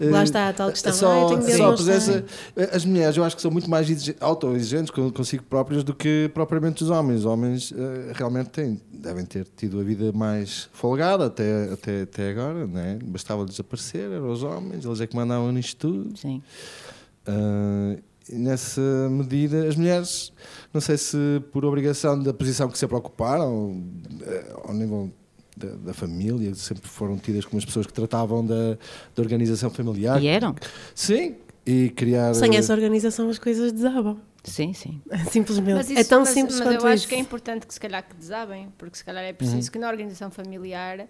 Lá 0.00 0.20
Eh, 0.20 0.24
está 0.24 0.48
a 0.48 0.52
tal 0.52 0.70
questão. 0.70 0.92
Só, 0.92 1.12
Ah, 1.28 1.32
eu 1.32 1.38
tenho 1.40 1.58
só 1.58 1.72
presença- 1.74 2.24
as 2.72 2.84
mulheres, 2.84 3.16
eu 3.16 3.24
acho 3.24 3.36
que 3.36 3.42
são 3.42 3.50
muito 3.50 3.68
mais 3.70 3.88
exige- 3.90 4.16
auto-exigentes 4.20 4.90
con- 4.90 5.10
consigo 5.10 5.42
próprias 5.44 5.82
do 5.84 5.94
que 5.94 6.30
propriamente 6.34 6.82
os 6.84 6.90
homens. 6.90 7.20
Os 7.20 7.26
homens 7.26 7.72
eh, 7.76 8.12
realmente 8.14 8.50
têm, 8.50 8.80
devem 8.92 9.24
ter 9.24 9.46
tido 9.56 9.80
a 9.80 9.82
vida 9.82 10.12
mais 10.12 10.68
folgada 10.72 11.26
até, 11.26 11.72
até, 11.72 12.02
até 12.02 12.30
agora, 12.30 12.66
né? 12.66 12.98
bastava 13.04 13.44
desaparecer, 13.44 14.10
eram 14.10 14.30
os 14.30 14.42
homens, 14.42 14.84
eles 14.84 15.00
é 15.00 15.06
que 15.06 15.14
mandavam 15.16 15.50
nisto 15.52 15.76
tudo. 15.78 16.16
Sim. 16.18 16.42
Ah, 17.26 17.96
nessa 18.28 18.80
medida, 19.10 19.66
as 19.68 19.76
mulheres, 19.76 20.32
não 20.72 20.80
sei 20.80 20.96
se 20.96 21.16
por 21.52 21.64
obrigação 21.64 22.18
da 22.22 22.32
posição 22.32 22.68
que 22.68 22.78
sempre 22.78 22.96
ocuparam, 22.96 23.82
eh, 24.22 24.52
ao 24.64 24.72
nível 24.74 25.12
da, 25.56 25.68
da 25.76 25.94
família, 25.94 26.54
sempre 26.54 26.88
foram 26.88 27.16
tidas 27.18 27.44
como 27.44 27.58
as 27.58 27.64
pessoas 27.64 27.86
que 27.86 27.92
tratavam 27.92 28.44
da, 28.44 28.78
da 29.14 29.22
organização 29.22 29.68
familiar. 29.70 30.22
E 30.22 30.26
eram? 30.26 30.54
Sim, 30.94 31.36
e 31.66 31.90
criar. 31.90 32.34
Sem 32.34 32.56
essa 32.56 32.72
organização 32.72 33.28
as 33.28 33.38
coisas 33.38 33.72
desabam. 33.72 34.18
Sim, 34.42 34.72
sim. 34.74 35.00
Simplesmente. 35.30 35.74
Mas, 35.76 35.90
é 35.90 36.00
isso- 36.00 36.08
tão 36.10 36.20
mas- 36.20 36.28
simples 36.30 36.58
mas 36.58 36.66
quanto 36.68 36.74
eu 36.74 36.78
isso. 36.80 36.86
acho 36.88 37.08
que 37.08 37.14
é 37.14 37.18
importante 37.18 37.66
que 37.66 37.72
se 37.74 37.80
calhar 37.80 38.06
que 38.06 38.14
desabem, 38.16 38.68
porque 38.76 38.96
se 38.98 39.04
calhar 39.04 39.22
é 39.24 39.32
preciso 39.32 39.70
que 39.70 39.78
na 39.78 39.88
organização 39.88 40.30
familiar 40.30 41.06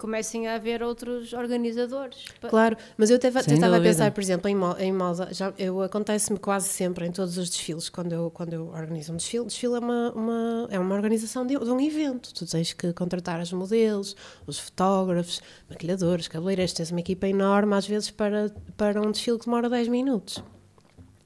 comecem 0.00 0.48
a 0.48 0.54
haver 0.56 0.82
outros 0.82 1.32
organizadores. 1.32 2.24
Claro, 2.48 2.76
mas 2.96 3.10
eu 3.10 3.18
tentava 3.18 3.42
dúvida. 3.76 3.80
pensar, 3.82 4.10
por 4.12 4.20
exemplo, 4.20 4.48
em, 4.48 4.56
em 4.84 4.92
Mosa, 4.92 5.28
já, 5.32 5.52
eu 5.58 5.80
acontece-me 5.82 6.38
quase 6.38 6.68
sempre 6.68 7.06
em 7.06 7.12
todos 7.12 7.36
os 7.38 7.50
desfiles, 7.50 7.88
quando 7.88 8.12
eu, 8.12 8.30
quando 8.30 8.52
eu 8.54 8.68
organizo 8.68 9.12
um 9.12 9.16
desfile, 9.16 9.44
desfile 9.44 9.74
é 9.74 9.78
uma, 9.78 10.12
uma- 10.12 10.68
é 10.70 10.78
uma 10.78 10.94
organização 10.94 11.46
de, 11.46 11.58
de 11.58 11.70
um 11.70 11.80
evento, 11.80 12.32
tu 12.34 12.46
tens 12.46 12.72
que 12.72 12.92
contratar 12.92 13.40
os 13.40 13.52
modelos, 13.52 14.16
os 14.46 14.58
fotógrafos, 14.58 15.40
maquilhadores, 15.68 16.26
cabeleireiros, 16.28 16.72
tens 16.72 16.90
uma 16.90 17.00
equipa 17.00 17.28
enorme 17.28 17.74
às 17.74 17.86
vezes 17.86 18.10
para, 18.10 18.50
para 18.76 19.00
um 19.00 19.10
desfile 19.10 19.38
que 19.38 19.44
demora 19.44 19.68
10 19.68 19.88
minutos. 19.88 20.42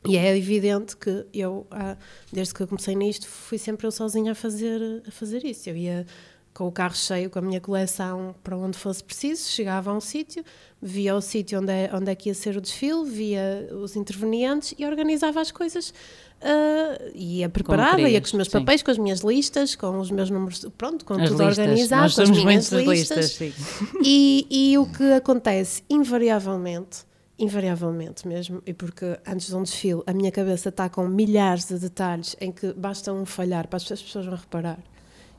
E 0.06 0.18
é 0.18 0.36
evidente 0.36 0.94
que 0.98 1.24
eu, 1.32 1.66
ah, 1.70 1.96
desde 2.30 2.52
que 2.52 2.60
eu 2.62 2.68
comecei 2.68 2.94
nisto, 2.94 3.26
fui 3.26 3.56
sempre 3.56 3.86
eu 3.86 3.90
sozinha 3.90 4.32
a 4.32 4.34
fazer, 4.34 5.02
a 5.08 5.10
fazer 5.10 5.42
isso. 5.46 5.70
Eu 5.70 5.76
ia 5.76 6.06
com 6.54 6.68
o 6.68 6.72
carro 6.72 6.94
cheio, 6.94 7.28
com 7.28 7.40
a 7.40 7.42
minha 7.42 7.60
coleção 7.60 8.32
para 8.42 8.56
onde 8.56 8.78
fosse 8.78 9.02
preciso, 9.02 9.50
chegava 9.50 9.90
a 9.90 9.94
um 9.94 10.00
sítio, 10.00 10.44
via 10.80 11.16
o 11.16 11.20
sítio 11.20 11.60
onde 11.60 11.72
é, 11.72 11.90
onde 11.92 12.10
é 12.12 12.14
que 12.14 12.28
ia 12.28 12.34
ser 12.34 12.56
o 12.56 12.60
desfile, 12.60 13.04
via 13.10 13.68
os 13.72 13.96
intervenientes 13.96 14.72
e 14.78 14.86
organizava 14.86 15.40
as 15.40 15.50
coisas. 15.50 15.92
ah, 16.40 17.10
ia 17.12 17.48
preparada, 17.48 18.08
ia 18.08 18.20
com 18.20 18.26
os 18.26 18.32
meus 18.34 18.46
sim. 18.46 18.52
papéis, 18.60 18.84
com 18.84 18.90
as 18.92 18.98
minhas 18.98 19.20
listas, 19.20 19.74
com 19.74 19.98
os 19.98 20.12
meus 20.12 20.30
números, 20.30 20.64
pronto, 20.78 21.04
com 21.04 21.14
As 21.14 21.28
tudo 21.28 21.44
listas. 21.44 21.58
organizado, 21.58 22.02
Nós 22.02 22.14
com 22.14 22.22
as 22.22 22.30
minhas 22.30 22.70
listas. 22.70 22.86
listas, 22.86 23.30
sim. 23.32 23.52
E, 24.04 24.46
e 24.48 24.78
o 24.78 24.86
que 24.86 25.12
acontece, 25.12 25.82
invariavelmente, 25.90 26.98
invariavelmente 27.36 28.28
mesmo, 28.28 28.62
e 28.64 28.72
porque 28.72 29.18
antes 29.26 29.48
de 29.48 29.56
um 29.56 29.62
desfile 29.64 30.02
a 30.06 30.12
minha 30.12 30.30
cabeça 30.30 30.68
está 30.68 30.88
com 30.88 31.08
milhares 31.08 31.66
de 31.66 31.80
detalhes 31.80 32.36
em 32.40 32.52
que 32.52 32.72
basta 32.74 33.12
um 33.12 33.26
falhar 33.26 33.66
para 33.66 33.78
as 33.78 33.82
pessoas, 33.82 33.98
as 34.00 34.06
pessoas 34.06 34.26
vão 34.26 34.36
reparar 34.36 34.78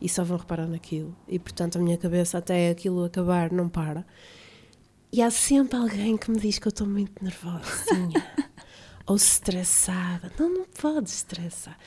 e 0.01 0.07
só 0.09 0.23
vão 0.23 0.37
reparar 0.37 0.67
naquilo. 0.67 1.15
E 1.27 1.37
portanto 1.39 1.77
a 1.77 1.81
minha 1.81 1.97
cabeça 1.97 2.37
até 2.37 2.69
aquilo 2.69 3.03
acabar 3.05 3.51
não 3.51 3.67
para. 3.69 4.05
E 5.11 5.21
há 5.21 5.31
sempre 5.31 5.77
alguém 5.77 6.17
que 6.17 6.29
me 6.29 6.39
diz 6.39 6.59
que 6.59 6.67
eu 6.67 6.71
estou 6.71 6.85
muito 6.87 7.23
nervosinha 7.23 8.25
ou 9.07 9.15
estressada. 9.15 10.31
Não, 10.37 10.49
não 10.49 10.65
pode 10.65 11.09
estressar. 11.09 11.77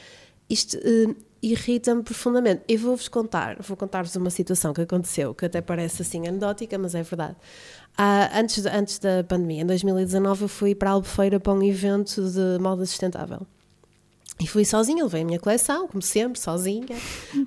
Isto 0.48 0.78
eh, 0.78 1.14
irrita-me 1.42 2.02
profundamente. 2.02 2.62
Eu 2.66 2.78
vou-vos 2.78 3.06
contar, 3.08 3.60
vou 3.60 3.76
contar-vos 3.76 4.16
uma 4.16 4.30
situação 4.30 4.72
que 4.72 4.80
aconteceu, 4.80 5.34
que 5.34 5.44
até 5.44 5.60
parece 5.60 6.00
assim 6.02 6.26
anedótica, 6.26 6.78
mas 6.78 6.94
é 6.94 7.02
verdade. 7.02 7.36
Ah, 7.98 8.30
antes, 8.40 8.62
de- 8.62 8.68
antes 8.70 8.98
da 8.98 9.22
pandemia, 9.24 9.60
em 9.62 9.66
2019, 9.66 10.44
eu 10.44 10.48
fui 10.48 10.74
para 10.74 10.88
a 10.88 10.92
Albufeira 10.94 11.38
para 11.38 11.52
um 11.52 11.62
evento 11.62 12.22
de 12.30 12.58
moda 12.62 12.86
sustentável. 12.86 13.46
E 14.40 14.46
fui 14.46 14.64
sozinha, 14.64 15.02
levei 15.02 15.22
a 15.22 15.24
minha 15.24 15.40
coleção, 15.40 15.88
como 15.88 16.02
sempre, 16.02 16.38
sozinha. 16.40 16.86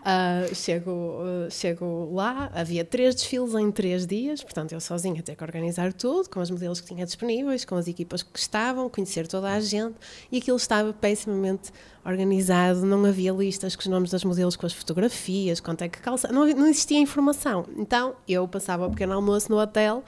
Ah, 0.04 0.46
chego, 0.54 1.20
ah, 1.22 1.50
chego 1.50 2.12
lá, 2.14 2.50
havia 2.54 2.84
três 2.84 3.14
desfiles 3.14 3.54
em 3.54 3.72
três 3.72 4.08
dias, 4.08 4.44
portanto 4.44 4.72
eu 4.72 4.82
sozinha 4.82 5.22
ter 5.22 5.36
que 5.36 5.44
organizar 5.44 5.94
tudo, 5.94 6.28
com 6.28 6.40
os 6.40 6.50
modelos 6.50 6.82
que 6.82 6.88
tinha 6.88 7.06
disponíveis, 7.06 7.64
com 7.66 7.76
as 7.76 7.88
equipas 7.88 8.24
que 8.24 8.40
estavam, 8.40 8.90
conhecer 8.90 9.28
toda 9.28 9.52
a 9.52 9.60
gente, 9.60 9.96
e 10.32 10.38
aquilo 10.38 10.58
estava 10.58 10.92
pessimamente 10.92 11.72
organizado, 12.04 12.84
não 12.84 13.06
havia 13.06 13.32
listas 13.32 13.76
com 13.76 13.82
os 13.82 13.88
nomes 13.88 14.10
das 14.10 14.24
modelos, 14.24 14.56
com 14.56 14.66
as 14.66 14.74
fotografias, 14.74 15.60
quanto 15.60 15.84
é 15.84 15.90
que 15.90 16.00
calça, 16.00 16.30
não, 16.30 16.48
não 16.48 16.68
existia 16.68 17.00
informação. 17.00 17.66
Então 17.78 18.16
eu 18.28 18.48
passava 18.48 18.88
o 18.88 18.90
pequeno 18.90 19.14
almoço 19.14 19.52
no 19.52 19.60
hotel, 19.60 20.04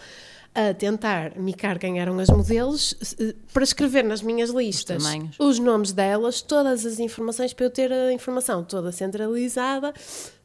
a 0.56 0.74
tentar 0.74 1.38
micar 1.38 1.80
quem 1.80 2.00
eram 2.00 2.20
as 2.20 2.30
modelos 2.30 2.96
eh, 3.20 3.34
para 3.52 3.64
escrever 3.64 4.04
nas 4.04 4.22
minhas 4.22 4.52
listas 4.52 5.02
tamanhos. 5.04 5.36
os 5.40 5.58
nomes 5.58 5.92
delas, 5.92 6.42
todas 6.42 6.86
as 6.86 7.00
informações 7.00 7.54
para 7.54 7.66
eu 7.66 7.70
ter 7.72 7.92
a 7.92 8.14
informação 8.14 8.64
toda 8.64 8.92
centralizada 8.92 9.90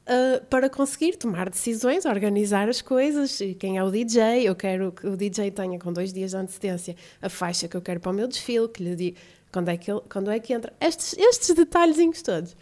uh, 0.08 0.44
para 0.46 0.70
conseguir 0.70 1.16
tomar 1.16 1.50
decisões, 1.50 2.06
organizar 2.06 2.68
as 2.68 2.80
coisas. 2.80 3.38
Quem 3.58 3.76
é 3.76 3.84
o 3.84 3.90
DJ? 3.90 4.48
Eu 4.48 4.56
quero 4.56 4.92
que 4.92 5.06
o 5.06 5.16
DJ 5.16 5.50
tenha 5.50 5.78
com 5.78 5.92
dois 5.92 6.12
dias 6.12 6.30
de 6.30 6.36
antecedência 6.38 6.96
a 7.20 7.28
faixa 7.28 7.68
que 7.68 7.76
eu 7.76 7.82
quero 7.82 8.00
para 8.00 8.10
o 8.10 8.14
meu 8.14 8.26
desfile, 8.26 8.68
que 8.68 8.82
lhe 8.82 8.96
diga 8.96 9.18
quando 9.52 9.68
é 9.68 9.76
que, 9.76 9.90
ele, 9.90 10.00
quando 10.10 10.30
é 10.30 10.38
que 10.38 10.52
entra. 10.52 10.72
Estes, 10.80 11.16
estes 11.18 11.54
detalhezinhos 11.54 12.22
todos. 12.22 12.56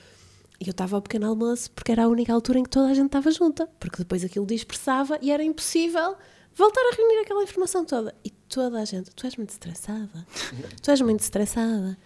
E 0.61 0.67
eu 0.67 0.71
estava 0.71 0.97
ao 0.97 1.03
pequeno 1.03 1.27
almoço 1.27 1.71
porque 1.73 1.93
era 1.93 2.05
a 2.05 2.09
única 2.09 2.33
altura 2.33 2.59
em 2.59 2.63
que 2.63 2.71
toda 2.71 2.89
a 2.89 2.95
gente 2.95 3.07
estava 3.07 3.31
junta, 3.31 3.69
porque 3.79 3.99
depois 3.99 4.25
aquilo 4.25 4.47
dispersava 4.47 5.19
e 5.21 5.31
era 5.31 5.45
impossível 5.45 6.17
voltar 6.57 6.81
a 6.81 6.97
reunir 6.97 7.19
aquela 7.21 7.43
informação 7.43 7.85
toda. 7.85 8.15
E 8.25 8.31
toda 8.31 8.81
a 8.81 8.85
gente, 8.85 9.11
tu 9.15 9.27
és 9.27 9.37
muito 9.37 9.51
estressada, 9.51 10.27
tu 10.83 10.91
és 10.91 11.01
muito 11.01 11.21
estressada. 11.21 11.97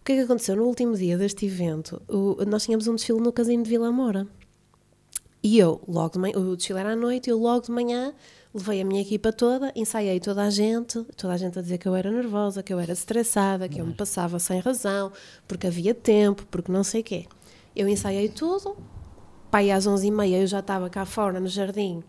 O 0.00 0.04
que 0.04 0.12
é 0.12 0.16
que 0.16 0.22
aconteceu? 0.22 0.56
No 0.56 0.64
último 0.64 0.96
dia 0.96 1.18
deste 1.18 1.44
evento, 1.44 2.00
o- 2.08 2.36
nós 2.46 2.64
tínhamos 2.64 2.86
um 2.86 2.94
desfile 2.94 3.20
no 3.20 3.32
casino 3.32 3.62
de 3.62 3.68
Vila 3.68 3.90
Moura. 3.92 4.26
E 5.42 5.58
eu, 5.58 5.80
logo 5.86 6.14
de 6.14 6.18
manhã, 6.18 6.36
o 6.38 6.56
desfile 6.56 6.78
era 6.80 6.92
à 6.92 6.96
noite, 6.96 7.28
eu 7.30 7.38
logo 7.38 7.66
de 7.66 7.70
manhã 7.70 8.12
levei 8.54 8.80
a 8.80 8.84
minha 8.84 9.02
equipa 9.02 9.30
toda, 9.32 9.70
ensaiei 9.76 10.18
toda 10.18 10.42
a 10.42 10.50
gente, 10.50 11.02
toda 11.16 11.34
a 11.34 11.36
gente 11.36 11.58
a 11.58 11.62
dizer 11.62 11.78
que 11.78 11.86
eu 11.86 11.94
era 11.94 12.10
nervosa, 12.10 12.62
que 12.62 12.72
eu 12.72 12.80
era 12.80 12.92
estressada, 12.92 13.68
que 13.68 13.80
eu 13.80 13.86
me 13.86 13.92
passava 13.94 14.38
sem 14.38 14.58
razão, 14.60 15.12
porque 15.46 15.66
havia 15.66 15.94
tempo, 15.94 16.44
porque 16.50 16.72
não 16.72 16.82
sei 16.82 17.02
o 17.02 17.04
quê. 17.04 17.26
Eu 17.76 17.86
ensaiei 17.88 18.28
tudo, 18.28 18.76
pai 19.50 19.70
às 19.70 19.86
11h30 19.86 20.40
eu 20.40 20.46
já 20.46 20.58
estava 20.60 20.88
cá 20.90 21.04
fora 21.04 21.38
no 21.38 21.46
jardim, 21.48 22.02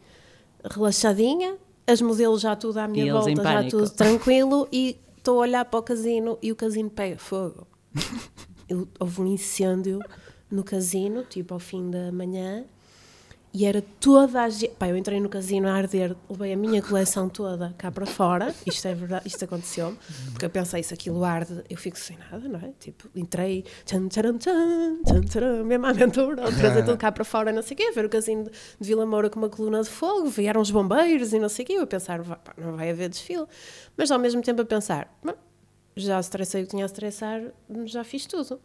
relaxadinha, 0.63 1.57
as 1.89 2.01
modelos 2.01 2.41
já 2.41 2.55
tudo 2.55 2.77
à 2.79 2.87
minha 2.87 3.05
E 3.05 3.11
volta, 3.11 3.43
já 3.43 3.69
tudo 3.69 3.89
tranquilo, 3.91 4.67
e 4.71 4.97
estou 5.17 5.37
a 5.37 5.41
olhar 5.41 5.65
para 5.65 5.79
o 5.79 5.83
casino 5.83 6.37
e 6.41 6.51
o 6.51 6.55
casino 6.55 6.89
pega 6.89 7.17
fogo. 7.17 7.67
Eu- 8.69 8.87
houve 8.99 9.21
um 9.21 9.27
incêndio 9.27 9.99
no 10.51 10.63
casino, 10.63 11.23
tipo 11.23 11.53
ao 11.53 11.59
fim 11.59 11.89
da 11.89 12.11
manhã, 12.11 12.63
e 13.51 13.65
era 13.65 13.81
toda 13.99 14.43
a 14.43 14.49
gente. 14.49 14.75
Pá, 14.75 14.87
eu 14.87 14.95
entrei 14.95 15.19
no 15.19 15.27
casino 15.27 15.67
a 15.67 15.73
arder, 15.73 16.15
levei 16.29 16.53
a 16.53 16.57
minha 16.57 16.81
coleção 16.81 17.27
toda 17.27 17.73
cá 17.77 17.91
para 17.91 18.05
fora. 18.05 18.53
Isto 18.65 18.87
é 18.87 18.93
verdade, 18.93 19.27
isto 19.27 19.43
aconteceu-me. 19.43 19.97
Porque 20.31 20.45
eu 20.45 20.49
pensei, 20.49 20.83
se 20.83 20.93
aquilo 20.93 21.23
arde, 21.23 21.63
eu 21.69 21.75
fico 21.77 21.97
sem 21.97 22.17
nada, 22.17 22.47
não 22.47 22.59
é? 22.59 22.71
Tipo, 22.79 23.09
entrei, 23.15 23.65
tchan, 23.85 24.07
tcharam, 24.07 24.37
tchan, 24.37 25.01
tchan, 25.03 25.21
tcharam, 25.21 25.65
mesmo 25.65 25.85
a 25.85 25.89
aventura, 25.89 26.43
trazer 26.51 26.85
tudo 26.85 26.97
cá 26.97 27.11
para 27.11 27.23
fora, 27.25 27.51
não 27.51 27.61
sei 27.63 27.73
o 27.73 27.77
quê, 27.77 27.91
ver 27.91 28.05
o 28.05 28.09
casino 28.09 28.43
de, 28.43 28.51
de 28.51 28.87
Vila 28.87 29.05
Moura 29.05 29.29
com 29.29 29.39
uma 29.39 29.49
coluna 29.49 29.81
de 29.81 29.89
fogo, 29.89 30.29
vieram 30.29 30.61
os 30.61 30.69
bombeiros 30.69 31.33
e 31.33 31.39
não 31.39 31.49
sei 31.49 31.63
o 31.63 31.67
quê. 31.67 31.73
Eu 31.73 31.83
a 31.83 31.87
pensar, 31.87 32.21
"Vá, 32.21 32.35
pá, 32.35 32.53
não 32.57 32.75
vai 32.75 32.89
haver 32.91 33.09
desfile. 33.09 33.45
Mas 33.97 34.11
ao 34.11 34.19
mesmo 34.19 34.41
tempo 34.43 34.61
a 34.61 34.65
pensar, 34.65 35.11
"Bom, 35.23 35.33
já 35.95 36.19
estressei 36.19 36.61
o 36.61 36.65
que 36.65 36.69
tinha 36.71 36.85
a 36.85 36.87
estressar, 36.87 37.41
já 37.85 38.03
fiz 38.03 38.25
tudo. 38.25 38.59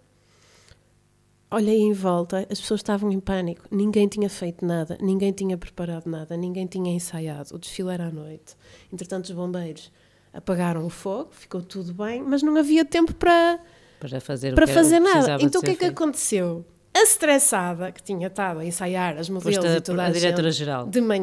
Olhei 1.54 1.78
em 1.80 1.92
volta, 1.92 2.46
as 2.50 2.60
pessoas 2.60 2.80
estavam 2.80 3.10
em 3.12 3.20
pânico, 3.20 3.62
ninguém 3.70 4.08
tinha 4.08 4.28
feito 4.28 4.64
nada, 4.66 4.98
ninguém 5.00 5.30
tinha 5.32 5.56
preparado 5.56 6.06
nada, 6.06 6.36
ninguém 6.36 6.66
tinha 6.66 6.92
ensaiado. 6.92 7.54
O 7.54 7.58
desfile 7.58 7.90
era 7.90 8.06
à 8.06 8.10
noite. 8.10 8.56
Entretanto, 8.92 9.26
os 9.26 9.30
bombeiros 9.30 9.92
apagaram 10.32 10.84
o 10.84 10.90
fogo, 10.90 11.28
ficou 11.32 11.62
tudo 11.62 11.94
bem, 11.94 12.22
mas 12.22 12.42
não 12.42 12.56
havia 12.56 12.84
tempo 12.84 13.14
para, 13.14 13.60
Para 14.00 14.20
fazer, 14.20 14.54
para 14.54 14.66
fazer 14.66 14.98
nada. 14.98 15.36
Então 15.40 15.60
o 15.60 15.64
que 15.64 15.70
é 15.70 15.74
que 15.74 15.80
feito. 15.84 15.92
aconteceu? 15.92 16.64
A 16.92 17.02
estressada 17.02 17.90
que 17.92 18.02
tinha 18.02 18.26
estado 18.28 18.60
a 18.60 18.64
ensaiar 18.64 19.16
as 19.18 19.28
modelos 19.28 19.64
a- 19.64 19.76
e 19.76 19.80
toda 19.80 20.02
a, 20.02 20.06
a 20.06 20.10
diretora-geral. 20.10 20.86
de 20.86 21.00
manhã, 21.00 21.22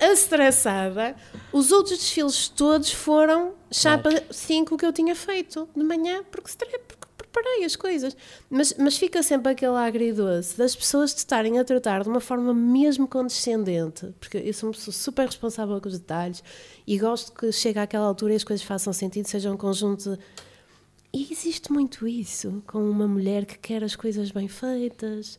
a 0.00 0.06
estressada, 0.12 1.14
os 1.52 1.70
outros 1.72 1.98
desfiles 1.98 2.48
todos 2.48 2.90
foram 2.92 3.52
chapa 3.70 4.10
5 4.30 4.76
que 4.76 4.84
eu 4.86 4.92
tinha 4.92 5.14
feito 5.14 5.68
de 5.76 5.82
manhã, 5.82 6.22
porque, 6.30 6.50
porque 6.88 7.03
preparei 7.34 7.64
as 7.64 7.74
coisas. 7.76 8.16
Mas, 8.48 8.74
mas 8.78 8.96
fica 8.96 9.22
sempre 9.22 9.50
aquele 9.52 9.76
agridoce 9.76 10.56
das 10.56 10.74
pessoas 10.76 11.12
te 11.12 11.18
estarem 11.18 11.58
a 11.58 11.64
tratar 11.64 12.02
de 12.02 12.08
uma 12.08 12.20
forma 12.20 12.54
mesmo 12.54 13.08
condescendente, 13.08 14.14
porque 14.20 14.38
eu 14.38 14.54
sou 14.54 14.68
uma 14.68 14.74
pessoa 14.74 14.94
super 14.94 15.26
responsável 15.26 15.80
com 15.80 15.88
os 15.88 15.98
detalhes 15.98 16.42
e 16.86 16.98
gosto 16.98 17.32
que 17.32 17.50
chegue 17.52 17.78
àquela 17.78 18.06
altura 18.06 18.32
e 18.32 18.36
as 18.36 18.44
coisas 18.44 18.64
façam 18.64 18.92
sentido, 18.92 19.26
seja 19.26 19.50
um 19.50 19.56
conjunto 19.56 20.10
de 20.12 20.18
e 21.16 21.28
existe 21.30 21.70
muito 21.72 22.08
isso 22.08 22.60
com 22.66 22.78
uma 22.90 23.06
mulher 23.06 23.44
que 23.44 23.56
quer 23.56 23.84
as 23.84 23.94
coisas 23.94 24.32
bem 24.32 24.48
feitas. 24.48 25.38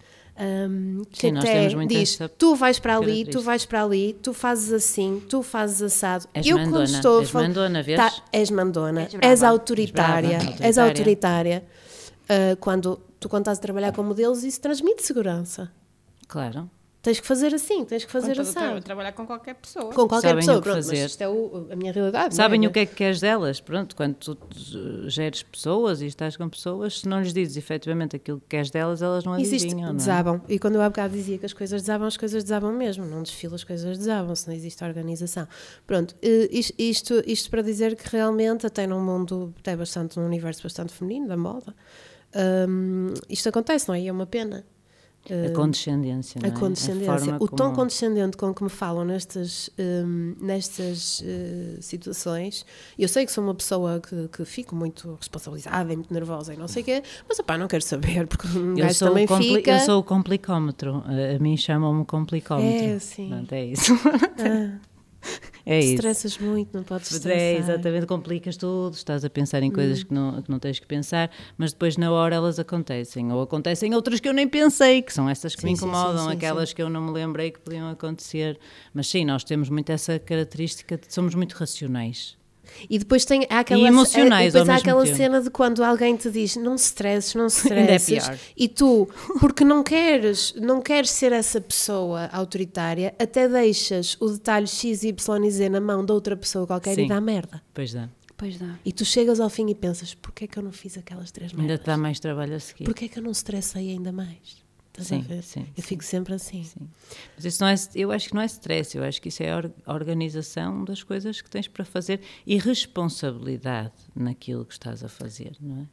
hum, 0.69 1.01
que 1.11 1.19
Sim, 1.19 1.31
nós 1.33 1.43
até 1.43 1.53
temos 1.59 1.73
muito 1.73 1.89
diz: 1.93 2.17
tu 2.37 2.55
vais 2.55 2.79
para 2.79 2.95
ali, 2.95 3.25
tu 3.25 3.41
vais 3.41 3.65
para 3.65 3.83
ali, 3.83 4.13
tu 4.23 4.33
fazes 4.33 4.71
assim, 4.71 5.21
tu 5.29 5.43
fazes 5.43 5.81
assado. 5.81 6.29
És 6.33 6.47
eu 6.47 6.57
mandona, 6.57 6.77
quando 6.77 6.87
estou 6.95 7.19
és 7.19 7.29
falar- 7.29 7.47
mandona, 7.49 7.83
vês? 7.83 7.97
Tá, 7.97 8.13
és 8.31 8.49
mandona, 8.51 9.01
És 9.01 9.13
és, 9.15 9.19
brava. 9.19 9.47
autoritária, 9.47 10.37
És 10.37 10.43
brava, 10.45 10.63
és 10.65 10.77
autoritária. 10.77 11.63
Ah, 12.29 12.55
quando 12.59 12.99
tu 13.19 13.29
quando 13.29 13.41
estás 13.43 13.57
a 13.57 13.61
trabalhar 13.61 13.91
com 13.93 14.03
modelos, 14.03 14.43
isso 14.43 14.59
transmite 14.61 15.03
segurança. 15.03 15.71
Claro. 16.27 16.69
Tens 17.01 17.19
que 17.19 17.27
fazer 17.27 17.53
assim, 17.53 17.85
tens 17.85 18.03
que 18.03 18.11
fazer 18.11 18.33
Quando 18.33 18.47
estou 18.47 18.63
a 18.63 18.65
assado. 18.65 18.81
trabalhar 18.83 19.11
com 19.11 19.27
qualquer 19.27 19.53
pessoa. 19.53 19.93
Com 19.93 20.07
qualquer 20.07 20.29
Sabem 20.29 20.35
pessoa, 20.37 20.57
o 20.57 20.59
que 20.59 20.63
pronto, 20.63 20.75
fazer. 20.77 21.01
mas 21.03 21.11
isto 21.11 21.21
é 21.21 21.29
o- 21.29 21.67
a 21.71 21.75
minha 21.75 21.91
realidade. 21.93 22.29
não 22.29 22.31
Sabem 22.35 22.65
é? 22.65 22.67
o 22.67 22.71
que 22.71 22.79
é 22.79 22.85
que 22.87 22.95
queres 22.95 23.19
delas? 23.19 23.61
Pronto, 23.61 23.95
quando 23.95 24.15
tu 24.15 24.31
uh, 24.31 25.07
geres 25.07 25.43
pessoas 25.43 26.01
e 26.01 26.07
estás 26.07 26.35
com 26.35 26.49
pessoas, 26.49 27.01
se 27.01 27.07
não 27.07 27.21
lhes 27.21 27.31
dizes 27.31 27.57
efetivamente 27.57 28.15
aquilo 28.15 28.39
que 28.39 28.47
queres 28.49 28.71
delas, 28.71 29.03
elas 29.03 29.23
não 29.23 29.37
Existe, 29.39 29.67
adivinham, 29.67 29.89
não 29.89 29.93
é? 29.93 29.97
desabam. 29.97 30.41
E 30.49 30.57
quando 30.57 30.75
eu 30.75 30.81
há 30.81 30.89
bocado 30.89 31.13
dizia 31.13 31.37
que 31.37 31.45
as 31.45 31.53
coisas 31.53 31.79
desabam, 31.83 32.07
as 32.07 32.17
coisas 32.17 32.43
desabam 32.43 32.73
mesmo. 32.73 33.05
Não 33.05 33.21
desfila, 33.21 33.53
as 33.53 33.63
coisas 33.63 33.99
desabam, 33.99 34.35
se 34.35 34.47
não 34.47 34.55
existe 34.55 34.83
organização. 34.83 35.47
Pronto, 35.85 36.15
eh, 36.23 36.49
is- 36.51 36.73
isto, 36.75 37.21
isto 37.27 37.51
para 37.51 37.61
dizer 37.61 37.95
que 37.95 38.09
realmente, 38.09 38.65
até 38.65 38.87
num 38.87 38.99
mundo, 38.99 39.53
até 39.59 39.75
bastante, 39.77 40.17
num 40.17 40.25
universo 40.25 40.63
bastante 40.63 40.91
feminino, 40.91 41.27
da 41.27 41.37
moda, 41.37 41.71
hum, 42.69 43.13
isto 43.29 43.49
acontece, 43.49 43.87
não 43.87 43.95
é? 43.95 44.01
E 44.01 44.07
é 44.07 44.11
uma 44.11 44.25
pena. 44.25 44.65
A 45.27 45.49
condescendência, 45.55 46.39
não 46.39 46.47
A 46.47 46.53
é? 46.53 46.55
condescendência. 46.55 47.17
forma 47.17 47.37
o 47.41 47.47
tom 47.47 47.55
como- 47.63 47.75
condescendente 47.77 48.37
com 48.37 48.53
que 48.53 48.63
me 48.63 48.69
falam 48.69 49.03
nestas, 49.03 49.71
hum, 49.79 50.35
nestas 50.39 51.23
eh, 51.25 51.77
situações. 51.81 52.63
Eu 52.97 53.07
sei 53.07 53.25
que 53.25 53.31
sou 53.31 53.43
uma 53.43 53.55
pessoa 53.55 53.99
que, 53.99 54.27
que 54.27 54.45
fico 54.45 54.75
muito 54.75 55.15
responsabilizada 55.19 55.91
e 55.91 55.95
muito 55.95 56.13
nervosa 56.13 56.53
e 56.53 56.57
não 56.57 56.67
sei 56.67 56.83
o 56.83 56.85
quê, 56.85 57.01
mas 57.27 57.39
opá, 57.39 57.57
não 57.57 57.67
quero 57.67 57.81
saber, 57.83 58.27
porque 58.29 58.47
um 58.47 58.77
Eu 58.77 58.93
sou, 58.93 59.07
também 59.07 59.25
fica. 59.25 59.71
eu 59.71 59.79
sou 59.79 59.99
o 59.99 60.03
complicómetro. 60.03 61.03
A, 61.07 61.35
a 61.37 61.39
mim 61.39 61.57
chamam-me 61.57 62.05
complicómetro. 62.05 62.85
É, 62.85 62.99
sim. 62.99 63.47
É 63.49 63.65
isso. 63.65 63.93
Ah, 64.37 64.77
é 65.65 65.79
isso. 65.79 65.95
estressas 65.95 66.37
muito, 66.37 66.75
não 66.75 66.83
podes 66.83 67.11
estressar. 67.11 67.39
É, 67.41 67.57
exatamente, 67.57 68.05
complicas 68.05 68.57
tudo, 68.57 68.93
estás 68.93 69.25
a 69.25 69.29
pensar 69.29 69.63
em 69.63 69.71
coisas 69.71 70.01
Hum. 70.01 70.05
que, 70.05 70.13
não, 70.13 70.41
que 70.41 70.49
não 70.51 70.59
tens 70.59 70.79
que 70.79 70.85
pensar, 70.85 71.31
mas 71.57 71.71
depois 71.73 71.97
na 71.97 72.11
hora 72.11 72.35
elas 72.35 72.59
acontecem, 72.59 73.31
ou 73.31 73.41
acontecem 73.41 73.93
outras 73.95 74.19
que 74.19 74.27
eu 74.29 74.33
nem 74.33 74.47
pensei, 74.47 75.01
que 75.01 75.13
são 75.13 75.27
essas 75.29 75.55
que 75.55 75.63
me 75.65 75.71
Sim, 75.71 75.75
sim, 75.75 75.85
incomodam, 75.85 76.23
sim, 76.25 76.29
sim, 76.31 76.35
aquelas 76.37 76.73
que 76.73 76.81
eu 76.81 76.89
não 76.89 77.01
me 77.01 77.11
lembrei 77.11 77.51
que 77.51 77.59
podiam 77.59 77.89
acontecer. 77.89 78.59
Mas 78.93 79.07
sim, 79.07 79.25
nós 79.25 79.43
temos 79.43 79.69
muito 79.69 79.89
essa 79.91 80.19
característica 80.19 80.97
de 80.97 81.13
somos 81.13 81.33
muito 81.35 81.53
racionais. 81.53 82.37
E 82.89 82.99
depois 82.99 83.25
tem 83.25 83.45
há 83.49 83.59
aquela, 83.59 83.81
E 83.81 83.85
emocionais 83.85 84.53
e 84.53 84.57
depois 84.57 84.69
há 84.69 84.75
aquela 84.75 85.03
tempo. 85.03 85.17
cena 85.17 85.41
de 85.41 85.49
quando 85.49 85.83
alguém 85.83 86.15
te 86.15 86.29
diz 86.29 86.55
não 86.55 86.77
se 86.77 86.85
stresses, 86.85 87.35
não 87.35 87.49
se 87.49 87.71
Ainda 87.73 87.93
é 87.93 88.39
e 88.55 88.67
tu, 88.67 89.07
porque 89.39 89.63
não 89.63 89.83
queres, 89.83 90.53
não 90.55 90.81
queres 90.81 91.09
ser 91.11 91.31
essa 91.31 91.59
pessoa 91.59 92.27
autoritária, 92.31 93.13
até 93.19 93.47
deixas 93.47 94.17
o 94.19 94.29
detalhe 94.29 94.67
X, 94.67 95.03
Y 95.03 95.45
e 95.45 95.51
Z 95.51 95.69
na 95.69 95.81
mão 95.81 96.05
de 96.05 96.11
outra 96.11 96.35
pessoa 96.35 96.65
qualquer 96.67 96.95
Sim. 96.95 97.05
e 97.05 97.07
dá 97.07 97.19
merda. 97.21 97.61
Pois 97.73 97.93
dá. 97.93 98.09
Pois 98.37 98.57
dá. 98.57 98.75
E 98.83 98.91
tu 98.91 99.05
chegas 99.05 99.39
ao 99.39 99.49
fim 99.49 99.69
e 99.69 99.75
pensas, 99.75 100.13
porquê 100.13 100.43
é 100.43 100.47
que 100.47 100.59
eu 100.59 100.63
não 100.63 100.71
fiz 100.71 100.97
aquelas 100.97 101.31
três 101.31 101.51
Ainda 101.51 101.63
merdas? 101.63 101.79
te 101.79 101.85
dá 101.85 101.97
mais 101.97 102.19
trabalho 102.19 102.55
a 102.55 102.59
seguir. 102.59 102.83
Porquê 102.83 103.05
é 103.05 103.07
que 103.07 103.17
eu 103.19 103.23
não 103.23 103.31
estressei 103.31 103.91
ainda 103.91 104.11
mais? 104.11 104.64
Estás 104.97 105.07
Sim, 105.09 105.17
a 105.19 105.21
ver? 105.35 105.43
sim, 105.43 105.59
eu 105.61 105.65
sim. 105.75 105.81
fico 105.81 106.03
sempre 106.03 106.33
assim. 106.33 106.63
Sim. 106.63 106.87
Mas 107.35 107.43
isso 107.45 107.61
não 107.61 107.67
é, 107.69 107.75
eu 107.95 108.11
acho 108.11 108.29
que 108.29 108.33
não 108.35 108.41
é 108.41 108.45
stress, 108.45 108.95
eu 108.97 109.03
acho 109.03 109.21
que 109.21 109.27
isso 109.27 109.43
é 109.43 109.51
a 109.51 109.57
or- 109.57 109.71
organização 109.87 110.85
das 110.85 111.03
coisas 111.03 111.41
que 111.41 111.49
tens 111.49 111.67
para 111.67 111.83
fazer 111.83 112.21
e 112.47 112.57
responsabilidade 112.57 113.93
naquilo 114.15 114.65
que 114.65 114.73
estás 114.73 115.03
a 115.03 115.09
fazer, 115.09 115.55
não 115.59 115.81
é? 115.81 115.87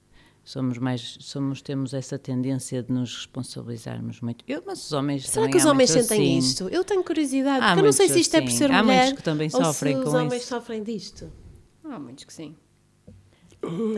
Somos 0.44 0.76
mais, 0.78 1.18
somos, 1.20 1.62
temos 1.62 1.94
essa 1.94 2.18
tendência 2.18 2.82
de 2.82 2.92
nos 2.92 3.14
responsabilizarmos 3.16 4.20
muito. 4.20 4.44
Eu, 4.48 4.60
mas 4.66 4.84
os 4.86 4.92
homens 4.92 5.28
Será 5.28 5.48
que 5.48 5.56
os 5.56 5.64
há 5.64 5.70
homens 5.70 5.90
sentem 5.90 6.36
assim. 6.36 6.38
isto? 6.38 6.68
Eu 6.68 6.82
tenho 6.82 7.04
curiosidade, 7.04 7.64
Há 7.64 7.68
porque 7.68 7.80
eu 7.80 7.84
não 7.84 7.92
sei 7.92 8.08
se 8.08 8.18
isto 8.20 8.36
é 8.36 8.40
por 8.40 8.48
assim. 8.48 8.56
ser 8.58 8.70
Há 8.72 8.82
mulher 8.82 9.02
muitos 9.04 9.18
que 9.18 9.22
também 9.22 9.48
ou 9.52 9.64
sofrem 9.64 9.94
se 9.94 9.98
os 10.00 10.04
com 10.12 10.16
homens 10.18 10.42
isso. 10.42 10.46
sofrem 10.48 10.82
disto. 10.82 11.32
Há 11.84 11.96
muitos 11.98 12.24
que 12.24 12.32
sim. 12.32 12.56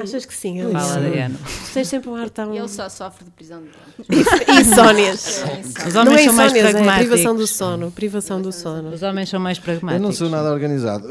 Achas 0.02 0.26
que 0.26 0.34
sim? 0.34 0.60
Fala, 0.60 0.70
Elisa? 0.78 0.98
Adriano. 0.98 1.38
Tu 1.38 1.72
tens 1.72 1.88
sempre 1.88 2.10
um 2.10 2.14
ar 2.14 2.28
tão... 2.28 2.54
Ele 2.54 2.68
só 2.68 2.88
sofre 2.88 3.24
de 3.24 3.30
prisão 3.30 3.62
de. 3.62 3.68
E 4.60 4.64
sónias. 4.74 5.42
Os 5.88 5.94
Não 5.94 6.02
homens 6.02 6.20
é 6.20 6.24
são 6.24 6.32
mais 6.34 6.52
insónias, 6.52 6.54
é 6.54 6.70
pragmáticos. 6.72 7.08
privação 7.08 7.36
do 7.36 7.46
sono. 7.46 7.90
Privação 7.90 8.42
do 8.42 8.52
sono. 8.52 8.90
Os 8.90 9.02
homens 9.02 9.28
são 9.30 9.40
mais 9.40 9.56
Eu 9.58 9.64
pragmáticos. 9.64 10.02
não 10.02 10.12
sou 10.12 10.28
nada 10.28 10.52
organizado. 10.52 11.08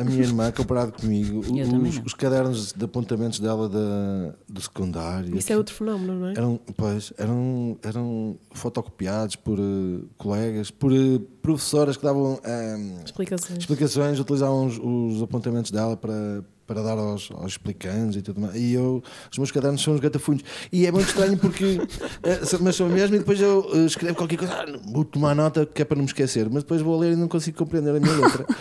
A, 0.00 0.04
minha 0.04 0.20
irmã, 0.22 0.50
comparado 0.50 0.92
comigo, 0.92 1.42
Eu 1.56 1.62
os, 1.64 1.68
não. 1.68 2.04
os 2.04 2.14
cadernos 2.14 2.72
de 2.72 2.84
apontamentos 2.84 3.38
dela 3.38 3.68
da, 3.68 4.34
do 4.48 4.60
secundário. 4.60 5.36
Isso 5.36 5.52
é 5.52 5.56
outro 5.56 5.74
fenómeno, 5.74 6.14
não 6.18 6.28
é? 6.28 6.32
Eram, 6.32 6.60
pois, 6.76 7.12
eram, 7.16 7.78
eram 7.84 8.36
fotocopiados 8.52 9.36
por 9.36 9.58
eh, 9.58 10.04
colegas, 10.18 10.70
por 10.72 10.92
eh, 10.92 11.20
professoras 11.40 11.96
que 11.96 12.02
davam 12.02 12.40
ehm, 12.44 12.96
Explicações. 13.04 13.58
explicações, 13.60 14.18
utilizavam 14.18 14.66
os, 14.66 14.78
os 15.16 15.22
apontamentos 15.22 15.70
dela 15.70 15.96
para, 15.96 16.42
para 16.72 16.82
dar 16.82 16.98
aos, 16.98 17.30
aos 17.32 17.52
explicantes 17.52 18.16
e 18.16 18.22
tudo 18.22 18.40
mais. 18.40 18.54
E 18.56 18.72
eu, 18.72 19.02
os 19.30 19.38
meus 19.38 19.50
cadernos 19.50 19.82
são 19.82 19.94
os 19.94 20.00
gatafunhos. 20.00 20.42
E 20.72 20.86
é 20.86 20.92
muito 20.92 21.08
estranho 21.08 21.36
porque, 21.36 21.80
eh, 22.24 22.40
mas 22.60 22.76
são 22.76 22.88
mesmo, 22.88 23.16
e 23.16 23.18
depois 23.18 23.40
eu 23.40 23.70
eh, 23.74 23.84
escrevo 23.84 24.14
qualquer 24.14 24.38
coisa, 24.38 24.54
ah, 24.54 24.66
vou 24.90 25.04
tomar 25.04 25.34
nota 25.34 25.66
que 25.66 25.82
é 25.82 25.84
para 25.84 25.96
não 25.96 26.04
me 26.04 26.08
esquecer, 26.08 26.48
mas 26.50 26.62
depois 26.62 26.80
vou 26.80 26.98
ler 26.98 27.12
e 27.12 27.16
não 27.16 27.28
consigo 27.28 27.58
compreender 27.58 27.94
a 27.94 28.00
minha 28.00 28.16
letra. 28.16 28.46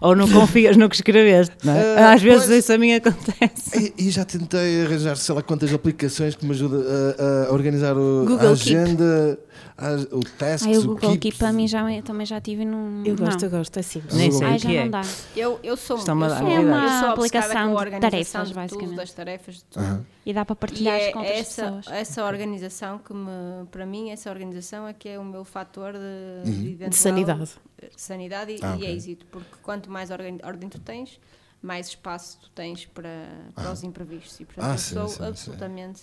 Ou 0.00 0.14
não 0.14 0.28
confias 0.28 0.76
no 0.76 0.88
que 0.88 0.96
escreveste, 0.96 1.56
não 1.64 1.74
é? 1.74 1.98
Ah, 1.98 2.12
Às 2.12 2.22
vezes 2.22 2.46
pois. 2.46 2.58
isso 2.58 2.72
a 2.72 2.78
mim 2.78 2.92
acontece. 2.92 3.92
E, 3.98 4.06
e 4.06 4.10
já 4.10 4.24
tentei 4.24 4.82
arranjar, 4.84 5.16
sei 5.16 5.34
lá 5.34 5.42
quantas 5.42 5.72
aplicações 5.72 6.34
que 6.34 6.44
me 6.44 6.52
ajudam 6.52 6.82
a, 6.82 7.48
a 7.48 7.52
organizar 7.52 7.96
o, 7.96 8.26
a 8.34 8.56
Keep. 8.56 9.38
Agenda, 9.76 10.08
a- 10.12 10.16
o 10.16 10.20
tasks, 10.20 10.66
Ai, 10.66 10.76
o 10.76 10.80
o 10.80 10.86
Google 10.88 11.00
Keep. 11.10 11.18
Keep 11.20 11.38
para 11.38 11.52
mim 11.52 11.66
já, 11.68 11.84
também 12.02 12.26
já 12.26 12.40
tive 12.40 12.64
num. 12.64 13.02
Eu 13.04 13.16
gosto, 13.16 13.40
não. 13.40 13.46
eu 13.48 13.50
gosto, 13.50 13.76
é 13.78 13.82
simples. 13.82 14.14
Nem 14.14 14.30
sei 14.30 14.46
Ai, 14.46 14.56
o 14.56 14.58
já 14.58 14.68
que 14.68 14.76
é. 14.76 14.82
não 14.84 14.90
dá. 14.90 15.02
Eu, 15.36 15.60
eu 15.62 15.76
sou, 15.76 15.96
uma 15.96 16.26
eu 16.26 16.36
sou, 16.36 16.48
eu 16.48 16.52
É 16.54 16.60
uma 16.60 17.00
sou 17.00 17.10
obcecada 17.10 17.46
aplicação 17.46 17.72
com 17.72 17.78
a 17.78 17.84
de 17.84 18.00
tarefas, 18.00 18.26
de 18.26 18.32
tudo, 18.48 18.54
basicamente. 18.54 18.96
das 18.96 19.12
tarefas 19.12 19.54
de 19.56 19.64
tudo. 19.64 19.82
Aham. 19.82 20.06
E 20.26 20.32
dá 20.34 20.44
para 20.44 20.54
E 20.54 20.56
partilhar 20.56 20.96
é 21.00 21.12
com 21.12 21.18
outras 21.20 21.38
essa, 21.38 21.62
pessoas. 21.62 21.86
essa 21.88 22.24
organização 22.24 22.98
que 22.98 23.12
me, 23.14 23.66
para 23.70 23.86
mim, 23.86 24.10
essa 24.10 24.30
organização 24.30 24.86
é 24.86 24.92
que 24.92 25.08
é 25.08 25.18
o 25.18 25.24
meu 25.24 25.44
fator 25.44 25.92
de, 25.94 26.50
de, 26.52 26.66
eventual- 26.68 26.90
De 26.90 26.96
sanidade. 26.96 27.50
sanidade 27.96 28.52
e, 28.52 28.58
Ah, 28.62 28.74
e 28.74 28.76
ok. 28.82 28.96
êxito, 28.96 29.26
porque 29.30 29.48
quanto 29.62 29.90
mais 29.90 30.10
ordem, 30.10 30.38
ordem 30.44 30.68
tu 30.68 30.78
tens, 30.78 31.18
mais 31.62 31.88
espaço 31.88 32.38
tu 32.40 32.48
tens 32.54 32.86
para, 32.86 33.26
para 33.54 33.70
os 33.72 33.82
imprevistos. 33.82 34.40
E 34.40 34.44
portanto, 34.46 34.64
Ah, 34.64 34.72
eu 34.74 34.78
sim, 34.78 34.94
sou 34.94 35.08
sim, 35.08 35.16
sim. 35.16 35.24
absolutamente. 35.28 36.00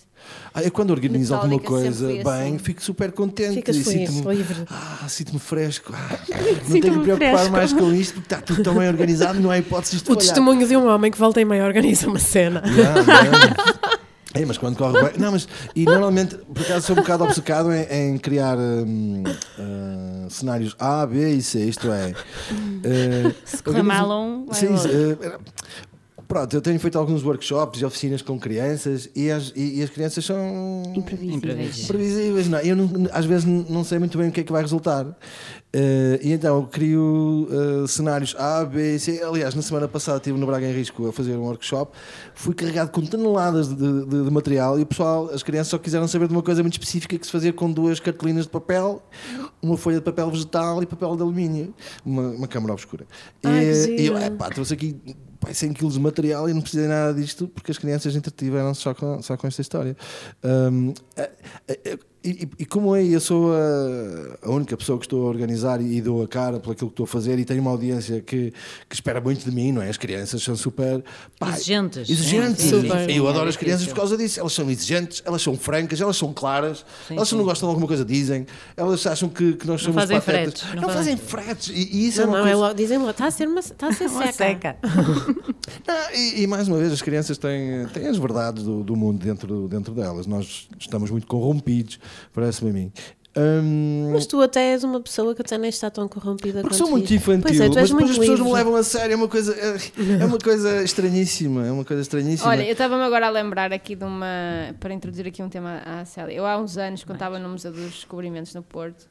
Ah, 0.54 0.62
eu 0.62 0.70
quando 0.70 0.90
organizo 0.90 1.34
alguma 1.34 1.58
coisa 1.60 2.06
bem, 2.06 2.20
assim. 2.22 2.58
fico 2.58 2.82
super 2.82 3.10
contente 3.12 3.54
Ficas 3.54 3.74
e 3.76 3.82
sinto-me 3.84 4.34
livre. 4.36 4.64
ah, 4.70 5.06
sinto-me 5.08 5.38
fresco. 5.40 5.92
Ah, 5.94 6.18
não 6.62 6.70
tenho 6.70 6.82
que 6.82 6.90
me 6.90 7.02
preocupar 7.02 7.30
fresco. 7.38 7.50
mais 7.52 7.72
com 7.72 7.92
isto 7.92 8.14
porque 8.14 8.26
está 8.34 8.40
tudo 8.40 8.62
tão 8.62 8.74
bem 8.76 8.88
organizado, 8.88 9.40
não 9.40 9.50
há 9.50 9.58
hipótese 9.58 9.96
de 9.96 10.02
O 10.02 10.06
falhar. 10.06 10.20
testemunho 10.20 10.66
de 10.68 10.76
um 10.76 10.86
homem 10.86 11.10
que 11.10 11.18
volta 11.18 11.40
e 11.40 11.44
meia 11.44 11.64
organiza 11.64 12.06
uma 12.06 12.18
cena. 12.20 12.62
Não, 12.64 12.94
não. 13.04 13.97
É, 14.34 14.44
mas 14.44 14.58
quando 14.58 14.76
corre 14.76 15.02
bem. 15.02 15.12
Não, 15.18 15.32
mas. 15.32 15.48
E 15.74 15.84
normalmente, 15.84 16.36
por 16.36 16.62
acaso, 16.62 16.86
sou 16.86 16.96
um 16.96 17.00
bocado 17.00 17.24
obcecado 17.24 17.72
em, 17.72 17.84
em 17.90 18.18
criar 18.18 18.58
hum, 18.58 19.22
ah, 19.58 20.26
cenários 20.28 20.76
A, 20.78 21.06
B 21.06 21.30
e 21.30 21.42
C. 21.42 21.64
Isto 21.64 21.90
é. 21.90 22.10
uh, 22.10 23.34
Se 23.44 23.62
correr 23.62 23.82
mal 23.82 24.10
um, 24.10 24.46
Sim, 24.52 24.74
outro. 24.74 25.40
Pronto, 26.28 26.54
eu 26.54 26.60
tenho 26.60 26.78
feito 26.78 26.98
alguns 26.98 27.24
workshops 27.24 27.80
e 27.80 27.84
oficinas 27.84 28.20
com 28.22 28.38
crianças 28.38 29.08
e 29.16 29.30
as, 29.30 29.52
e, 29.56 29.78
e 29.80 29.82
as 29.82 29.88
crianças 29.90 30.24
são 30.24 30.82
Imprevisíveis. 30.94 31.36
Imprevisíveis. 31.36 31.86
previsíveis. 31.86 32.48
Não, 32.48 32.58
é? 32.58 32.66
eu 32.66 32.76
não- 32.76 33.08
às 33.12 33.24
vezes 33.24 33.44
não 33.46 33.82
sei 33.82 33.98
muito 33.98 34.16
bem 34.18 34.28
o 34.28 34.32
que 34.32 34.40
é 34.40 34.44
que 34.44 34.52
vai 34.52 34.62
resultar. 34.62 35.06
Eh, 35.70 36.20
e 36.22 36.32
então 36.32 36.56
eu 36.56 36.62
crio 36.66 37.46
eh, 37.50 37.86
cenários 37.86 38.34
A, 38.38 38.64
B 38.64 38.98
C. 38.98 39.22
Aliás, 39.22 39.54
na 39.54 39.60
semana 39.60 39.86
passada 39.86 40.16
estive 40.16 40.38
no 40.38 40.46
Braga 40.46 40.66
em 40.66 40.72
Risco 40.72 41.06
a 41.08 41.12
fazer 41.12 41.36
um 41.36 41.42
workshop. 41.42 41.92
Fui 42.34 42.54
carregado 42.54 42.90
com 42.90 43.02
toneladas 43.02 43.68
de, 43.68 43.76
de- 43.76 44.24
de 44.24 44.30
material 44.30 44.78
e 44.78 44.82
o 44.82 44.86
pessoal, 44.86 45.28
as 45.32 45.42
crianças 45.42 45.68
só 45.68 45.76
quiseram 45.78 46.08
saber 46.08 46.26
de 46.28 46.32
uma 46.34 46.42
coisa 46.42 46.62
muito 46.62 46.72
específica 46.74 47.18
que 47.18 47.26
se 47.26 47.32
fazia 47.32 47.52
com 47.52 47.70
duas 47.70 48.00
cartolinas 48.00 48.44
de 48.44 48.50
papel, 48.50 49.02
uma 49.60 49.76
folha 49.76 49.96
de 49.98 50.02
papel 50.04 50.30
vegetal 50.30 50.82
e 50.82 50.86
papel 50.86 51.14
de 51.16 51.22
alumínio, 51.22 51.74
uma, 52.04 52.28
uma 52.30 52.48
câmara 52.48 52.72
obscura. 52.72 53.06
Ai, 53.44 53.64
e, 53.66 53.68
e 54.00 54.06
eu, 54.06 54.14
giro. 54.14 54.18
epá, 54.24 54.48
trouxe 54.48 54.72
aqui 54.72 54.94
pá, 54.94 55.12
pai, 55.48 55.54
100 55.54 55.72
kg 55.72 55.88
de 55.88 56.00
material 56.00 56.48
e 56.48 56.54
não 56.54 56.60
precisei 56.60 56.86
nada 56.86 57.14
disto 57.14 57.48
porque 57.48 57.70
as 57.70 57.78
crianças 57.78 58.14
entretiveram-se 58.14 58.80
só 58.80 58.94
com, 58.94 59.22
só 59.22 59.36
com 59.36 59.46
esta 59.46 59.62
história. 59.62 59.96
Um, 60.44 60.92
e, 62.24 62.48
e, 62.58 62.66
como 62.66 62.96
é, 62.96 63.04
eu 63.04 63.20
sou 63.20 63.52
a, 63.52 64.46
a, 64.46 64.50
única 64.50 64.76
pessoa 64.76 64.98
que 64.98 65.04
estou 65.04 65.26
a 65.26 65.28
organizar 65.28 65.80
e, 65.80 65.96
e 65.96 66.00
dou 66.00 66.22
a 66.22 66.28
cara 66.28 66.58
por 66.58 66.72
aquilo 66.72 66.90
que 66.90 66.94
estou 66.94 67.04
a 67.04 67.06
fazer 67.06 67.38
e 67.38 67.44
tenho 67.44 67.60
uma 67.60 67.70
audiência 67.70 68.20
que, 68.20 68.52
que 68.88 68.94
espera 68.94 69.20
muito 69.20 69.44
de 69.44 69.54
mim, 69.54 69.70
não 69.70 69.80
é? 69.80 69.88
As 69.88 69.96
crianças 69.96 70.42
são 70.42 70.56
super 70.56 71.02
pá, 71.38 71.50
exigentes. 71.50 72.10
Exigentes. 72.10 72.62
Sim, 72.64 72.82
sim, 72.82 72.88
sim, 72.88 73.12
eu 73.12 73.28
adoro 73.28 73.48
as 73.48 73.56
crianças 73.56 73.86
por 73.86 73.94
causa 73.94 74.16
disso. 74.16 74.40
Elas 74.40 74.52
são 74.52 74.68
exigentes, 74.68 75.22
elas 75.24 75.42
são 75.42 75.56
francas, 75.56 76.00
elas 76.00 76.16
são 76.16 76.32
claras, 76.32 76.84
elas 77.08 77.30
não 77.32 77.44
gostam 77.44 77.68
de 77.68 77.70
alguma 77.70 77.86
coisa 77.86 78.04
dizem, 78.04 78.46
elas 78.76 79.06
acham 79.06 79.28
que, 79.28 79.52
que 79.52 79.66
nós 79.66 79.80
somos 79.80 79.96
não 79.96 80.02
fazem 80.02 80.20
patetas. 80.20 80.60
Fretes, 80.60 80.74
não, 80.74 80.82
não 80.82 80.88
fazem 80.90 81.16
fretes. 81.16 81.68
E, 81.68 81.88
e 81.96 82.08
isso 82.08 82.20
não, 82.20 82.26
é 82.26 82.28
uma 82.28 82.38
não, 82.38 82.58
coisa... 82.58 82.72
é, 82.72 82.74
dizem 82.74 82.98
logo, 82.98 83.10
está 83.10 83.26
a 83.26 83.30
ser, 83.30 83.46
uma, 83.46 83.60
está 83.60 83.86
a 83.86 83.92
ser 83.92 84.06
uma 84.08 84.32
seca. 84.32 84.76
não, 85.86 86.14
e, 86.14 86.42
e, 86.42 86.46
mais 86.46 86.66
uma 86.66 86.78
vez, 86.78 86.92
as 86.92 87.02
crianças 87.02 87.38
têm, 87.38 87.86
têm 87.92 88.08
as 88.08 88.18
verdades 88.18 88.64
do, 88.64 88.82
do 88.82 88.96
mundo 88.96 89.24
dentro, 89.24 89.68
dentro 89.68 89.94
delas. 89.94 90.26
Nós 90.26 90.68
estamos 90.78 91.10
muito 91.10 91.26
corrompidos, 91.26 92.00
parece-me 92.32 92.70
a 92.70 92.72
mim. 92.72 92.92
Hum, 93.36 94.10
mas 94.12 94.26
tu 94.26 94.40
até 94.40 94.72
és 94.72 94.82
uma 94.82 95.00
pessoa 95.00 95.32
que 95.32 95.42
até 95.42 95.56
nem 95.56 95.68
está 95.70 95.88
tão 95.90 96.08
corrompida 96.08 96.60
Porque 96.60 96.74
sou 96.74 96.90
muito 96.90 97.12
infantil, 97.14 97.42
pois 97.42 97.60
é, 97.60 97.68
mas 97.68 97.90
depois 97.90 98.10
as 98.10 98.18
pessoas 98.18 98.40
me 98.40 98.52
levam 98.52 98.74
a 98.74 98.82
sério, 98.82 99.12
é 99.12 99.16
uma 99.16 99.28
coisa, 99.28 99.54
é, 99.54 100.22
é 100.22 100.24
uma 100.24 100.38
coisa 100.38 100.82
estranhíssima, 100.82 101.64
é 101.64 101.70
uma 101.70 101.84
coisa 101.84 102.02
estranhíssima. 102.02 102.50
Olha, 102.50 102.64
eu 102.64 102.72
estava-me 102.72 103.02
agora 103.02 103.26
a 103.28 103.30
lembrar 103.30 103.72
aqui 103.72 103.94
de 103.94 104.04
uma, 104.04 104.74
para 104.80 104.92
introduzir 104.92 105.26
aqui 105.26 105.40
um 105.40 105.48
tema 105.48 105.82
à 105.84 106.04
Célia. 106.04 106.34
Eu 106.34 106.46
há 106.46 106.58
uns 106.58 106.76
anos, 106.76 107.04
quando 107.04 107.16
estava 107.16 107.38
no 107.38 107.48
Museu 107.50 107.70
dos 107.70 107.92
Descobrimentos 107.92 108.54
no 108.54 108.62
Porto, 108.62 109.06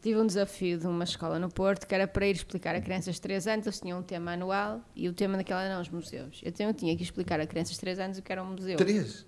tive 0.00 0.20
um 0.20 0.26
desafio 0.26 0.78
de 0.78 0.86
uma 0.86 1.02
escola 1.02 1.38
no 1.38 1.48
Porto 1.48 1.86
que 1.86 1.94
era 1.94 2.06
para 2.06 2.26
ir 2.26 2.36
explicar 2.36 2.76
a 2.76 2.80
crianças 2.80 3.16
de 3.16 3.20
3 3.20 3.46
anos, 3.48 3.66
eles 3.66 3.80
tinham 3.80 3.98
um 3.98 4.02
tema 4.02 4.32
anual 4.32 4.80
e 4.94 5.08
o 5.08 5.12
tema 5.12 5.36
daquela 5.36 5.64
eram 5.64 5.80
os 5.80 5.88
museus. 5.88 6.40
Então 6.44 6.68
eu 6.68 6.74
tinha 6.74 6.96
que 6.96 7.02
explicar 7.02 7.40
a 7.40 7.46
crianças 7.46 7.74
de 7.74 7.80
3 7.80 7.98
anos 7.98 8.18
o 8.18 8.22
que 8.22 8.30
era 8.30 8.42
um 8.42 8.52
museu. 8.52 8.76
3? 8.76 9.26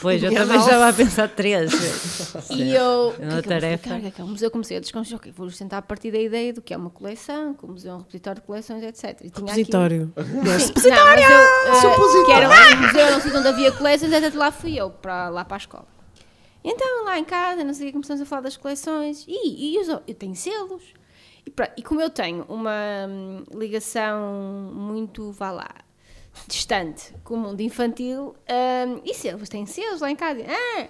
Pois, 0.00 0.22
eu 0.22 0.34
também 0.34 0.58
estava 0.58 0.88
a 0.88 0.92
pensar 0.92 1.28
três. 1.28 1.72
e 2.50 2.74
eu, 2.74 3.14
é 3.18 3.24
uma 3.24 3.42
que 3.42 3.48
tarefa. 3.48 3.94
É 3.94 4.10
que 4.10 4.20
é 4.20 4.24
um 4.24 4.28
museu, 4.28 4.50
comecei 4.50 4.76
a 4.76 4.80
desconstruir, 4.80 5.16
okay, 5.16 5.32
vou 5.32 5.48
tentar 5.48 5.78
a 5.78 5.82
partir 5.82 6.10
da 6.10 6.18
ideia 6.18 6.52
do 6.52 6.60
que 6.60 6.74
é 6.74 6.76
uma 6.76 6.90
coleção, 6.90 7.54
que 7.54 7.64
o 7.64 7.68
museu 7.68 7.92
é 7.92 7.94
um 7.94 7.98
repositório 7.98 8.40
de 8.40 8.46
coleções, 8.46 8.82
etc. 8.82 9.20
E 9.22 9.30
tinha 9.30 9.46
repositório. 9.46 10.12
Repositório! 10.16 11.26
Uh, 11.26 12.26
que 12.26 12.32
era 12.32 12.48
um 12.48 12.86
museu, 12.86 13.16
um 13.16 13.20
sítio 13.20 13.38
onde 13.38 13.48
havia 13.48 13.72
coleções, 13.72 14.12
até 14.12 14.36
lá 14.36 14.50
fui 14.50 14.76
eu, 14.76 14.90
para, 14.90 15.28
lá 15.28 15.44
para 15.44 15.56
a 15.56 15.58
escola. 15.58 15.86
Então, 16.64 17.04
lá 17.04 17.18
em 17.18 17.24
casa, 17.24 17.64
não 17.64 17.72
sei 17.72 17.84
o 17.84 17.86
que, 17.86 17.92
começamos 17.92 18.20
a 18.20 18.26
falar 18.26 18.42
das 18.42 18.56
coleções, 18.56 19.24
e, 19.28 19.72
e 19.72 19.76
eu, 19.76 20.02
eu 20.06 20.14
tenho 20.14 20.34
selos. 20.34 20.82
E, 21.46 21.52
e 21.78 21.82
como 21.82 22.00
eu 22.00 22.10
tenho 22.10 22.44
uma 22.48 23.06
hum, 23.08 23.44
ligação 23.54 24.72
muito, 24.74 25.32
vá 25.32 25.50
lá, 25.50 25.70
distante 26.46 27.14
com 27.24 27.34
o 27.34 27.38
mundo 27.38 27.60
infantil. 27.60 28.34
Um, 28.48 29.00
e 29.04 29.14
selos, 29.14 29.48
têm 29.48 29.66
selos 29.66 30.00
lá 30.00 30.10
em 30.10 30.16
casa. 30.16 30.44
Ah, 30.46 30.88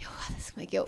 eu 0.00 0.08
foda-se 0.10 0.52
como 0.52 0.62
é 0.62 0.66
que 0.66 0.76
eu. 0.76 0.84
uh, 0.84 0.86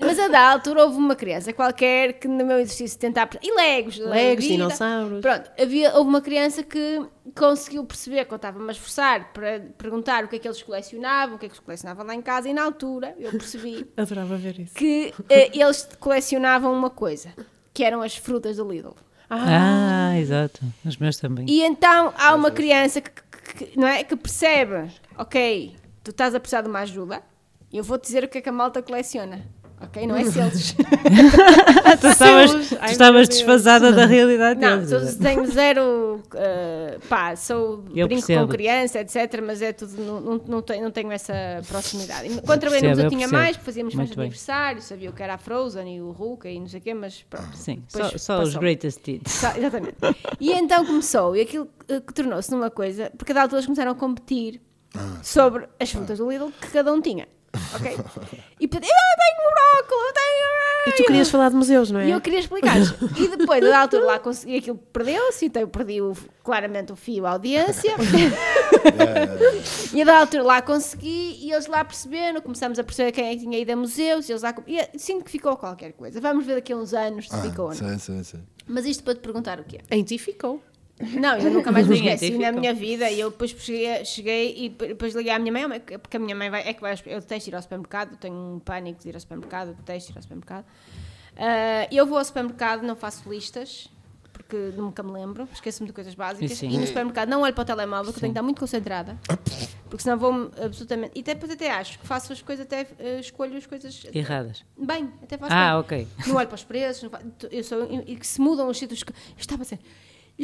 mas 0.00 0.18
a 0.18 0.28
da 0.28 0.52
altura 0.52 0.84
houve 0.84 0.96
uma 0.96 1.14
criança 1.14 1.52
qualquer 1.52 2.14
que 2.14 2.26
no 2.26 2.44
meu 2.44 2.58
exercício 2.58 2.98
tentava. 2.98 3.32
E 3.42 3.54
legos, 3.54 3.98
legos, 3.98 4.44
vida, 4.44 4.56
dinossauros. 4.56 5.20
Pronto, 5.20 5.50
havia, 5.60 5.94
houve 5.94 6.08
uma 6.08 6.22
criança 6.22 6.62
que 6.62 7.04
conseguiu 7.36 7.84
perceber 7.84 8.24
que 8.24 8.32
eu 8.32 8.36
estava-me 8.36 8.66
a 8.66 8.72
esforçar 8.72 9.30
para 9.34 9.60
perguntar 9.76 10.24
o 10.24 10.28
que 10.28 10.36
é 10.36 10.38
que 10.38 10.48
eles 10.48 10.62
colecionavam, 10.62 11.36
o 11.36 11.38
que 11.38 11.44
é 11.44 11.48
que 11.48 11.54
eles 11.54 11.64
colecionavam 11.64 12.06
lá 12.06 12.14
em 12.14 12.22
casa, 12.22 12.48
e 12.48 12.54
na 12.54 12.64
altura 12.64 13.14
eu 13.18 13.30
percebi. 13.32 13.86
Adorava 13.94 14.36
ver 14.36 14.58
isso. 14.58 14.74
Que 14.74 15.12
uh, 15.18 15.24
eles 15.52 15.86
colecionavam 16.00 16.72
uma 16.72 16.88
coisa, 16.88 17.34
que 17.74 17.84
eram 17.84 18.00
as 18.00 18.16
frutas 18.16 18.56
do 18.56 18.66
Lidl. 18.70 18.94
Ah, 19.30 20.10
ah, 20.10 20.18
exato. 20.18 20.60
Os 20.84 20.96
meus 20.96 21.16
também. 21.16 21.46
E 21.48 21.62
então 21.62 22.12
há 22.16 22.34
uma 22.34 22.50
criança 22.50 23.00
que, 23.00 23.10
que, 23.54 23.78
não 23.78 23.86
é, 23.86 24.02
que 24.02 24.16
percebe, 24.16 24.90
ok, 25.16 25.76
tu 26.02 26.10
estás 26.10 26.34
a 26.34 26.40
precisar 26.40 26.62
de 26.62 26.68
uma 26.68 26.80
ajuda, 26.80 27.22
e 27.70 27.76
eu 27.76 27.84
vou-te 27.84 28.04
dizer 28.04 28.24
o 28.24 28.28
que 28.28 28.38
é 28.38 28.40
que 28.40 28.48
a 28.48 28.52
malta 28.52 28.82
coleciona. 28.82 29.42
Ok? 29.80 30.06
Não 30.06 30.16
é 30.16 30.24
selos. 30.24 30.74
tu 32.00 32.06
estavas, 32.08 32.68
tu 32.68 32.84
estavas 32.84 33.28
desfasada 33.28 33.92
da 33.92 34.06
realidade 34.06 34.60
Não, 34.60 34.82
deles. 34.84 35.16
tenho 35.16 35.46
zero. 35.46 36.20
Uh, 36.34 36.98
pá, 37.08 37.36
sou 37.36 37.84
eu 37.94 38.08
brinco 38.08 38.26
percebo. 38.26 38.46
com 38.46 38.48
criança, 38.48 39.00
etc. 39.00 39.40
Mas 39.44 39.62
é 39.62 39.72
tudo. 39.72 39.92
Não, 40.02 40.20
não, 40.20 40.40
não, 40.46 40.62
tenho, 40.62 40.82
não 40.82 40.90
tenho 40.90 41.12
essa 41.12 41.32
proximidade. 41.68 42.28
Quando 42.44 42.60
trabalhei 42.60 42.92
no 42.92 43.00
eu 43.02 43.08
tinha 43.08 43.28
mais, 43.28 43.56
fazíamos 43.56 43.94
de 43.94 44.00
aniversário, 44.00 44.82
sabia 44.82 45.10
o 45.10 45.12
que 45.12 45.22
era 45.22 45.34
a 45.34 45.38
Frozen 45.38 45.96
e 45.96 46.00
o 46.00 46.10
Hulk 46.10 46.48
e 46.48 46.58
não 46.58 46.68
sei 46.68 46.80
o 46.80 46.82
quê, 46.82 46.94
mas 46.94 47.24
pronto. 47.30 47.56
Sim, 47.56 47.82
só, 47.88 48.10
só 48.18 48.42
os 48.42 48.56
greatest 48.56 49.06
hits. 49.06 49.32
Só, 49.32 49.56
exatamente. 49.56 49.96
E 50.40 50.52
então 50.52 50.84
começou, 50.84 51.36
e 51.36 51.40
aquilo 51.40 51.68
que 51.86 52.12
tornou-se 52.12 52.50
numa 52.50 52.70
coisa, 52.70 53.12
porque 53.16 53.32
a 53.32 53.34
da 53.34 53.42
altura 53.42 53.58
eles 53.58 53.66
começaram 53.66 53.92
a 53.92 53.94
competir 53.94 54.60
ah. 54.94 55.18
sobre 55.22 55.68
as 55.78 55.90
frutas 55.90 56.18
do 56.18 56.30
Lidl 56.30 56.50
que 56.60 56.68
cada 56.70 56.92
um 56.92 57.00
tinha. 57.00 57.28
Ok? 57.74 57.98
E 58.60 58.66
portanto, 58.66 58.90
eu 58.90 58.90
tenho 58.90 59.52
brócolis, 59.52 60.08
eu 60.08 60.12
tenho. 60.12 60.88
E 60.88 60.92
tu 60.92 61.04
querias 61.04 61.30
falar 61.30 61.50
de 61.50 61.54
museus, 61.54 61.92
não 61.92 62.00
é? 62.00 62.08
E 62.08 62.10
eu 62.10 62.20
queria 62.20 62.40
explicar. 62.40 62.76
e 62.76 63.36
depois, 63.36 63.60
da 63.60 63.80
altura 63.80 64.04
lá, 64.04 64.18
consegui, 64.18 64.56
aquilo 64.56 64.76
perdeu-se, 64.92 65.46
então 65.46 65.62
eu 65.62 65.68
perdi 65.68 66.00
o, 66.00 66.12
claramente 66.42 66.92
o 66.92 66.96
fio, 66.96 67.24
a 67.24 67.30
audiência. 67.30 67.94
e 69.94 70.04
da 70.04 70.18
altura 70.18 70.42
lá 70.42 70.60
consegui, 70.62 71.38
e 71.40 71.52
eles 71.52 71.66
lá 71.66 71.84
perceberam, 71.84 72.40
começamos 72.40 72.80
a 72.80 72.84
perceber 72.84 73.12
quem 73.12 73.28
é 73.28 73.34
que 73.34 73.42
tinha 73.42 73.58
ido 73.58 73.70
a 73.70 73.76
museus, 73.76 74.28
e 74.28 74.32
eles 74.32 74.42
lá. 74.42 74.52
E 74.66 74.98
sinto 74.98 75.24
que 75.24 75.30
ficou 75.30 75.56
qualquer 75.56 75.92
coisa. 75.92 76.20
Vamos 76.20 76.44
ver 76.44 76.56
daqui 76.56 76.72
a 76.72 76.76
uns 76.76 76.92
anos 76.92 77.28
se 77.28 77.34
ah, 77.34 77.42
ficou 77.42 77.66
ou 77.66 77.74
não. 77.74 77.76
Sim, 77.76 77.96
sim, 77.98 78.24
sim. 78.24 78.42
Mas 78.66 78.84
isto 78.84 79.04
para 79.04 79.14
te 79.14 79.20
perguntar 79.20 79.60
o 79.60 79.64
quê? 79.64 79.78
Em 79.90 80.02
ti 80.02 80.18
ficou. 80.18 80.60
Não, 81.00 81.36
eu 81.38 81.50
nunca 81.50 81.70
mais 81.70 81.86
me 81.86 81.96
esqueci 81.96 82.36
na 82.38 82.52
minha 82.52 82.74
vida 82.74 83.10
e 83.10 83.20
eu 83.20 83.30
depois 83.30 83.50
cheguei, 83.50 84.04
cheguei 84.04 84.54
e 84.56 84.68
depois 84.68 85.14
liguei 85.14 85.32
à 85.32 85.38
minha 85.38 85.52
mãe, 85.52 85.80
porque 85.80 86.16
a 86.16 86.20
minha 86.20 86.34
mãe 86.34 86.50
vai, 86.50 86.68
é 86.68 86.72
que 86.72 86.80
vai, 86.80 86.94
eu 87.06 87.20
detesto 87.20 87.50
ir 87.50 87.54
ao 87.54 87.62
supermercado, 87.62 88.16
tenho 88.16 88.34
um 88.34 88.58
pânico 88.58 89.00
de 89.02 89.08
ir 89.08 89.14
ao 89.14 89.20
supermercado, 89.20 89.74
detesto 89.74 90.12
ir 90.12 90.16
ao 90.16 90.22
supermercado. 90.22 90.64
Uh, 91.34 91.86
eu 91.92 92.04
vou 92.04 92.18
ao 92.18 92.24
supermercado, 92.24 92.82
não 92.82 92.96
faço 92.96 93.28
listas, 93.30 93.88
porque 94.32 94.72
nunca 94.76 95.02
me 95.02 95.12
lembro, 95.12 95.48
esqueço-me 95.52 95.86
de 95.86 95.92
coisas 95.92 96.14
básicas. 96.14 96.62
E 96.62 96.78
no 96.78 96.86
supermercado 96.86 97.28
não 97.28 97.42
olho 97.42 97.54
para 97.54 97.62
o 97.62 97.64
telemóvel, 97.64 98.12
que 98.12 98.20
tenho 98.20 98.32
que 98.32 98.38
estar 98.38 98.42
muito 98.42 98.58
concentrada, 98.58 99.16
porque 99.88 100.02
senão 100.02 100.18
vou 100.18 100.50
absolutamente. 100.60 101.12
E 101.14 101.22
depois 101.22 101.52
até 101.52 101.70
acho 101.70 101.98
que 101.98 102.06
faço 102.06 102.32
as 102.32 102.42
coisas, 102.42 102.66
até 102.66 102.82
uh, 102.82 103.20
escolho 103.20 103.56
as 103.56 103.66
coisas 103.66 104.04
erradas. 104.12 104.64
Bem, 104.76 105.12
até 105.22 105.38
faço. 105.38 105.52
Ah, 105.52 105.70
bem. 105.70 105.80
ok. 105.80 106.08
Não 106.26 106.36
olho 106.36 106.48
para 106.48 106.54
os 106.56 106.64
preços, 106.64 107.08
eu 107.50 107.62
sou, 107.62 107.88
e 108.06 108.16
que 108.16 108.26
se 108.26 108.40
mudam 108.40 108.68
os 108.68 108.78
sítios. 108.78 109.00
Eu 109.06 109.14
estava 109.38 109.62
a 109.62 109.66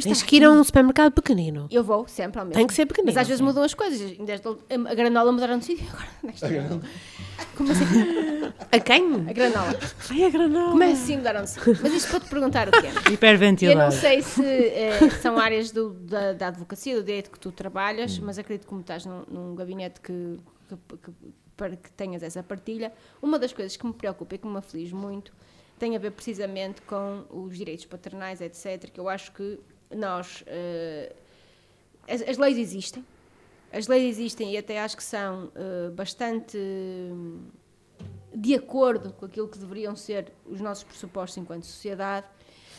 ser 0.01 0.09
Tens 0.09 0.23
que 0.23 0.35
ir 0.35 0.43
a 0.43 0.51
um 0.51 0.63
supermercado 0.63 1.13
pequenino. 1.13 1.67
Eu 1.71 1.83
vou 1.83 2.07
sempre 2.07 2.39
ao 2.39 2.45
mesmo. 2.45 2.57
Tem 2.57 2.67
que 2.67 2.73
ser 2.73 2.85
pequenino. 2.85 3.13
Mas 3.13 3.21
às 3.21 3.27
vezes 3.27 3.41
mudam 3.41 3.63
as 3.63 3.73
coisas. 3.73 4.13
A 4.89 4.93
granola 4.93 5.31
mudaram 5.31 5.57
de 5.57 5.65
sítio. 5.65 5.87
Agora, 5.87 6.07
nesta 6.23 6.47
Como 7.55 7.71
assim? 7.71 7.85
A 8.71 8.79
quem? 8.79 9.29
A 9.29 9.33
granola. 9.33 9.79
Ai, 10.09 10.23
a 10.23 10.29
granola. 10.29 10.71
Como 10.71 10.83
é 10.83 10.91
assim 10.91 11.17
mudaram 11.17 11.43
de 11.43 11.49
sítio? 11.49 11.77
Mas 11.81 11.93
isto 11.93 12.09
para 12.09 12.19
te 12.19 12.29
perguntar 12.29 12.67
o 12.67 12.71
quê? 12.71 12.87
Hiperventilar. 13.11 13.75
Eu 13.75 13.83
não 13.83 13.91
sei 13.91 14.21
se 14.21 14.43
eh, 14.43 15.09
são 15.21 15.37
áreas 15.37 15.71
do, 15.71 15.91
da, 15.91 16.33
da, 16.33 16.47
advocacia, 16.47 16.95
do 16.95 17.03
direito 17.03 17.31
que 17.31 17.39
tu 17.39 17.51
trabalhas, 17.51 18.17
hum. 18.17 18.23
mas 18.25 18.37
acredito 18.37 18.63
que 18.63 18.69
como 18.69 18.81
estás 18.81 19.05
num, 19.05 19.23
num 19.29 19.55
gabinete 19.55 20.01
que, 20.01 20.39
que, 20.67 20.97
que, 20.97 21.11
para 21.55 21.75
que 21.75 21.89
tenhas 21.91 22.21
essa 22.21 22.43
partilha, 22.43 22.91
uma 23.21 23.39
das 23.39 23.53
coisas 23.53 23.77
que 23.77 23.85
me 23.85 23.93
preocupa 23.93 24.35
e 24.35 24.37
que 24.37 24.47
me 24.47 24.57
aflige 24.57 24.93
muito 24.93 25.31
tem 25.77 25.95
a 25.95 25.99
ver 25.99 26.11
precisamente 26.11 26.81
com 26.83 27.25
os 27.29 27.57
direitos 27.57 27.85
paternais, 27.85 28.39
etc., 28.41 28.89
que 28.91 28.99
eu 28.99 29.09
acho 29.09 29.31
que 29.33 29.59
nós. 29.93 30.41
Uh, 30.41 31.15
as, 32.07 32.21
as, 32.21 32.37
leis 32.37 32.57
existem, 32.57 33.03
as 33.71 33.87
leis 33.87 34.17
existem 34.17 34.53
e 34.53 34.57
até 34.57 34.79
acho 34.79 34.95
que 34.95 35.03
são 35.03 35.45
uh, 35.45 35.91
bastante 35.91 36.57
uh, 36.57 37.39
de 38.33 38.53
acordo 38.53 39.11
com 39.13 39.25
aquilo 39.25 39.47
que 39.47 39.57
deveriam 39.57 39.95
ser 39.95 40.31
os 40.45 40.61
nossos 40.61 40.83
pressupostos 40.83 41.37
enquanto 41.37 41.65
sociedade, 41.65 42.27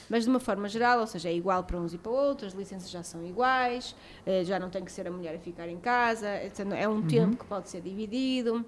mas 0.09 0.23
de 0.23 0.31
uma 0.31 0.39
forma 0.39 0.69
geral, 0.69 1.01
ou 1.01 1.07
seja, 1.07 1.29
é 1.29 1.35
igual 1.35 1.65
para 1.65 1.79
uns 1.79 1.93
e 1.93 1.99
para 1.99 2.13
outros, 2.13 2.53
as 2.53 2.59
licenças 2.59 2.89
já 2.89 3.03
são 3.03 3.27
iguais, 3.27 3.97
uh, 4.27 4.45
já 4.45 4.59
não 4.59 4.71
tem 4.71 4.85
que 4.85 4.93
ser 4.93 5.09
a 5.09 5.11
mulher 5.11 5.35
a 5.35 5.39
ficar 5.39 5.69
em 5.69 5.79
casa, 5.79 6.29
é 6.29 6.89
um 6.89 6.93
uhum. 6.93 7.07
tempo 7.07 7.37
que 7.37 7.45
pode 7.45 7.69
ser 7.69 7.81
dividido. 7.81 8.65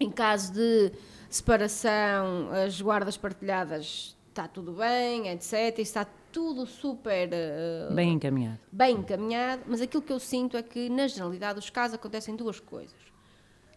Em 0.00 0.10
caso 0.10 0.52
de 0.52 0.92
separação, 1.30 2.50
as 2.50 2.80
guardas 2.80 3.16
partilhadas 3.16 4.16
está 4.28 4.48
tudo 4.48 4.72
bem, 4.72 5.28
etc. 5.28 5.78
Está 5.78 6.06
tudo 6.34 6.66
super 6.66 7.28
uh, 7.28 7.94
bem 7.94 8.14
encaminhado. 8.14 8.58
Bem 8.72 8.96
encaminhado, 8.96 9.62
mas 9.68 9.80
aquilo 9.80 10.02
que 10.02 10.12
eu 10.12 10.18
sinto 10.18 10.56
é 10.56 10.64
que, 10.64 10.88
na 10.90 11.06
generalidade 11.06 11.60
dos 11.60 11.70
casos, 11.70 11.94
acontecem 11.94 12.34
duas 12.34 12.58
coisas. 12.58 12.98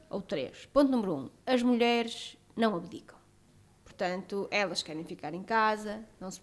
Ou 0.09 0.19
três. 0.23 0.65
Ponto 0.73 0.89
número 0.89 1.15
um: 1.15 1.29
as 1.45 1.61
mulheres 1.61 2.35
não 2.55 2.75
abdicam. 2.75 3.15
Portanto, 3.85 4.47
elas 4.49 4.81
querem 4.81 5.03
ficar 5.03 5.35
em 5.35 5.43
casa, 5.43 6.03
não 6.19 6.31
se 6.31 6.41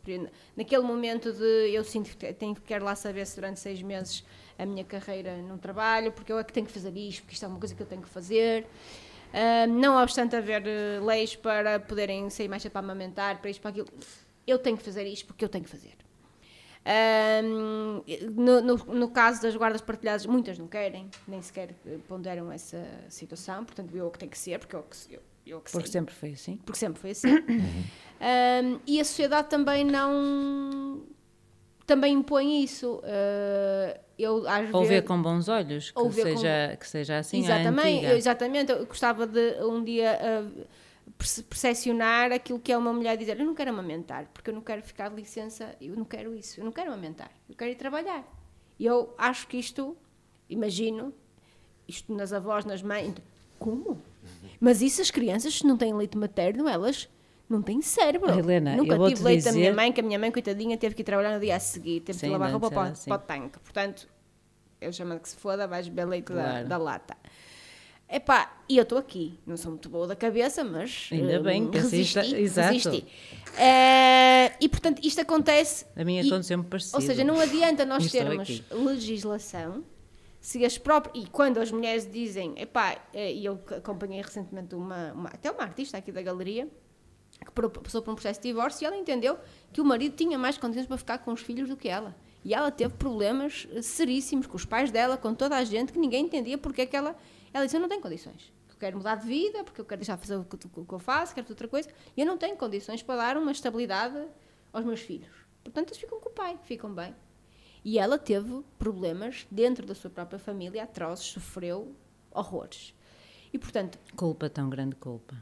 naquele 0.57 0.83
momento 0.83 1.33
de 1.33 1.71
eu 1.73 1.85
sinto 1.85 2.17
que 2.17 2.33
tenho 2.33 2.55
que 2.55 2.63
quero 2.63 2.85
lá 2.85 2.95
saber 2.95 3.27
se 3.27 3.37
durante 3.37 3.59
seis 3.59 3.83
meses 3.83 4.25
a 4.57 4.65
minha 4.65 4.85
carreira 4.85 5.37
não 5.39 5.59
trabalho, 5.59 6.13
porque 6.13 6.33
eu 6.33 6.39
é 6.39 6.45
que 6.45 6.53
tenho 6.53 6.67
que 6.67 6.73
fazer 6.73 6.97
isto, 6.97 7.23
porque 7.23 7.35
isto 7.35 7.45
é 7.45 7.49
uma 7.49 7.59
coisa 7.59 7.75
que 7.75 7.83
eu 7.83 7.87
tenho 7.87 8.03
que 8.03 8.09
fazer. 8.09 8.67
Uh, 9.33 9.69
não 9.69 10.01
obstante 10.01 10.37
haver 10.37 10.63
uh, 10.63 11.05
leis 11.05 11.35
para 11.35 11.81
poderem 11.81 12.31
sair 12.31 12.49
mais 12.49 12.65
para 12.65 12.79
amamentar, 12.79 13.41
para 13.41 13.51
isto, 13.51 13.61
para 13.61 13.71
aquilo, 13.71 13.89
eu 14.47 14.59
tenho 14.59 14.77
que 14.77 14.83
fazer 14.85 15.07
isto 15.07 15.27
porque 15.27 15.45
eu 15.45 15.49
tenho 15.49 15.65
que 15.65 15.71
fazer. 15.71 16.04
Ahm, 16.87 18.03
no, 18.37 18.61
no, 18.61 18.77
no 18.77 19.09
caso 19.11 19.41
das 19.43 19.57
guardas 19.57 19.81
partilhadas, 19.81 20.27
muitas 20.27 20.59
não 20.59 20.67
querem, 20.69 21.09
nem 21.27 21.41
sequer 21.41 21.75
ponderam 22.07 22.53
essa 22.53 22.85
situação, 23.09 23.65
portanto, 23.65 23.97
eu 23.97 24.11
que 24.11 24.19
tem 24.19 24.29
que 24.29 24.37
ser, 24.39 24.59
porque 24.59 24.77
eu, 24.77 24.83
que- 24.83 25.15
eu, 25.15 25.23
eu 25.47 25.61
que 25.61 25.71
Porque 25.73 25.87
sei. 25.87 25.93
sempre 26.01 26.15
foi 26.15 26.33
assim. 26.33 26.57
Porque 26.59 26.79
sempre 26.79 27.01
foi 27.01 27.11
assim. 27.11 27.29
Ahm, 28.21 28.79
e 28.87 29.01
a 29.01 29.05
sociedade 29.05 29.49
também 29.49 29.85
não. 29.85 31.03
também 31.87 32.13
impõe 32.15 32.63
isso. 32.63 33.03
Ah, 33.05 33.99
eu, 34.19 34.47
às 34.49 34.73
Ou 34.73 34.83
ver 34.83 34.89
vezes. 34.89 35.09
com 35.09 35.21
bons 35.21 35.49
olhos, 35.49 35.91
que, 35.91 35.99
ver 36.11 36.23
com- 36.33 36.37
seja, 36.39 36.77
que 36.79 36.87
seja 36.89 37.19
assim 37.19 37.39
a 37.39 37.41
exatamente, 37.41 38.05
eu, 38.05 38.17
exatamente. 38.17 38.73
Eu 38.73 38.87
gostava 38.87 39.27
de 39.27 39.57
um 39.65 39.83
dia 39.83 40.19
perce- 40.21 40.67
percepcionar 41.19 42.33
aquilo 42.33 42.59
que 42.59 42.73
é 42.73 42.77
uma 42.79 42.93
mulher 42.93 43.17
dizer: 43.17 43.39
Eu 43.39 43.47
não 43.47 43.55
quero 43.55 43.71
amamentar, 43.71 44.27
porque 44.33 44.51
eu 44.51 44.55
não 44.55 44.61
quero 44.61 44.83
ficar 44.83 45.09
de 45.11 45.17
licença, 45.17 45.75
eu 45.81 45.97
não 45.97 46.05
quero 46.05 46.35
isso, 46.35 46.61
eu 46.61 46.65
não 46.65 46.73
quero 46.73 46.93
amamentar, 46.93 47.31
eu 47.49 47.55
quero 47.55 47.71
ir 47.71 47.77
trabalhar. 47.77 48.25
E 48.79 48.85
eu 48.87 49.15
acho 49.17 49.47
que 49.47 49.57
isto, 49.57 49.97
imagino, 50.49 51.15
isto 51.87 52.13
nas 52.15 52.33
avós, 52.33 52.65
nas 52.65 52.83
mães. 52.83 53.15
Como? 53.59 54.03
Mas 54.61 54.83
isso 54.83 55.01
as 55.01 55.11
crianças, 55.11 55.55
se 55.59 55.67
não 55.67 55.77
têm 55.77 55.95
leite 55.95 56.17
materno, 56.19 56.69
elas 56.69 57.09
não 57.49 57.63
têm 57.63 57.81
cérebro. 57.83 58.37
Helena, 58.37 58.77
Nunca 58.77 58.97
tive 59.09 59.23
leite 59.23 59.45
da 59.45 59.53
minha 59.53 59.65
dizer- 59.71 59.77
mãe, 59.77 59.93
que 59.93 60.01
a 60.01 60.03
minha 60.03 60.19
mãe, 60.19 60.31
coitadinha, 60.33 60.77
teve 60.77 60.95
que 60.95 61.03
ir 61.03 61.05
trabalhar 61.05 61.35
no 61.35 61.41
dia 61.41 61.57
a 61.57 61.61
seguir, 61.61 62.01
teve 62.01 62.19
Sim, 62.19 62.27
que 62.27 62.33
lavar 62.33 62.51
roupa 62.51 62.81
antes 62.81 63.05
para, 63.05 63.19
para 63.19 63.25
o 63.25 63.27
tanque. 63.41 63.59
Portanto, 63.61 64.09
eu 64.81 64.93
chamo 64.93 65.19
que 65.21 65.29
se 65.29 65.37
foda, 65.37 65.67
vais 65.69 65.89
beber 65.89 66.07
leite 66.07 66.33
da, 66.33 66.43
Claro. 66.43 66.69
da 66.69 66.77
lata. 66.79 67.17
Epá, 68.09 68.63
e 68.69 68.77
eu 68.77 68.83
estou 68.83 68.99
aqui, 68.99 69.39
não 69.47 69.57
sou 69.57 69.71
muito 69.73 69.89
boa 69.89 70.07
da 70.07 70.15
cabeça, 70.15 70.63
mas 70.63 71.09
Ainda 71.11 71.41
hum, 71.41 71.43
bem 71.43 71.71
que 71.71 71.79
resisti, 71.79 72.19
assista- 72.19 72.39
exato. 72.39 72.73
resisti. 72.75 73.07
Eh, 73.59 74.53
e 74.61 74.69
portanto, 74.69 75.01
isto 75.05 75.21
acontece. 75.21 75.87
A 75.97 76.05
minha 76.05 76.23
e- 76.23 76.27
aconteceu-me 76.27 76.65
parecido. 76.65 76.97
Ou 76.97 77.03
seja, 77.03 77.25
não 77.25 77.41
adianta 77.41 77.85
nós 77.85 78.05
Estou 78.05 78.21
termos 78.21 78.43
aqui. 78.43 78.65
legislação 78.71 79.83
se 80.41 80.65
as 80.65 80.77
próprias. 80.77 81.25
E 81.25 81.29
quando 81.29 81.59
as 81.59 81.71
mulheres 81.73 82.09
dizem, 82.11 82.55
epá, 82.59 82.99
eh, 83.13 83.33
e 83.33 83.45
eu 83.47 83.59
acompanhei 83.77 84.21
recentemente 84.21 84.75
uma, 84.75 85.13
uma- 85.13 85.31
até 85.31 85.51
uma 85.51 85.63
artista 85.63 85.97
aqui 85.97 86.13
da 86.13 86.21
galeria 86.23 86.69
que 87.45 87.51
passou 87.81 88.01
por 88.03 88.13
um 88.13 88.15
processo 88.15 88.41
de 88.41 88.49
divórcio 88.49 88.85
e 88.85 88.87
ela 88.87 88.97
entendeu 88.97 89.37
que 89.73 89.81
o 89.81 89.85
marido 89.85 90.15
tinha 90.15 90.39
mais 90.39 90.57
condições 90.57 90.87
para 90.87 90.97
ficar 90.99 91.19
com 91.19 91.33
os 91.33 91.41
filhos 91.41 91.69
do 91.69 91.77
que 91.77 91.89
ela. 91.89 92.15
E 92.45 92.55
ela 92.55 92.71
teve 92.71 92.95
problemas 92.95 93.67
eh, 93.73 93.81
seríssimos 93.83 94.47
com 94.47 94.57
os 94.57 94.65
pais 94.65 94.91
dela, 94.91 95.17
com 95.17 95.35
toda 95.35 95.57
a 95.57 95.65
gente, 95.65 95.93
que 95.93 95.99
ninguém 95.99 96.27
entendia 96.27 96.59
porque 96.59 96.83
é 96.83 96.87
que 96.87 96.95
ela. 96.97 97.17
Ela 97.55 97.65
disse: 97.65 97.77
Eu 97.77 97.81
não 97.81 97.89
tenho 97.89 98.03
condições. 98.03 98.53
Eu 98.69 98.75
quero 98.77 98.97
mudar 98.99 99.15
de 99.15 99.27
vida, 99.27 99.63
porque 99.63 99.81
eu 99.81 99.85
quero 99.85 100.01
deixar 100.01 100.17
de 100.17 100.21
fazer 100.21 100.37
o 100.37 100.45
que, 100.45 100.57
o 100.57 100.85
que 100.85 100.93
eu 100.93 100.99
faço, 100.99 101.33
quero 101.33 101.47
outra 101.49 101.69
coisa. 101.69 101.89
E 102.17 102.21
eu 102.21 102.27
não 102.27 102.37
tenho 102.37 102.57
condições 102.57 103.03
para 103.03 103.17
dar 103.17 103.37
uma 103.37 103.53
estabilidade 103.53 104.27
aos 104.73 104.85
meus 104.85 105.01
filhos. 105.01 105.33
Portanto, 105.63 105.91
eles 105.91 105.99
ficam 105.99 106.21
com 106.21 106.29
o 106.29 106.33
pai, 106.33 106.59
ficam 106.65 106.93
bem. 106.93 107.15
E 107.85 107.99
ela 107.99 108.19
teve 108.19 108.65
problemas 108.79 109.47
dentro 109.51 109.87
da 109.87 109.95
sua 109.95 110.11
própria 110.11 110.39
família, 110.39 110.83
atrozes, 110.83 111.27
sofreu 111.27 111.95
horrores. 112.33 112.95
E, 113.53 113.59
portanto, 113.59 113.99
Culpa, 114.17 114.51
tão 114.51 114.69
grande 114.69 114.97
culpa. 114.97 115.37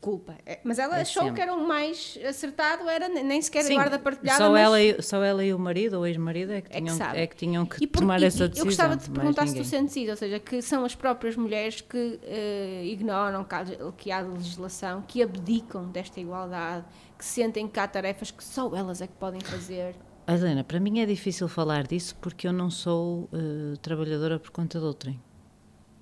Culpa. 0.00 0.36
É, 0.46 0.60
Mas 0.62 0.78
ela 0.78 0.96
É 0.98 1.00
achou 1.02 1.22
sempre. 1.24 1.36
que 1.36 1.40
era 1.42 1.52
o 1.54 1.66
mais 1.66 2.16
acertado, 2.26 2.88
era 2.88 3.08
nem 3.08 3.42
sequer 3.42 3.64
Sim, 3.64 3.74
guarda 3.74 3.98
partilhada. 3.98 4.38
só, 4.38 4.50
mas... 4.52 4.60
ela 4.62 4.80
e, 4.80 5.02
só 5.02 5.22
ela 5.22 5.44
e 5.44 5.52
o 5.52 5.58
marido, 5.58 5.94
ou 5.98 6.06
ex-marido, 6.06 6.52
é 6.52 6.60
que 6.60 6.68
É 6.76 6.80
que 6.80 6.86
tinham, 6.86 7.10
é 7.14 7.26
que, 7.26 7.36
tinham 7.36 7.66
que 7.66 7.82
E 7.82 7.86
por- 7.86 8.00
tomar 8.00 8.20
e- 8.22 8.24
essa 8.26 8.46
decisão. 8.48 8.62
Eu 8.62 8.64
gostava 8.66 8.96
de 8.96 9.02
te 9.04 9.10
perguntar 9.10 9.42
se 9.46 9.54
tu 9.54 9.56
ninguém. 9.56 9.68
sentes 9.70 9.96
isso, 9.96 10.10
ou 10.10 10.16
seja, 10.16 10.38
que 10.38 10.62
são 10.62 10.84
as 10.84 10.94
próprias 10.94 11.34
mulheres 11.36 11.80
que 11.80 12.20
eh, 12.22 12.82
ignoram 12.86 13.42
que 13.42 13.54
há, 13.54 13.64
que 13.96 14.10
há 14.12 14.20
legislação, 14.20 15.02
que 15.06 15.20
abdicam 15.22 15.86
desta 15.90 16.20
igualdade, 16.20 16.84
que 17.18 17.24
sentem 17.24 17.66
que 17.66 17.80
há 17.80 17.88
tarefas 17.88 18.30
que 18.30 18.44
só 18.44 18.72
elas 18.76 19.00
é 19.00 19.06
que 19.08 19.14
podem 19.14 19.40
fazer. 19.40 19.96
Helena, 20.28 20.62
para 20.62 20.78
mim 20.78 21.00
é 21.00 21.06
difícil 21.06 21.48
falar 21.48 21.86
disso 21.86 22.14
porque 22.20 22.46
eu 22.46 22.52
não 22.52 22.70
sou 22.70 23.28
eh, 23.32 23.76
trabalhadora 23.82 24.38
por 24.38 24.50
conta 24.50 24.78
de 24.78 24.84
outrem. 24.84 25.20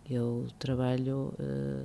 Eu 0.08 0.46
trabalho, 0.58 1.32
eh, 1.38 1.82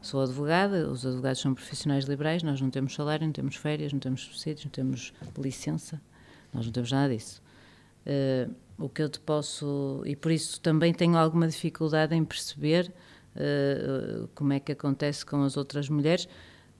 sou 0.00 0.22
advogada, 0.22 0.90
os 0.90 1.06
advogados 1.06 1.40
são 1.40 1.54
profissionais 1.54 2.04
liberais, 2.04 2.42
nós 2.42 2.60
não 2.60 2.70
temos 2.70 2.94
salário, 2.94 3.26
não 3.26 3.32
temos 3.32 3.56
férias, 3.56 3.92
não 3.92 4.00
temos 4.00 4.22
subsídios, 4.22 4.64
não 4.64 4.70
temos 4.70 5.12
licença, 5.38 6.00
nós 6.52 6.66
não 6.66 6.72
temos 6.72 6.90
nada 6.90 7.14
disso. 7.14 7.42
Eh, 8.06 8.48
o 8.78 8.88
que 8.88 9.02
eu 9.02 9.08
te 9.08 9.20
posso, 9.20 10.02
e 10.06 10.16
por 10.16 10.32
isso 10.32 10.60
também 10.60 10.94
tenho 10.94 11.16
alguma 11.16 11.46
dificuldade 11.46 12.14
em 12.14 12.24
perceber 12.24 12.92
eh, 13.36 14.26
como 14.34 14.52
é 14.52 14.60
que 14.60 14.72
acontece 14.72 15.24
com 15.24 15.42
as 15.42 15.56
outras 15.56 15.88
mulheres. 15.88 16.28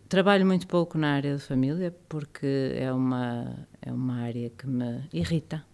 Trabalho 0.09 0.45
muito 0.45 0.67
pouco 0.67 0.99
na 0.99 1.13
área 1.13 1.37
de 1.37 1.43
família 1.43 1.95
porque 2.09 2.73
é 2.75 2.93
uma, 2.93 3.69
é 3.81 3.93
uma 3.93 4.23
área 4.23 4.51
que 4.51 4.67
me 4.67 5.09
irrita. 5.13 5.65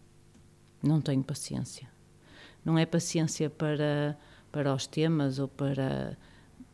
Não 0.82 1.00
tenho 1.00 1.22
paciência. 1.22 1.88
Não 2.64 2.76
é 2.78 2.84
paciência 2.84 3.48
para, 3.48 4.18
para 4.52 4.74
os 4.74 4.86
temas 4.86 5.38
ou 5.38 5.48
para. 5.48 6.18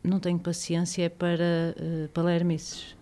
Não 0.03 0.19
tenho 0.19 0.39
paciência 0.39 1.09
para 1.09 1.75
uh, 1.77 2.09
palermices. 2.09 2.97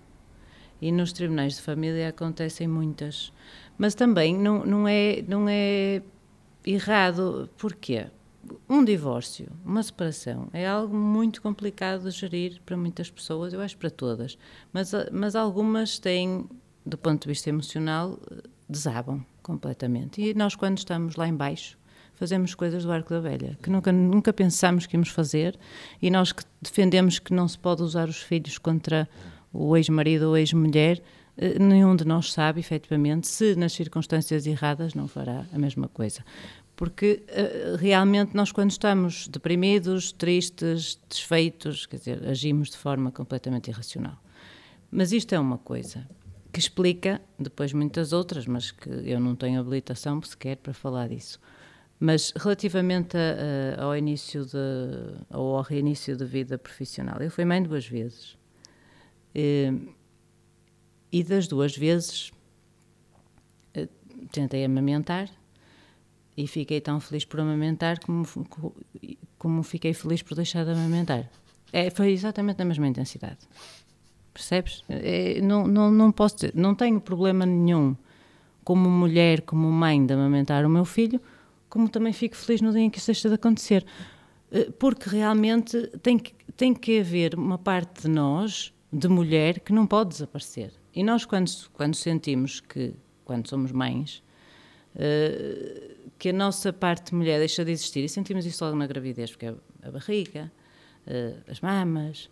E 0.81 0.91
nos 0.91 1.13
tribunais 1.13 1.57
de 1.57 1.63
família 1.63 2.09
acontecem 2.09 2.67
muitas. 2.67 3.33
Mas 3.77 3.95
também 3.95 4.37
não, 4.37 4.65
não, 4.65 4.89
é, 4.89 5.23
não 5.27 5.49
é 5.49 6.03
errado. 6.65 7.49
Porquê? 7.57 8.07
Um 8.69 8.85
divórcio, 8.85 9.49
uma 9.65 9.83
separação, 9.83 10.49
é 10.53 10.67
algo 10.67 10.97
muito 10.97 11.43
complicado 11.43 12.05
de 12.05 12.11
gerir 12.11 12.61
para 12.65 12.77
muitas 12.77 13.11
pessoas, 13.11 13.53
eu 13.53 13.61
acho 13.61 13.77
para 13.77 13.91
todas. 13.91 14.39
Mas, 14.73 14.95
ah, 14.95 15.09
mas 15.13 15.37
algumas 15.37 15.99
têm, 15.99 16.49
do 16.85 16.97
ponto 16.97 17.23
de 17.23 17.29
vista 17.29 17.51
emocional, 17.51 18.19
eh, 18.31 18.43
desabam 18.69 19.25
completamente. 19.43 20.23
E 20.23 20.35
nós, 20.35 20.57
quando 20.57 20.79
estamos 20.79 21.17
lá 21.17 21.29
embaixo, 21.29 21.79
fazemos 22.21 22.55
coisas 22.55 22.85
do 22.85 22.93
arco 22.93 23.09
da 23.15 23.19
velha, 23.19 23.57
que 23.63 23.71
nunca, 23.71 23.91
nunca 23.91 24.31
pensámos 24.31 24.87
que 24.87 24.95
íamos 24.95 25.09
fazer, 25.09 25.59
e 26.03 26.11
nós 26.11 26.33
que 26.33 26.43
defendemos 26.61 27.19
que 27.19 27.33
não 27.33 27.49
se 27.49 27.59
pode 27.59 27.83
usar 27.83 28.11
os 28.11 28.21
filhos 28.21 28.59
contra 28.59 29.09
o 29.51 29.75
ex-marido 29.75 30.29
ou 30.29 30.37
ex-mulher, 30.37 31.03
eh, 31.39 31.59
nenhum 31.59 31.97
de 31.97 32.05
nós 32.05 32.31
sabe, 32.31 32.61
efetivamente, 32.61 33.27
se 33.27 33.57
nas 33.57 33.73
circunstâncias 33.73 34.47
erradas 34.47 34.93
não 34.93 35.09
fará 35.09 35.47
a 35.51 35.59
mesma 35.59 35.89
coisa. 35.89 36.23
Porque 36.77 37.23
uh, 37.29 37.77
realmente 37.77 38.35
nós, 38.35 38.53
quando 38.53 38.71
estamos 38.71 39.27
deprimidos, 39.27 40.13
tristes, 40.13 41.01
desfeitos, 41.09 41.87
quer 41.87 41.97
dizer, 41.97 42.29
agimos 42.29 42.69
de 42.69 42.77
forma 42.77 43.11
completamente 43.11 43.69
irracional. 43.69 44.19
Mas 44.91 45.11
isto 45.11 45.35
é 45.35 45.39
uma 45.39 45.57
coisa 45.57 46.07
que 46.53 46.59
explica 46.59 47.21
depois 47.39 47.73
muitas 47.73 48.13
outras, 48.13 48.47
mas 48.47 48.71
que 48.71 48.89
eu 48.89 49.21
não 49.21 49.35
tenho 49.35 49.59
habilitação 49.61 50.21
sequer 50.23 50.57
para 50.57 50.75
falar 50.75 51.09
disso. 51.09 51.39
Mas 52.03 52.33
relativamente 52.35 53.15
a, 53.15 53.79
a, 53.79 53.85
ao 53.85 53.95
início 53.95 54.47
de, 54.47 54.57
ao 55.29 55.61
reinício 55.61 56.17
da 56.17 56.25
vida 56.25 56.57
profissional, 56.57 57.21
eu 57.21 57.31
fui 57.31 57.45
mãe 57.45 57.63
duas 57.63 57.87
vezes. 57.87 58.39
E, 59.35 59.71
e 61.13 61.23
das 61.23 61.47
duas 61.47 61.77
vezes 61.77 62.33
eh, 63.75 63.87
tentei 64.33 64.65
amamentar 64.65 65.29
e 66.35 66.47
fiquei 66.47 66.81
tão 66.81 66.99
feliz 67.01 67.27
por 67.27 67.41
amamentar 67.41 68.01
como, 68.01 68.25
como 69.37 69.63
fiquei 69.63 69.93
feliz 69.93 70.23
por 70.23 70.35
deixar 70.35 70.65
de 70.65 70.71
amamentar. 70.71 71.29
É, 71.71 71.91
foi 71.91 72.13
exatamente 72.13 72.59
na 72.59 72.65
mesma 72.65 72.89
intensidade. 72.89 73.39
Percebes? 74.33 74.83
É, 74.89 75.41
não, 75.43 75.67
não, 75.67 75.91
não 75.91 76.11
posso 76.11 76.37
dizer, 76.37 76.53
não 76.55 76.75
tenho 76.75 76.99
problema 76.99 77.45
nenhum 77.45 77.95
como 78.65 78.89
mulher, 78.89 79.43
como 79.43 79.71
mãe 79.71 80.05
de 80.05 80.15
amamentar 80.15 80.65
o 80.65 80.71
meu 80.71 80.85
filho, 80.85 81.21
como 81.71 81.89
também 81.89 82.13
fico 82.13 82.37
feliz 82.37 82.61
no 82.61 82.73
dia 82.73 82.83
em 82.83 82.91
que 82.91 82.99
isso 82.99 83.07
deixa 83.07 83.29
de 83.29 83.37
acontecer. 83.37 83.87
Eh, 84.51 84.71
Porque 84.79 85.09
realmente 85.09 85.87
tem 86.03 86.19
que, 86.19 86.35
tem 86.57 86.75
que 86.75 87.01
haver 87.01 87.35
uma 87.37 87.57
parte 87.57 88.03
de 88.03 88.09
nós, 88.09 88.75
de 88.93 89.09
mulher, 89.09 89.61
que 89.61 89.73
não 89.73 89.87
pode 89.87 90.11
desaparecer. 90.11 90.73
E 90.93 91.03
nós, 91.05 91.25
quando, 91.25 91.51
quando 91.73 91.95
sentimos 91.95 92.61
que, 92.61 92.93
quando 93.25 93.49
somos 93.49 93.71
mães, 93.71 94.23
uh, 94.97 96.11
que 96.19 96.31
a 96.31 96.33
nossa 96.33 96.73
parte 96.73 97.11
de 97.11 97.15
mulher 97.15 97.39
deixa 97.39 97.65
de 97.65 97.71
existir, 97.71 98.05
e 98.05 98.09
sentimos 98.09 98.45
isso 98.45 98.65
logo 98.65 98.77
na 98.77 98.89
gravidez, 98.89 99.31
porque 99.31 99.47
a 99.47 99.91
barriga, 99.93 100.51
uh, 101.07 101.41
as 101.49 101.61
mamas, 101.61 102.29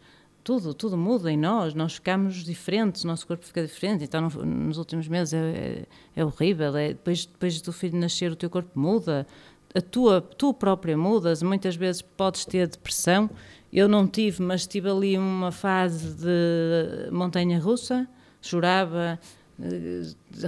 tudo, 0.48 0.72
tudo 0.72 0.96
muda 0.96 1.30
em 1.30 1.36
nós, 1.36 1.74
nós 1.74 1.96
ficamos 1.96 2.36
diferentes, 2.36 3.04
o 3.04 3.06
nosso 3.06 3.26
corpo 3.26 3.44
fica 3.44 3.62
diferente, 3.66 4.04
então 4.04 4.22
no, 4.22 4.46
nos 4.46 4.78
últimos 4.78 5.06
meses 5.06 5.34
é, 5.34 5.36
é, 5.36 5.86
é 6.16 6.24
horrível, 6.24 6.74
é, 6.74 6.88
depois, 6.88 7.26
depois 7.26 7.60
do 7.60 7.70
filho 7.70 7.98
nascer 7.98 8.32
o 8.32 8.36
teu 8.36 8.48
corpo 8.48 8.70
muda, 8.80 9.26
a 9.74 9.80
tua, 9.82 10.22
tu 10.22 10.54
própria 10.54 10.96
mudas, 10.96 11.42
muitas 11.42 11.76
vezes 11.76 12.00
podes 12.00 12.46
ter 12.46 12.66
depressão, 12.66 13.28
eu 13.70 13.86
não 13.86 14.08
tive, 14.08 14.42
mas 14.42 14.66
tive 14.66 14.88
ali 14.88 15.18
uma 15.18 15.52
fase 15.52 16.14
de 16.14 17.10
montanha-russa, 17.12 18.08
chorava, 18.40 19.20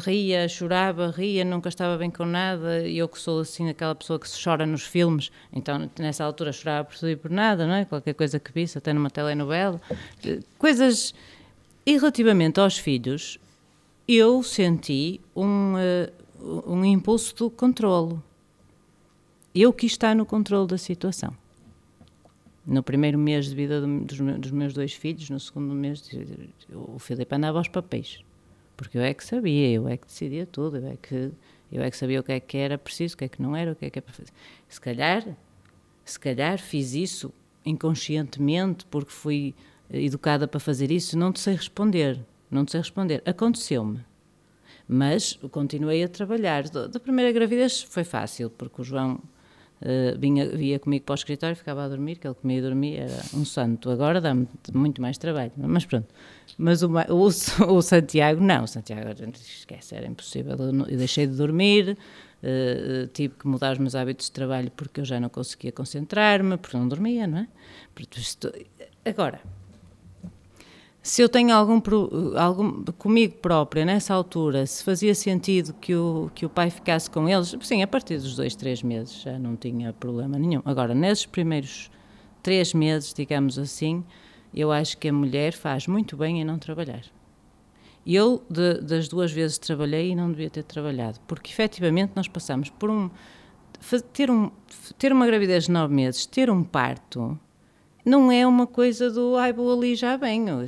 ria, 0.05 0.49
chorava, 0.49 1.11
ria, 1.11 1.45
nunca 1.45 1.69
estava 1.69 1.99
bem 1.99 2.11
com 2.11 2.25
nada, 2.25 2.87
eu 2.89 3.09
que 3.09 3.19
sou 3.19 3.41
assim 3.41 3.69
aquela 3.69 3.95
pessoa 3.95 4.19
que 4.19 4.29
se 4.29 4.43
chora 4.43 4.65
nos 4.65 4.83
filmes, 4.83 5.33
então 5.53 5.91
nessa 5.99 6.25
altura 6.25 6.53
chorava 6.53 6.85
por 6.85 6.97
tudo 6.97 7.11
e 7.11 7.17
por 7.17 7.31
nada, 7.31 7.67
não 7.67 7.75
é? 7.75 7.85
Qualquer 7.85 8.15
coisa 8.15 8.39
que 8.39 8.53
visse, 8.53 8.79
até 8.79 8.93
numa 8.93 9.11
telenovela, 9.11 9.81
coisas... 10.59 11.15
E 11.87 11.97
relativamente 11.97 12.61
aos 12.61 12.77
filhos, 12.77 13.39
eu 14.07 14.43
senti 14.43 15.21
um, 15.35 15.75
um 16.67 16.85
impulso 16.85 17.35
do 17.35 17.51
controlo. 17.51 18.23
Eu 19.55 19.73
quis 19.73 19.93
estar 19.93 20.15
no 20.15 20.27
controle 20.27 20.69
da 20.69 20.79
situação. 20.79 21.35
No 22.67 22.83
primeiro 22.83 23.19
mês 23.19 23.47
de 23.47 23.55
vida 23.57 23.81
dos, 23.81 24.51
meus 24.51 24.75
dois 24.75 24.93
filhos, 24.93 25.31
no 25.31 25.41
segundo 25.41 25.75
mês, 25.75 26.09
o 26.73 26.99
Filipe 26.99 27.35
andava 27.35 27.59
aos 27.59 27.69
papéis. 27.69 28.23
Porque 28.81 28.97
eu 28.97 29.03
é 29.03 29.13
que 29.13 29.23
sabia, 29.23 29.71
eu 29.71 29.87
é 29.87 29.99
que 29.99 30.07
decidia 30.07 30.47
tudo, 30.47 30.79
eu 30.79 30.87
é 30.87 30.97
que, 30.97 31.31
eu 31.71 31.83
é 31.83 31.91
que 31.91 31.97
sabia 31.99 32.19
o 32.19 32.23
que 32.23 32.33
é 32.33 32.41
que 32.41 32.57
era 32.57 32.79
preciso, 32.79 33.15
o 33.15 33.19
que 33.19 33.25
é 33.27 33.29
que 33.29 33.43
não 33.43 33.55
era, 33.55 33.73
o 33.73 33.77
que 33.77 33.85
é 33.85 33.91
que 33.91 33.99
é 33.99 34.01
para 34.03 34.15
fazer. 34.15 34.33
Se 34.67 34.81
calhar, 34.81 35.37
se 36.03 36.19
calhar 36.19 36.59
fiz 36.59 36.95
isso 36.95 37.31
inconscientemente 37.63 38.87
porque 38.87 39.13
fui 39.13 39.55
educada 39.91 40.49
para 40.49 40.59
fazer 40.59 40.91
isso, 40.91 41.19
não 41.19 41.31
te 41.31 41.41
sei 41.41 41.57
responder. 41.57 42.25
Não 42.51 42.65
te 42.65 42.73
sei 42.73 42.81
responder. 42.81 43.23
Aconteceu-me. 43.27 44.01
Mas 44.89 45.39
continuei 45.51 46.03
a 46.03 46.09
trabalhar. 46.09 46.67
Da 46.71 46.99
primeira 46.99 47.31
gravidez 47.33 47.83
foi 47.83 48.03
fácil, 48.03 48.49
porque 48.49 48.81
o 48.81 48.85
João 48.85 49.21
uh, 49.83 50.19
vinha, 50.19 50.49
via 50.49 50.79
comigo 50.79 51.05
para 51.05 51.13
o 51.13 51.15
escritório, 51.15 51.57
ficava 51.57 51.85
a 51.85 51.89
dormir, 51.89 52.17
que 52.17 52.27
ele 52.27 52.35
comia 52.35 52.59
e 52.59 52.63
dormia, 52.63 53.01
era 53.03 53.23
um 53.35 53.45
santo. 53.45 53.91
Agora 53.91 54.21
dá-me 54.21 54.49
muito 54.73 55.01
mais 55.01 55.19
trabalho, 55.19 55.53
mas 55.57 55.85
pronto. 55.85 56.09
Mas 56.59 56.83
o, 56.83 56.89
o, 56.89 57.27
o 57.77 57.83
Santiago, 57.83 58.43
não, 58.43 58.65
o 58.65 58.67
Santiago, 58.67 59.11
esquece, 59.33 59.95
era 59.95 60.07
impossível. 60.07 60.57
Eu, 60.59 60.87
eu 60.87 60.99
deixei 60.99 61.27
de 61.27 61.35
dormir, 61.35 61.97
uh, 62.43 63.07
tive 63.09 63.35
que 63.35 63.47
mudar 63.47 63.73
os 63.73 63.79
meus 63.79 63.95
hábitos 63.95 64.27
de 64.27 64.33
trabalho 64.33 64.71
porque 64.77 65.01
eu 65.01 65.05
já 65.05 65.19
não 65.21 65.29
conseguia 65.29 65.73
concentrar-me, 65.73 66.57
porque 66.57 66.77
não 66.77 66.89
dormia, 66.89 67.27
não 67.27 67.39
é? 67.39 67.49
Agora, 69.05 69.41
se 71.03 71.23
eu 71.23 71.29
tenho 71.29 71.55
algum, 71.55 71.81
algum 72.37 72.85
comigo 72.99 73.37
própria 73.37 73.85
nessa 73.85 74.13
altura, 74.13 74.67
se 74.67 74.85
fazia 74.85 75.15
sentido 75.15 75.73
que 75.75 75.95
o, 75.95 76.31
que 76.35 76.45
o 76.45 76.49
pai 76.49 76.69
ficasse 76.69 77.11
com 77.11 77.29
eles, 77.29 77.57
sim, 77.63 77.83
a 77.83 77.87
partir 77.87 78.19
dos 78.19 78.37
dois, 78.37 78.55
três 78.55 78.83
meses 78.83 79.23
já 79.23 79.39
não 79.39 79.57
tinha 79.57 79.93
problema 79.95 80.39
nenhum. 80.39 80.61
Agora, 80.65 80.95
nesses 80.95 81.25
primeiros 81.25 81.91
três 82.43 82.75
meses, 82.75 83.15
digamos 83.15 83.59
assim, 83.59 84.05
eu 84.55 84.71
acho 84.71 84.99
que 84.99 85.09
a 85.09 85.13
mulher 85.13 85.53
faz 85.53 85.87
muito 85.87 86.17
bem 86.17 86.41
em 86.41 86.45
não 86.45 86.59
trabalhar. 86.59 87.03
Eu, 88.07 88.43
de, 88.49 88.81
das 88.81 89.09
duas 89.09 89.31
vezes 89.33 89.59
trabalhei 89.59 90.11
e 90.11 90.15
não 90.15 90.31
devia 90.31 90.51
ter 90.51 90.65
trabalhado, 90.65 91.19
porque 91.27 91.51
efetivamente 91.51 92.13
nós 92.15 92.29
passamos 92.29 92.69
por 92.71 92.91
um. 92.91 93.11
Ter, 94.13 94.31
um, 94.31 94.51
ter 94.99 95.13
uma 95.13 95.27
gravidez 95.27 95.65
de 95.65 95.71
nove 95.71 95.95
meses, 95.95 96.27
ter 96.27 96.51
um 96.51 96.63
parto, 96.63 97.39
não 98.11 98.31
é 98.31 98.47
uma 98.47 98.67
coisa 98.67 99.11
do 99.11 99.37
ai, 99.37 99.53
vou 99.53 99.73
ali 99.73 99.95
já 99.95 100.17
venho. 100.17 100.65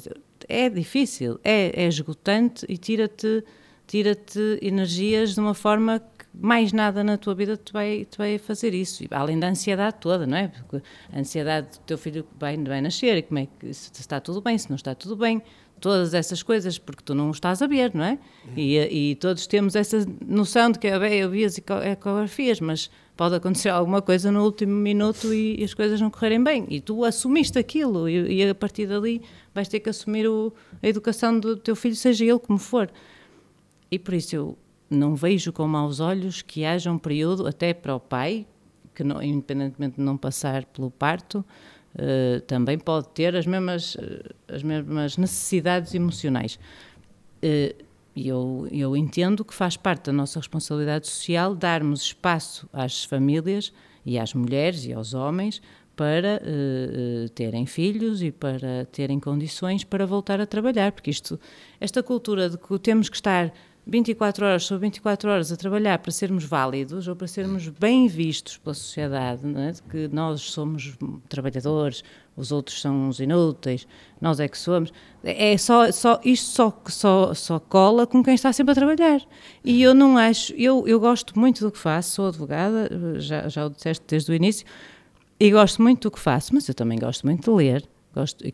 É 0.49 0.69
difícil, 0.69 1.39
é, 1.43 1.85
é 1.85 1.87
esgotante 1.87 2.65
e 2.69 2.77
tira-te 2.77 3.45
tira-te 3.87 4.59
energias 4.63 5.35
de 5.35 5.41
uma 5.41 5.53
forma 5.53 6.01
que 6.01 6.25
mais 6.33 6.73
nada 6.73 7.05
na 7.05 7.19
tua 7.19 7.35
vida 7.35 7.59
te 7.59 7.73
vai, 7.73 8.07
te 8.07 8.17
vai 8.17 8.39
fazer 8.39 8.73
isso. 8.73 9.05
Além 9.11 9.39
da 9.39 9.49
ansiedade 9.49 9.97
toda, 10.01 10.27
não 10.27 10.37
é? 10.37 10.49
Porque 10.49 10.83
a 11.13 11.19
ansiedade 11.19 11.79
do 11.79 11.79
teu 11.81 11.99
filho 11.99 12.27
vai, 12.39 12.57
vai 12.57 12.81
nascer 12.81 13.19
e 13.19 13.23
como 13.23 13.41
é 13.41 13.49
que 13.59 13.75
se 13.75 13.91
está 14.01 14.19
tudo 14.19 14.41
bem, 14.41 14.57
se 14.57 14.71
não 14.71 14.77
está 14.77 14.95
tudo 14.95 15.15
bem, 15.15 15.43
todas 15.79 16.15
essas 16.15 16.43
coisas, 16.43 16.79
porque 16.79 17.03
tu 17.05 17.15
não 17.15 17.31
estás 17.33 17.61
a 17.61 17.67
ver, 17.67 17.93
não 17.93 18.05
é? 18.05 18.19
E, 18.57 18.79
e 19.11 19.15
todos 19.17 19.47
temos 19.47 19.77
essa 19.77 20.07
noção 20.27 20.71
de 20.71 20.79
que 20.79 20.99
bem, 20.99 21.19
eu 21.19 21.29
vi 21.29 21.45
as 21.45 21.59
ecografias, 21.59 22.61
mas 22.61 22.91
pode 23.17 23.35
acontecer 23.35 23.69
alguma 23.69 24.01
coisa 24.01 24.33
no 24.33 24.43
último 24.43 24.73
minuto 24.73 25.33
e, 25.33 25.61
e, 25.61 25.65
as 25.65 25.75
coisas 25.75 26.01
não 26.01 26.11
correrem 26.11 26.43
bem. 26.43 26.67
E 26.69 26.81
tu 26.81 27.05
assumiste 27.05 27.59
aquilo 27.59 28.09
e, 28.09 28.41
e 28.41 28.49
a 28.49 28.55
partir 28.55 28.87
dali 28.87 29.23
vais 29.55 29.69
ter 29.69 29.81
que 29.81 29.91
assumir 29.91 30.27
o, 30.27 30.53
a 30.83 30.89
educação 30.89 31.39
do 31.39 31.57
teu 31.57 31.77
filho, 31.77 31.97
seja 31.97 32.25
ele 32.25 32.39
como 32.39 32.59
for. 32.59 32.91
E 33.91 33.99
por 33.99 34.15
isso 34.15 34.35
eu 34.35 34.59
não 34.89 35.15
vejo 35.15 35.53
com 35.53 35.67
maus 35.67 36.01
olhos 36.01 36.43
que 36.43 36.65
haja 36.65 36.91
um 36.91 36.99
período, 36.99 37.47
até 37.47 37.75
para 37.75 37.95
o 37.95 38.01
pai, 38.01 38.47
que 38.95 39.03
não, 39.03 39.23
independentemente 39.23 39.97
de 39.97 40.03
não 40.03 40.17
passar 40.17 40.65
pelo 40.67 40.91
parto, 40.91 41.45
uh, 41.95 42.41
também 42.43 42.79
pode 42.79 43.09
ter 43.09 43.35
as 43.35 43.47
mesmas, 43.47 43.95
uh, 43.95 44.35
as 44.49 44.63
mesmas 44.63 45.17
necessidades 45.17 45.95
emocionais. 45.95 46.59
Uh, 47.43 47.92
eu, 48.17 48.69
eu 48.71 48.97
entendo 48.97 49.45
que 49.45 49.55
faz 49.55 49.77
parte 49.77 50.07
da 50.07 50.13
nossa 50.13 50.39
responsabilidade 50.39 51.07
social 51.07 51.55
darmos 51.55 52.03
espaço 52.03 52.69
às 52.73 53.05
famílias 53.05 53.73
e 54.05 54.19
às 54.19 54.35
mulheres 54.35 54.85
e 54.85 54.93
aos 54.93 55.15
homens 55.15 55.63
para 55.97 56.43
uh, 56.43 57.29
terem 57.31 57.67
filhos 57.67 58.23
e 58.23 58.31
para 58.31 58.87
terem 58.87 59.21
condições 59.21 59.85
para 59.85 60.07
voltar 60.07 60.41
a 60.41 60.47
trabalhar, 60.47 60.93
porque 60.93 61.11
isto, 61.11 61.39
esta 61.81 62.03
cultura 62.03 62.49
de 62.49 62.59
que 62.59 62.79
temos 62.79 63.09
que 63.09 63.17
estar 63.17 63.53
24 63.87 64.47
horas 64.47 64.65
sobre 64.65 64.87
24 64.87 65.31
horas 65.31 65.53
a 65.53 65.57
trabalhar 65.57 65.99
para 65.99 66.13
sermos 66.13 66.45
válidos 66.45 67.09
ou 67.09 67.17
para 67.17 67.27
sermos 67.27 67.69
bem 67.69 68.07
vistos 68.07 68.57
pela 68.57 68.75
sociedade, 68.75 69.43
é? 69.57 69.73
que 69.91 70.09
nós 70.09 70.41
somos 70.43 70.97
trabalhadores, 71.29 72.05
os 72.37 72.51
outros 72.51 72.81
são 72.81 73.09
uns 73.09 73.21
inúteis, 73.21 73.87
nós 74.21 74.41
é 74.41 74.49
que 74.49 74.57
somos. 74.57 74.93
É 75.23 75.57
só, 75.59 75.91
só 75.93 76.21
isto 76.25 76.47
só, 76.47 76.83
só, 76.87 77.35
só 77.35 77.59
cola 77.61 78.07
com 78.07 78.23
quem 78.23 78.35
está 78.35 78.53
sempre 78.53 78.73
a 78.73 78.75
trabalhar. 78.75 79.21
E 79.65 79.83
eu 79.83 79.95
não 79.95 80.17
acho, 80.17 80.53
eu, 80.55 80.87
eu 80.87 80.99
gosto 80.99 81.39
muito 81.39 81.65
do 81.65 81.71
que 81.71 81.79
faço, 81.79 82.13
sou 82.13 82.29
advogada, 82.29 82.89
já, 83.21 83.49
já 83.49 83.67
o 83.67 83.71
disseste 83.71 84.05
desde 84.09 84.33
o 84.33 84.35
início, 84.35 84.67
e 85.39 85.51
gosto 85.51 85.83
muito 85.83 86.03
do 86.03 86.11
que 86.11 86.21
faço, 86.21 86.55
mas 86.55 86.69
eu 86.69 86.75
também 86.75 86.99
gosto 86.99 87.27
muito 87.27 87.51
de 87.51 87.57
ler. 87.57 87.89
Gosto, 88.15 88.45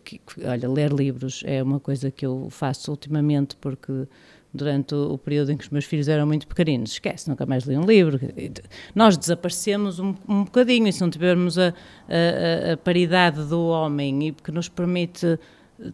olha, 0.44 0.68
ler 0.68 0.92
livros 0.92 1.42
é 1.44 1.60
uma 1.62 1.80
coisa 1.80 2.10
que 2.12 2.24
eu 2.24 2.48
faço 2.48 2.92
ultimamente 2.92 3.56
porque 3.56 4.06
durante 4.52 4.94
o, 4.94 5.18
período 5.18 5.52
em 5.52 5.56
que 5.56 5.64
os 5.64 5.70
meus 5.70 5.84
filhos 5.84 6.08
eram 6.08 6.26
muito 6.26 6.46
pequeninos. 6.46 6.92
Esquece, 6.92 7.28
nunca 7.28 7.44
mais 7.44 7.64
li 7.64 7.76
um 7.76 7.84
livro. 7.84 8.18
Nós 8.94 9.16
desaparecemos 9.16 9.98
um, 9.98 10.14
um 10.28 10.44
bocadinho 10.44 10.88
e 10.88 10.92
se 10.92 11.00
não 11.00 11.10
tivermos 11.10 11.58
a, 11.58 11.68
a, 11.68 12.72
a, 12.72 12.76
paridade 12.76 13.44
do 13.44 13.66
homem 13.68 14.28
e 14.28 14.32
que 14.32 14.50
nos 14.50 14.68
permite 14.68 15.38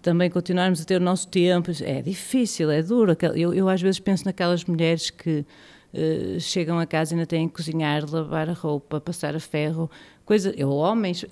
também 0.01 0.31
continuarmos 0.31 0.81
a 0.81 0.85
ter 0.85 1.01
o 1.01 1.05
nosso 1.05 1.29
tempo, 1.29 1.71
é 1.83 2.01
difícil, 2.01 2.71
é 2.71 2.83
duro. 2.83 3.17
Eu, 3.35 3.53
eu 3.53 3.69
às 3.69 3.83
vezes 3.83 4.01
penso 4.01 4.25
naquelas 4.25 4.65
mulheres 4.65 5.11
que 5.11 5.45
uh, 5.93 6.41
chegam 6.41 6.79
a 6.79 6.87
casa 6.87 7.13
e 7.13 7.15
ainda 7.17 7.27
têm 7.27 7.49
que 7.49 7.55
cozinhar, 7.55 8.03
lavar 8.11 8.49
a 8.49 8.55
roupa, 8.55 9.01
passar 9.01 9.37
a 9.37 9.41
ferro, 9.41 9.91
coisa. 10.25 10.55
Eu, 10.57 10.71
homens, 10.71 11.27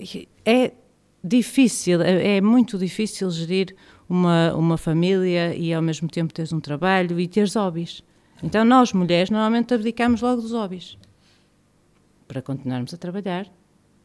é 0.44 0.72
difícil, 1.24 2.02
é, 2.02 2.36
é 2.36 2.40
muito 2.40 2.76
difícil 2.76 3.30
gerir 3.30 3.74
uma, 4.08 4.54
uma 4.54 4.76
família 4.76 5.54
e 5.54 5.72
ao 5.72 5.82
mesmo 5.82 6.08
tempo 6.08 6.32
teres 6.32 6.52
um 6.52 6.60
trabalho 6.60 7.18
e 7.18 7.26
teres 7.26 7.54
hobbies. 7.54 8.02
Então 8.42 8.64
nós, 8.64 8.92
mulheres, 8.92 9.30
normalmente 9.30 9.72
abdicamos 9.72 10.20
logo 10.20 10.42
dos 10.42 10.52
hobbies 10.52 10.98
para 12.26 12.40
continuarmos 12.40 12.92
a 12.94 12.96
trabalhar, 12.96 13.46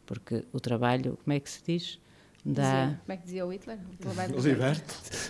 porque 0.05 0.43
o 0.51 0.59
trabalho, 0.59 1.17
como 1.23 1.33
é 1.33 1.39
que 1.39 1.49
se 1.49 1.61
diz? 1.65 1.99
Dá... 2.45 2.95
Como 3.05 3.13
é 3.13 3.17
que 3.17 3.23
dizia 3.23 3.45
o 3.45 3.51
Hitler? 3.51 3.77
Liberte. 4.41 4.83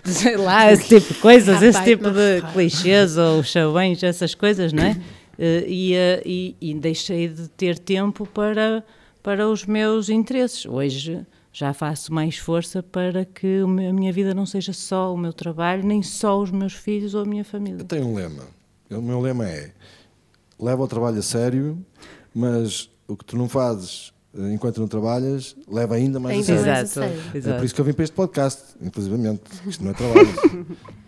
Sei 0.04 0.38
lá, 0.38 0.72
esse 0.72 0.88
tipo 0.88 1.14
de 1.14 1.20
coisas, 1.22 1.62
esse 1.62 1.84
tipo 1.84 2.12
de 2.12 2.42
clichês 2.54 3.18
ou 3.18 3.44
chavões, 3.44 4.04
essas 4.04 4.36
coisas, 4.36 4.74
não 4.74 4.84
é? 4.84 4.98
Eh, 5.40 5.66
e, 5.68 5.94
eh, 5.94 6.24
e, 6.26 6.56
e 6.60 6.74
deixei 6.74 7.28
de 7.28 7.48
ter 7.50 7.78
tempo 7.78 8.26
para, 8.26 8.84
para 9.22 9.48
os 9.48 9.68
meus 9.68 10.10
interesses. 10.10 10.66
Hoje 10.66 11.28
já 11.58 11.74
faço 11.74 12.14
mais 12.14 12.38
força 12.38 12.84
para 12.84 13.26
que 13.26 13.62
a 13.64 13.68
minha 13.92 14.14
vida 14.14 14.32
não 14.32 14.46
seja 14.46 14.72
só 14.72 15.12
o 15.12 15.18
meu 15.18 15.34
trabalho, 15.34 15.84
nem 15.84 16.04
só 16.04 16.40
os 16.40 16.52
meus 16.52 16.74
filhos 16.74 17.16
ou 17.16 17.24
a 17.24 17.26
minha 17.26 17.44
família. 17.44 17.82
Eu 17.82 17.86
tenho 17.86 18.06
um 18.06 18.14
lema. 18.14 18.44
O 18.92 19.02
meu 19.02 19.20
lema 19.20 19.50
é: 19.50 19.72
leva 20.60 20.84
o 20.84 20.88
trabalho 20.88 21.18
a 21.18 21.22
sério, 21.24 21.84
mas 22.32 22.92
o 23.08 23.18
que 23.18 23.26
tu 23.26 23.36
não 23.36 23.50
fazes 23.50 24.14
eh, 24.38 24.54
enquanto 24.54 24.80
não 24.80 24.88
trabalhas, 24.88 25.56
leva 25.68 25.96
ainda 25.96 26.20
mais 26.20 26.48
ainda 26.48 26.74
a 26.74 26.86
sério. 26.86 27.20
Exato. 27.34 27.56
É 27.56 27.58
por 27.58 27.66
isso 27.66 27.74
que 27.74 27.82
eu 27.82 27.86
vim 27.86 27.94
para 27.94 28.04
este 28.04 28.16
podcast, 28.16 28.62
inclusivamente. 28.80 29.42
Isto 29.66 29.84
não 29.84 29.90
é 29.90 29.94
trabalho. 29.96 30.78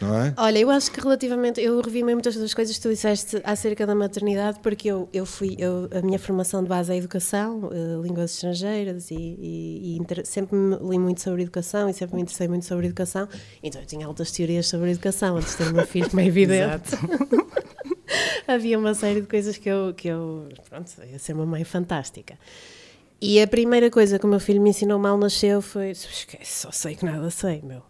não 0.00 0.14
é? 0.14 0.34
Olha, 0.36 0.58
eu 0.58 0.70
acho 0.70 0.90
que 0.90 1.00
relativamente, 1.00 1.60
eu 1.60 1.80
revi 1.80 2.02
muitas 2.02 2.36
das 2.36 2.54
coisas 2.54 2.76
que 2.76 2.82
tu 2.82 2.88
disseste 2.88 3.40
acerca 3.44 3.86
da 3.86 3.94
maternidade, 3.94 4.60
porque 4.60 4.88
eu, 4.88 5.08
eu 5.12 5.26
fui, 5.26 5.56
eu, 5.58 5.88
a 5.92 6.02
minha 6.02 6.18
formação 6.18 6.62
de 6.62 6.68
base 6.68 6.92
é 6.92 6.96
educação, 6.96 7.64
uh, 7.64 8.02
línguas 8.02 8.32
estrangeiras, 8.32 9.10
e, 9.10 9.14
e, 9.14 9.80
e 9.82 9.98
inter, 9.98 10.24
sempre 10.26 10.56
me 10.56 10.76
li 10.76 10.98
muito 10.98 11.20
sobre 11.20 11.42
educação 11.42 11.88
e 11.88 11.92
sempre 11.92 12.16
me 12.16 12.22
interessei 12.22 12.48
muito 12.48 12.64
sobre 12.64 12.86
educação, 12.86 13.28
então 13.62 13.80
eu 13.80 13.86
tinha 13.86 14.06
altas 14.06 14.30
teorias 14.30 14.66
sobre 14.66 14.90
educação 14.90 15.36
antes 15.36 15.52
de 15.52 15.58
ter 15.58 15.70
o 15.70 15.74
meu 15.74 15.86
filho, 15.86 16.08
como 16.08 16.20
é 16.20 16.26
evidente. 16.26 16.90
Havia 18.46 18.78
uma 18.78 18.94
série 18.94 19.20
de 19.20 19.26
coisas 19.26 19.56
que 19.56 19.68
eu, 19.68 19.94
que 19.94 20.08
eu, 20.08 20.48
pronto, 20.68 20.90
ia 21.10 21.18
ser 21.18 21.34
uma 21.34 21.46
mãe 21.46 21.64
fantástica. 21.64 22.38
E 23.20 23.40
a 23.40 23.46
primeira 23.46 23.90
coisa 23.90 24.18
que 24.18 24.24
o 24.24 24.28
meu 24.28 24.40
filho 24.40 24.62
me 24.62 24.70
ensinou 24.70 24.98
mal 24.98 25.18
nasceu 25.18 25.60
foi: 25.60 25.90
esquece, 25.90 26.60
só 26.62 26.70
sei 26.70 26.94
que 26.94 27.04
nada 27.04 27.30
sei, 27.30 27.60
meu. 27.62 27.82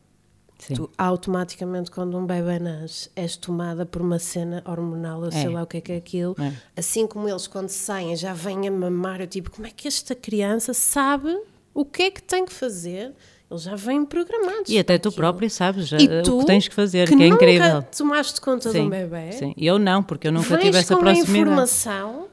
Sim. 0.58 0.74
Tu 0.74 0.90
automaticamente, 0.98 1.90
quando 1.90 2.18
um 2.18 2.26
bebê 2.26 2.58
nasce, 2.58 3.08
és 3.14 3.36
tomada 3.36 3.86
por 3.86 4.02
uma 4.02 4.18
cena 4.18 4.62
hormonal, 4.66 5.22
eu 5.22 5.28
é. 5.28 5.30
sei 5.30 5.48
lá 5.48 5.62
o 5.62 5.66
que 5.66 5.76
é 5.76 5.80
que 5.80 5.92
é 5.92 5.96
aquilo. 5.96 6.34
É. 6.38 6.52
Assim 6.76 7.06
como 7.06 7.28
eles, 7.28 7.46
quando 7.46 7.68
saem, 7.68 8.16
já 8.16 8.32
vêm 8.34 8.66
a 8.66 8.70
mamar, 8.70 9.20
eu 9.20 9.26
tipo, 9.26 9.50
como 9.50 9.66
é 9.66 9.70
que 9.70 9.86
esta 9.86 10.14
criança 10.14 10.74
sabe 10.74 11.28
o 11.72 11.84
que 11.84 12.02
é 12.02 12.10
que 12.10 12.20
tem 12.22 12.44
que 12.44 12.52
fazer 12.52 13.14
Eles 13.50 13.62
já 13.62 13.76
vêm 13.76 14.04
programados. 14.04 14.68
E 14.68 14.78
até 14.78 14.98
tu 14.98 15.08
aquilo. 15.08 15.14
próprio 15.14 15.48
sabes 15.48 15.86
já, 15.88 15.96
eh, 15.96 16.20
o 16.20 16.22
tu, 16.22 16.38
que 16.40 16.46
tens 16.46 16.68
que 16.68 16.74
fazer, 16.74 17.08
que 17.08 17.16
que, 17.16 17.22
é 17.22 17.28
nunca 17.28 17.44
incrível. 17.44 17.82
tomaste 17.96 18.40
conta 18.40 18.70
de 18.70 18.80
um 18.80 18.90
bebê, 18.90 19.32
sim. 19.32 19.54
Eu 19.56 19.78
não, 19.78 20.02
porque 20.02 20.28
eu 20.28 20.32
nunca 20.32 20.58
tive 20.58 20.76
essa 20.76 20.94
com 20.94 21.00
a 21.00 21.04
proximidade. 21.04 21.38
informação 21.38 22.28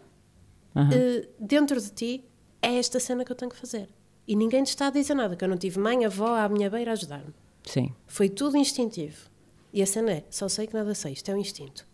eh, 0.75 1.27
dentro 1.39 1.79
de 1.79 1.89
ti, 1.91 2.25
é 2.61 2.75
esta 2.77 2.99
cena 2.99 3.23
que 3.23 3.31
eu 3.31 3.35
tenho 3.35 3.51
que 3.51 3.57
fazer. 3.57 3.87
E 4.27 4.35
ninguém 4.35 4.63
te 4.63 4.69
está 4.69 4.87
a 4.87 4.89
dizer 4.89 5.13
nada, 5.13 5.35
que 5.35 5.43
eu 5.43 5.47
não 5.47 5.57
tive 5.57 5.79
mãe, 5.79 6.03
avó 6.03 6.35
à 6.35 6.49
minha 6.49 6.69
beira 6.69 6.91
a 6.91 6.93
ajudar-me. 6.93 7.33
Sim. 7.65 7.93
Foi 8.07 8.29
tudo 8.29 8.57
instintivo. 8.57 9.29
E 9.73 9.81
a 9.81 9.85
cena 9.85 10.11
é, 10.11 10.23
só 10.29 10.47
sei 10.47 10.67
que 10.67 10.73
nada 10.73 10.93
sei, 10.95 11.13
isto 11.13 11.29
é 11.29 11.33
um 11.33 11.37
instinto. 11.37 11.85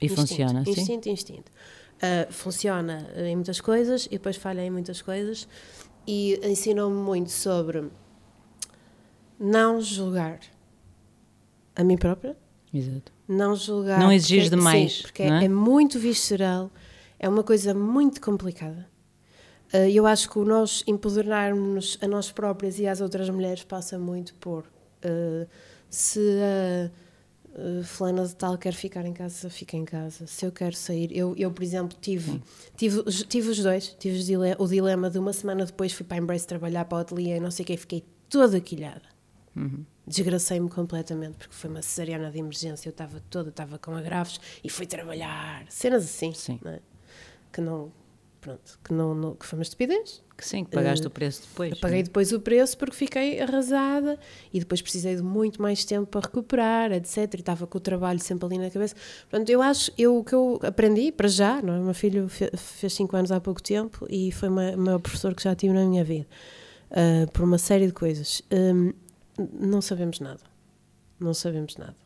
E 0.00 0.06
Instinto, 0.06 0.20
funciona, 0.28 0.64
sim. 0.64 0.70
Instinto, 0.70 1.08
instinto. 1.08 1.52
Ah, 2.00 2.26
funciona 2.30 3.10
em 3.16 3.34
muitas 3.34 3.60
coisas 3.60 4.06
e 4.06 4.10
depois 4.10 4.36
falha 4.36 4.60
em 4.62 4.70
muitas 4.70 5.00
coisas 5.02 5.48
e 6.06 6.38
ensinou-me 6.46 6.96
muito 6.96 7.30
sobre 7.30 7.90
não 9.38 9.80
julgar 9.80 10.40
a 11.74 11.84
mim 11.84 11.96
própria, 11.96 12.36
Exato. 12.72 13.12
não 13.28 13.54
julgar. 13.54 13.98
Não 14.00 14.12
exigir 14.12 14.42
porque- 14.44 14.56
demais, 14.56 14.92
Sim, 14.96 15.02
porque 15.02 15.28
não 15.28 15.36
é? 15.36 15.44
é 15.44 15.48
muito 15.48 15.98
visceral, 15.98 16.70
é 17.18 17.28
uma 17.28 17.42
coisa 17.42 17.74
muito 17.74 18.20
complicada. 18.20 18.88
Ah, 19.72 19.88
Eu 19.88 20.06
acho 20.06 20.30
que 20.30 20.38
o 20.38 20.44
nós 20.44 20.84
empoderarmos 20.86 21.98
a 22.00 22.06
nós 22.08 22.30
próprias 22.30 22.78
e 22.78 22.86
às 22.86 23.00
outras 23.00 23.28
mulheres 23.28 23.64
passa 23.64 23.98
muito 23.98 24.34
por 24.36 24.64
ah, 25.02 25.46
se 25.90 26.20
a 26.20 26.90
ah, 27.58 27.84
fulana 27.84 28.26
de 28.26 28.34
tal 28.36 28.58
quer 28.58 28.74
ficar 28.74 29.04
em 29.06 29.12
casa, 29.12 29.48
fica 29.50 29.76
em 29.76 29.84
casa. 29.84 30.26
Se 30.26 30.44
eu 30.44 30.52
quero 30.52 30.76
sair, 30.76 31.16
eu, 31.16 31.34
eu 31.36 31.50
por 31.50 31.62
exemplo, 31.62 31.96
tive, 32.00 32.42
tive, 32.76 33.00
os- 33.06 33.22
tive 33.24 33.50
os 33.50 33.58
dois, 33.62 33.88
tive 33.98 34.18
os 34.18 34.26
dile- 34.26 34.56
o 34.58 34.66
dilema 34.66 35.08
de 35.10 35.18
uma 35.18 35.32
semana 35.32 35.64
depois 35.64 35.92
fui 35.92 36.04
para 36.04 36.16
a 36.16 36.20
Embrace 36.20 36.46
trabalhar 36.46 36.84
para 36.84 36.98
o 36.98 37.00
ateliê 37.00 37.36
e 37.36 37.40
não 37.40 37.50
sei 37.50 37.62
o 37.64 37.66
que, 37.66 37.76
fiquei 37.76 38.04
toda 38.28 38.60
quilhada. 38.60 39.02
Desgracei-me 40.06 40.68
completamente 40.68 41.36
porque 41.38 41.54
foi 41.54 41.70
uma 41.70 41.80
cesariana 41.82 42.30
de 42.30 42.38
emergência. 42.38 42.88
Eu 42.88 42.90
estava 42.90 43.20
toda, 43.30 43.48
estava 43.48 43.78
com 43.78 43.92
agravos 43.96 44.38
e 44.62 44.68
fui 44.68 44.84
trabalhar. 44.86 45.64
Cenas 45.70 46.04
assim, 46.04 46.32
não 46.62 46.72
é? 46.72 46.80
que 47.52 47.60
não, 47.62 47.90
pronto, 48.40 48.78
que 48.84 48.92
não, 48.92 49.14
não- 49.14 49.34
que 49.34 49.46
foi 49.46 49.58
uma 49.58 49.62
estupidez. 49.62 50.22
Que 50.36 50.46
sim, 50.46 50.64
que 50.64 50.70
pagaste 50.70 51.04
Eh, 51.06 51.08
o 51.08 51.10
preço 51.10 51.42
depois. 51.48 51.70
Eu 51.72 51.76
paguei 51.78 52.02
depois 52.02 52.30
o 52.30 52.38
preço 52.40 52.76
porque 52.76 52.94
fiquei 52.94 53.40
arrasada 53.40 54.18
e 54.52 54.58
depois 54.60 54.82
precisei 54.82 55.16
de 55.16 55.22
muito 55.22 55.62
mais 55.62 55.82
tempo 55.84 56.06
para 56.06 56.20
recuperar, 56.20 56.92
etc. 56.92 57.16
E 57.32 57.36
estava 57.40 57.66
com 57.66 57.78
o 57.78 57.80
trabalho 57.80 58.20
sempre 58.20 58.44
ali 58.44 58.58
na 58.58 58.70
cabeça. 58.70 58.94
Portanto, 59.30 59.48
eu 59.48 59.62
acho, 59.62 59.90
eu, 59.96 60.18
o 60.18 60.22
que 60.24 60.34
eu 60.34 60.60
aprendi, 60.62 61.10
para 61.10 61.26
já, 61.28 61.62
não 61.62 61.72
é? 61.74 61.78
o 61.80 61.84
meu 61.84 61.94
filho 61.94 62.28
fe- 62.28 62.50
fez 62.54 62.92
5 62.92 63.16
anos 63.16 63.32
há 63.32 63.40
pouco 63.40 63.62
tempo 63.62 64.06
e 64.10 64.30
foi 64.30 64.50
uma- 64.50 64.72
o 64.72 64.78
maior 64.78 64.98
professor 64.98 65.34
que 65.34 65.42
já 65.42 65.54
tive 65.54 65.72
na 65.72 65.86
minha 65.86 66.04
vida, 66.04 66.26
ah, 66.90 67.26
por 67.32 67.42
uma 67.42 67.56
série 67.56 67.86
de 67.86 67.92
coisas. 67.94 68.42
Hum, 68.52 68.92
não 69.58 69.80
sabemos 69.80 70.20
nada. 70.20 70.40
Não 71.18 71.32
sabemos 71.32 71.76
nada. 71.78 71.96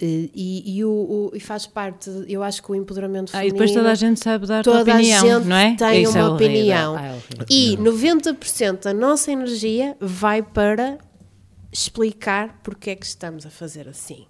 Eh, 0.00 0.28
E, 0.34 0.76
e, 0.78 0.84
o, 0.84 0.90
o- 0.90 1.30
e 1.34 1.40
faz 1.40 1.66
parte, 1.66 2.08
eu 2.28 2.42
acho 2.42 2.62
que 2.62 2.70
o 2.70 2.74
empoderamento 2.74 3.30
Ah, 3.34 3.44
e 3.44 3.48
feminino... 3.50 3.52
depois 3.54 3.72
toda 3.72 3.90
a 3.90 3.94
gente 3.96 4.20
sabe 4.22 4.46
dar 4.46 4.60
a 4.60 4.62
Toda 4.62 4.78
a 4.78 4.82
opinião, 4.82 5.26
gente 5.38 5.46
não 5.48 5.56
é? 5.56 5.74
tem 5.76 6.02
Isso 6.02 6.16
é 6.16 6.22
uma 6.22 6.34
opinião. 6.34 6.96
Ah, 6.96 7.04
é 7.06 7.10
horrível. 7.10 7.46
E 7.50 7.76
90% 7.78 8.84
da 8.84 8.94
nossa 8.94 9.32
energia 9.32 9.96
vai 10.00 10.40
para 10.42 10.98
explicar 11.72 12.60
porque 12.62 12.90
é 12.90 12.96
que 12.96 13.06
estamos 13.06 13.44
a 13.44 13.50
fazer 13.50 13.88
assim. 13.88 14.26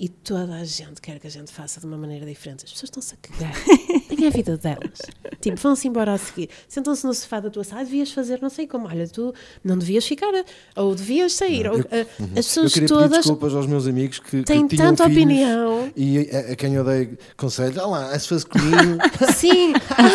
E 0.00 0.08
toda 0.08 0.54
a 0.54 0.64
gente 0.64 1.00
quer 1.00 1.18
que 1.18 1.26
a 1.26 1.30
gente 1.30 1.50
faça 1.52 1.80
de 1.80 1.86
uma 1.86 1.96
maneira 1.98 2.24
diferente. 2.24 2.64
As 2.64 2.70
pessoas 2.72 2.84
estão-se 2.88 3.14
a 3.14 3.16
cagar. 3.16 3.52
Tem 4.08 4.28
a 4.28 4.30
vida 4.30 4.56
delas. 4.56 5.00
Tipo, 5.40 5.56
vão-se 5.56 5.88
embora 5.88 6.12
a 6.12 6.18
seguir. 6.18 6.48
Sentam-se 6.68 7.04
no 7.04 7.12
sofá 7.12 7.40
da 7.40 7.50
tua 7.50 7.64
sala. 7.64 7.80
"Ah, 7.80 7.84
Devias 7.84 8.12
fazer 8.12 8.40
não 8.40 8.48
sei 8.48 8.68
como. 8.68 8.86
Olha, 8.86 9.08
tu 9.08 9.34
não 9.64 9.76
devias 9.76 10.06
ficar. 10.06 10.30
Ou 10.76 10.94
devias 10.94 11.32
sair. 11.34 11.68
ou, 11.68 11.78
ah, 11.80 11.80
as 11.80 12.20
Eu 12.20 12.34
pessoas 12.34 12.72
pedir 12.74 12.86
todas 12.86 13.10
desculpas 13.10 13.52
aos 13.56 13.66
meus 13.66 13.88
amigos 13.88 14.20
que, 14.20 14.30
que 14.38 14.42
têm 14.44 14.68
tinham 14.68 14.94
tanta 14.94 15.04
opinião. 15.04 15.92
E 15.96 16.30
a, 16.30 16.52
a 16.52 16.56
quem 16.56 16.74
eu 16.74 16.84
dei 16.84 17.18
conselhos, 17.36 17.76
ah 17.78 17.86
lá, 17.88 18.16
se 18.18 18.28
fosse 18.28 18.46
comigo. 18.46 18.76
Sim. 19.34 19.72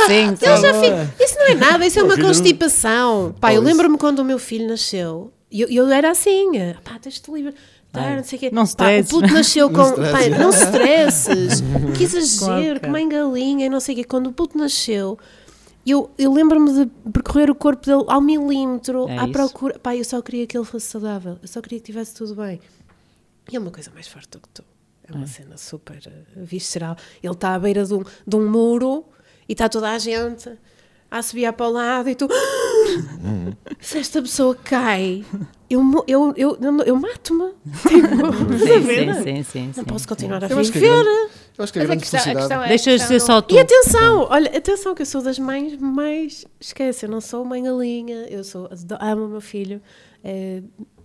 Sim, 0.08 0.38
já 0.40 0.74
fi- 0.74 1.24
Isso 1.24 1.36
não 1.40 1.46
é 1.48 1.56
nada, 1.56 1.86
isso 1.86 2.00
é 2.00 2.04
uma 2.04 2.16
não- 2.16 2.26
constipação. 2.26 3.36
Pá, 3.40 3.54
eu 3.54 3.62
lembro-me 3.62 3.98
quando 3.98 4.20
o 4.20 4.24
meu 4.26 4.40
filho 4.40 4.66
nasceu, 4.68 5.34
e 5.52 5.60
eu, 5.62 5.68
eu 5.70 5.88
era 5.90 6.10
assim, 6.12 6.58
eh, 6.58 6.76
pá, 6.84 6.98
tens 7.00 7.20
de 7.22 7.32
livre. 7.32 7.54
Não 7.94 8.24
sei 8.24 8.38
o 8.38 8.40
quê. 8.40 8.50
não 8.52 8.66
Pá, 8.68 8.86
o 9.00 9.06
puto 9.06 9.34
nasceu 9.34 9.70
com. 9.72 9.78
Não 9.78 9.92
stresses. 9.92 10.40
não 10.40 10.50
stresses. 10.50 11.62
que 11.98 12.04
exagero, 12.04 12.80
que 12.80 12.88
mãe 12.88 13.08
galinha, 13.08 13.66
e 13.68 13.70
não 13.70 13.80
sei 13.80 13.94
o 13.94 13.98
quê. 14.00 14.04
Quando 14.04 14.28
o 14.28 14.34
puto 14.34 14.58
nasceu, 14.58 15.18
eu, 15.86 16.10
eu 16.18 16.34
lembro-me 16.34 16.72
de 16.74 16.92
percorrer 17.12 17.50
o 17.52 17.56
corpo 17.56 17.86
dele 17.86 18.04
ao 18.08 18.22
milímetro, 18.22 19.08
É 19.08 19.18
à 19.20 19.24
isso. 19.24 19.32
procura. 19.32 19.78
Pá, 19.80 19.96
eu 19.96 20.04
só 20.04 20.22
queria 20.22 20.48
que 20.48 20.58
ele 20.58 20.66
fosse 20.66 20.88
saudável, 20.88 21.38
eu 21.42 21.48
só 21.48 21.62
queria 21.62 21.80
que 21.80 21.86
tivesse 21.86 22.14
tudo 22.16 22.36
bem. 22.36 22.60
E 23.52 23.56
é 23.56 23.60
uma 23.60 23.72
coisa 23.72 23.92
mais 23.94 24.08
forte 24.08 24.30
do 24.30 24.40
que 24.40 24.50
tu. 24.50 24.64
É 25.06 25.12
uma 25.14 25.28
cena 25.28 25.58
super 25.58 26.00
eh, 26.08 26.12
visceral. 26.38 26.96
Ele 27.22 27.34
está 27.34 27.54
à 27.54 27.60
beira 27.60 27.84
de 27.86 27.94
um, 27.94 28.04
de 28.26 28.36
um 28.38 28.50
muro 28.50 29.04
e 29.50 29.52
está 29.52 29.68
toda 29.68 29.92
a 29.92 29.98
gente 30.00 30.50
a 31.12 31.22
subir 31.22 31.52
para 31.52 31.68
o 31.68 31.72
lado 31.72 32.10
e 32.10 32.16
tu. 32.16 32.28
Se 33.82 33.98
esta 33.98 34.22
pessoa 34.22 34.56
cai, 34.56 35.26
eu, 35.74 36.04
eu, 36.08 36.34
eu, 36.36 36.58
eu, 36.62 36.78
eu 36.84 36.96
mato-me. 36.96 37.52
Tipo? 37.88 38.58
Sim, 38.58 39.14
sim, 39.24 39.44
sim, 39.44 39.66
Não 39.68 39.74
sim, 39.74 39.84
posso 39.84 40.08
continuar 40.08 40.44
a 40.44 40.48
viver. 40.48 40.56
eu 40.58 41.64
acho 41.64 41.74
que 41.74 41.80
a 41.80 41.84
grande 41.84 42.06
felicidade. 42.06 42.54
é. 42.54 42.68
Deixa 42.68 42.98
de 42.98 43.04
ser 43.04 43.20
só 43.20 43.42
tu. 43.42 43.56
E 43.56 43.60
atenção, 43.60 44.28
olha, 44.30 44.58
atenção 44.58 44.96
que 44.96 45.02
eu 45.02 45.06
sou 45.06 45.22
das 45.22 45.38
mães 45.40 45.78
mais. 45.78 46.46
Esquece, 46.60 47.06
eu 47.06 47.10
não 47.10 47.22
sou 47.22 47.44
mãe 47.46 47.64
galinha, 47.64 48.28
eu 48.30 48.44
sou, 48.44 48.70
amo 49.00 49.26
o 49.26 49.30
meu 49.30 49.42
filho, 49.42 49.82
eh, 50.24 50.62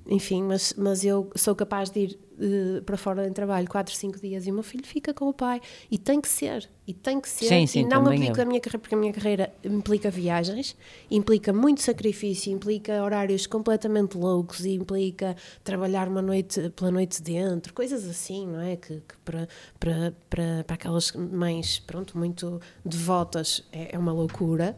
enfim, 0.08 0.42
mas, 0.42 0.74
mas 0.76 1.04
eu 1.04 1.30
sou 1.36 1.54
capaz 1.54 1.90
de 1.90 2.00
ir 2.00 2.18
eh, 2.40 2.80
para 2.80 2.96
fora 2.96 3.26
em 3.26 3.32
trabalho 3.32 3.68
4, 3.68 3.94
5 3.94 4.20
dias 4.20 4.46
e 4.46 4.50
o 4.50 4.54
meu 4.54 4.62
filho 4.62 4.86
fica 4.86 5.12
com 5.12 5.28
o 5.28 5.34
pai. 5.34 5.60
E 5.90 5.98
tem 5.98 6.18
que 6.20 6.28
ser, 6.28 6.68
e 6.86 6.94
tem 6.94 7.20
que 7.20 7.28
ser. 7.28 7.46
Sim, 7.46 7.66
sim, 7.66 7.80
e 7.80 7.84
não 7.84 8.06
aplico 8.06 8.40
a 8.40 8.44
minha 8.46 8.60
carreira, 8.60 8.78
porque 8.78 8.94
a 8.94 8.98
minha 8.98 9.12
carreira 9.12 9.52
implica 9.62 10.10
viagens, 10.10 10.74
implica 11.10 11.52
muito 11.52 11.82
sacrifício, 11.82 12.50
implica 12.50 13.02
horários 13.02 13.46
completamente 13.46 14.16
loucos 14.16 14.64
e 14.64 14.70
implica 14.70 15.36
trabalhar 15.62 16.08
uma 16.08 16.22
noite 16.22 16.70
pela 16.70 16.90
noite 16.90 17.20
dentro, 17.20 17.74
coisas 17.74 18.08
assim, 18.08 18.46
não 18.46 18.60
é? 18.60 18.76
Que, 18.76 18.94
que 19.00 19.16
para, 19.24 19.46
para, 19.78 20.14
para, 20.30 20.64
para 20.64 20.74
aquelas 20.74 21.12
mães, 21.12 21.80
pronto, 21.80 22.16
muito 22.16 22.60
devotas 22.82 23.62
é, 23.70 23.94
é 23.94 23.98
uma 23.98 24.12
loucura. 24.12 24.74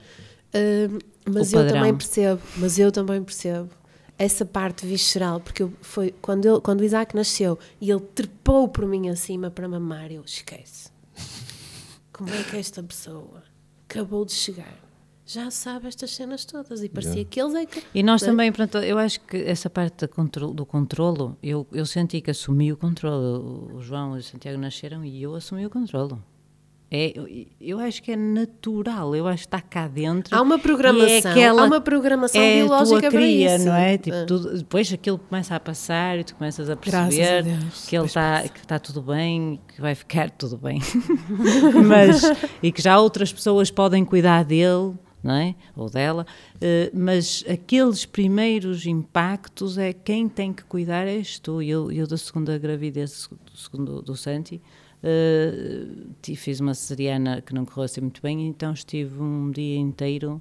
Hum, 0.53 0.99
mas 1.25 1.53
eu 1.53 1.69
também 1.69 1.95
percebo, 1.95 2.41
mas 2.57 2.79
eu 2.79 2.91
também 2.91 3.23
percebo 3.23 3.80
essa 4.23 4.45
parte 4.45 4.85
visceral, 4.85 5.41
porque 5.41 5.63
eu, 5.63 5.73
foi 5.81 6.15
quando, 6.21 6.45
ele, 6.47 6.61
quando 6.61 6.81
o 6.83 6.85
Isaac 6.85 7.17
nasceu 7.17 7.59
e 7.81 7.91
ele 7.91 8.01
trepou 8.01 8.69
por 8.69 8.85
mim 8.87 9.09
acima 9.09 9.51
para 9.51 9.67
mamar, 9.67 10.13
eu 10.13 10.23
esquece. 10.23 10.91
Como 12.13 12.29
é 12.29 12.43
que 12.43 12.57
esta 12.57 12.83
pessoa 12.83 13.43
acabou 13.89 14.27
de 14.27 14.33
chegar? 14.33 14.79
Já 15.25 15.51
sabe 15.51 15.87
estas 15.89 16.11
cenas 16.11 16.45
todas 16.45 16.83
e 16.83 16.89
parecia 16.89 17.25
que 17.25 17.41
eles 17.41 17.55
é 17.55 17.65
que. 17.65 17.83
E 17.95 18.03
nós 18.03 18.21
também, 18.21 18.51
pronto, 18.53 18.79
eu 18.79 18.99
acho 18.99 19.21
que 19.21 19.37
essa 19.39 19.71
parte 19.71 20.01
da 20.01 20.09
contro- 20.09 20.53
do 20.53 20.67
controlo, 20.67 21.39
eu, 21.43 21.67
eu 21.73 21.87
senti 21.87 22.21
que 22.21 22.31
assumi 22.33 22.73
o 22.73 22.77
controlo. 22.77 23.71
O 23.75 23.81
João 23.81 24.17
e 24.17 24.21
o 24.21 24.23
Santiago 24.23 24.59
nasceram 24.59 25.05
e 25.05 25.23
eu 25.23 25.35
assumi 25.35 25.65
o 25.65 25.71
controlo. 25.71 26.23
É, 26.93 27.13
eu, 27.61 27.79
acho 27.79 28.03
que 28.03 28.11
é 28.11 28.17
natural, 28.17 29.15
eu 29.15 29.29
acho 29.29 29.43
que 29.45 29.47
está 29.47 29.61
cá 29.61 29.87
dentro. 29.87 30.35
Há 30.37 30.43
uma 30.43 30.57
e 30.57 30.61
programação, 30.61 31.09
é 31.09 31.19
aquela- 31.19 31.63
há 31.63 31.65
uma 31.65 31.81
programação 31.81 32.41
é 32.43 32.57
biológica 32.57 33.01
tua 33.01 33.11
para 33.11 33.21
cria, 33.21 33.55
isso. 33.57 33.65
não 33.65 33.75
é? 33.77 33.97
Tipo, 33.97 34.17
Ah. 34.17 34.27
tudo- 34.27 34.59
depois 34.59 34.93
aquilo 34.93 35.17
começa 35.19 35.55
a 35.55 35.61
passar 35.61 36.19
e 36.19 36.25
tu 36.25 36.35
começas 36.35 36.69
a 36.69 36.75
perceber 36.75 37.45
a 37.47 37.87
que 37.89 37.97
ele 37.97 38.07
está 38.07 38.43
que 38.49 38.59
está 38.59 38.79
tudo 38.81 39.03
bem, 39.03 39.61
que 39.69 39.81
vai 39.81 39.95
ficar 39.95 40.31
tudo 40.37 40.57
bem. 40.59 40.81
mas 41.87 42.23
e 42.63 42.73
que 42.73 42.83
já 42.83 42.99
outras 42.99 43.33
pessoas 43.33 43.71
podem 43.71 44.05
cuidar 44.05 44.45
dele, 44.45 44.95
não 45.23 45.35
é? 45.35 45.55
Ou 45.77 45.89
dela, 45.89 46.27
eh, 46.61 46.91
mas 46.95 47.45
aqueles 47.49 48.05
primeiros 48.05 48.85
impactos 48.87 49.79
é 49.79 49.93
quem 49.93 50.29
tem 50.29 50.53
que 50.53 50.65
cuidar 50.65 51.07
és 51.07 51.39
tu. 51.39 51.63
Eu, 51.63 51.93
eu 51.93 52.07
da 52.07 52.17
segunda 52.17 52.57
gravidez 52.59 53.29
do 53.31 53.57
segundo 53.57 54.03
do 54.03 54.17
Santi, 54.17 54.61
ti- 56.23 56.37
fiz 56.37 56.61
uma 56.61 56.75
cesariana 56.75 57.41
que 57.41 57.55
não 57.55 57.65
correu 57.65 57.85
assim 57.85 58.01
muito 58.01 58.21
bem, 58.23 58.47
então 58.47 58.73
estive 58.73 59.21
um 59.21 59.51
dia 59.51 59.77
inteiro 59.79 60.41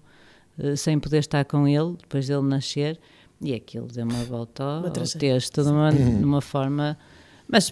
eh, 0.57 0.75
sem 0.75 0.99
poder 0.99 1.19
estar 1.19 1.45
com 1.45 1.67
ele, 1.67 1.95
depois 1.99 2.27
dele 2.27 2.41
nascer, 2.43 2.99
e 3.41 3.53
aquilo 3.53 3.87
deu 3.87 4.05
uma 4.05 4.23
volta 4.25 4.63
ao, 4.63 4.89
tragédia. 4.91 5.19
texto 5.33 5.63
de 5.63 5.69
uma, 5.69 5.91
de 5.91 6.23
uma 6.23 6.41
forma. 6.41 6.97
Mas, 7.47 7.71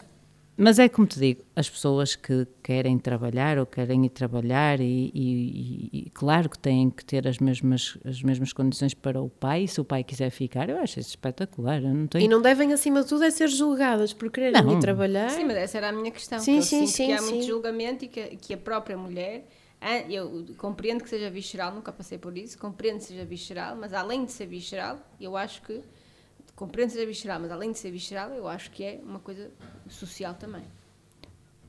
mas 0.57 0.79
é 0.79 0.89
como 0.89 1.05
te 1.07 1.19
digo, 1.19 1.43
as 1.55 1.69
pessoas 1.69 2.15
que 2.15 2.47
querem 2.63 2.97
trabalhar 2.97 3.57
ou 3.59 3.65
querem 3.65 4.05
ir 4.05 4.09
trabalhar, 4.09 4.79
e, 4.81 5.11
e- 5.13 5.89
e- 5.93 6.09
claro 6.09 6.49
que 6.49 6.57
têm 6.57 6.89
que 6.89 7.05
ter 7.05 7.27
as 7.27 7.37
mesmas, 7.39 7.97
as 8.03 8.21
mesmas 8.23 8.51
condições 8.51 8.93
para 8.93 9.21
o 9.21 9.29
pai, 9.29 9.63
e 9.63 9.67
se 9.67 9.79
o 9.79 9.85
pai 9.85 10.03
quiser 10.03 10.29
ficar, 10.31 10.69
eu 10.69 10.77
acho 10.79 10.99
isso 10.99 11.09
espetacular. 11.09 11.81
Eu 11.81 11.93
não 11.93 12.07
tenho 12.07 12.25
E 12.25 12.27
não 12.27 12.41
devem, 12.41 12.73
acima 12.73 13.01
de 13.03 13.07
tudo, 13.09 13.23
é 13.23 13.29
ser 13.31 13.47
julgadas 13.49 14.13
por 14.13 14.31
quererem 14.31 14.61
Não. 14.63 14.73
ir 14.77 14.79
trabalhar. 14.79 15.29
Sim, 15.29 15.45
mas 15.45 15.57
essa 15.57 15.77
era 15.77 15.89
a 15.89 15.91
minha 15.93 16.11
questão. 16.11 16.39
Sim, 16.39 16.53
que 16.53 16.57
eu 16.59 16.63
sim, 16.63 16.87
sim, 16.87 17.05
que 17.07 17.11
há 17.13 17.21
sim. 17.21 17.29
muito 17.33 17.45
julgamento 17.45 18.05
e 18.05 18.07
que, 18.07 18.21
que 18.37 18.53
a 18.53 18.57
própria 18.57 18.97
mulher. 18.97 19.47
Eu 20.09 20.43
compreendo 20.57 21.03
que 21.03 21.09
seja 21.09 21.29
visceral, 21.29 21.71
nunca 21.71 21.91
passei 21.91 22.17
por 22.17 22.35
isso, 22.35 22.57
compreendo 22.57 22.97
que 22.97 23.03
seja 23.05 23.23
visceral, 23.23 23.75
mas 23.75 23.93
além 23.93 24.25
de 24.25 24.31
ser 24.31 24.47
visceral, 24.47 24.97
eu 25.21 25.37
acho 25.37 25.61
que 25.61 25.81
compreendo 26.57 26.89
ser 26.89 27.05
visceral, 27.05 27.39
mas 27.39 27.51
além 27.51 27.71
de 27.71 27.77
ser 27.77 27.91
visceral, 27.91 28.31
eu 28.31 28.47
acho 28.47 28.69
que 28.71 28.83
é 28.83 28.99
uma 29.03 29.19
coisa 29.19 29.49
social 29.87 30.33
também. 30.33 30.63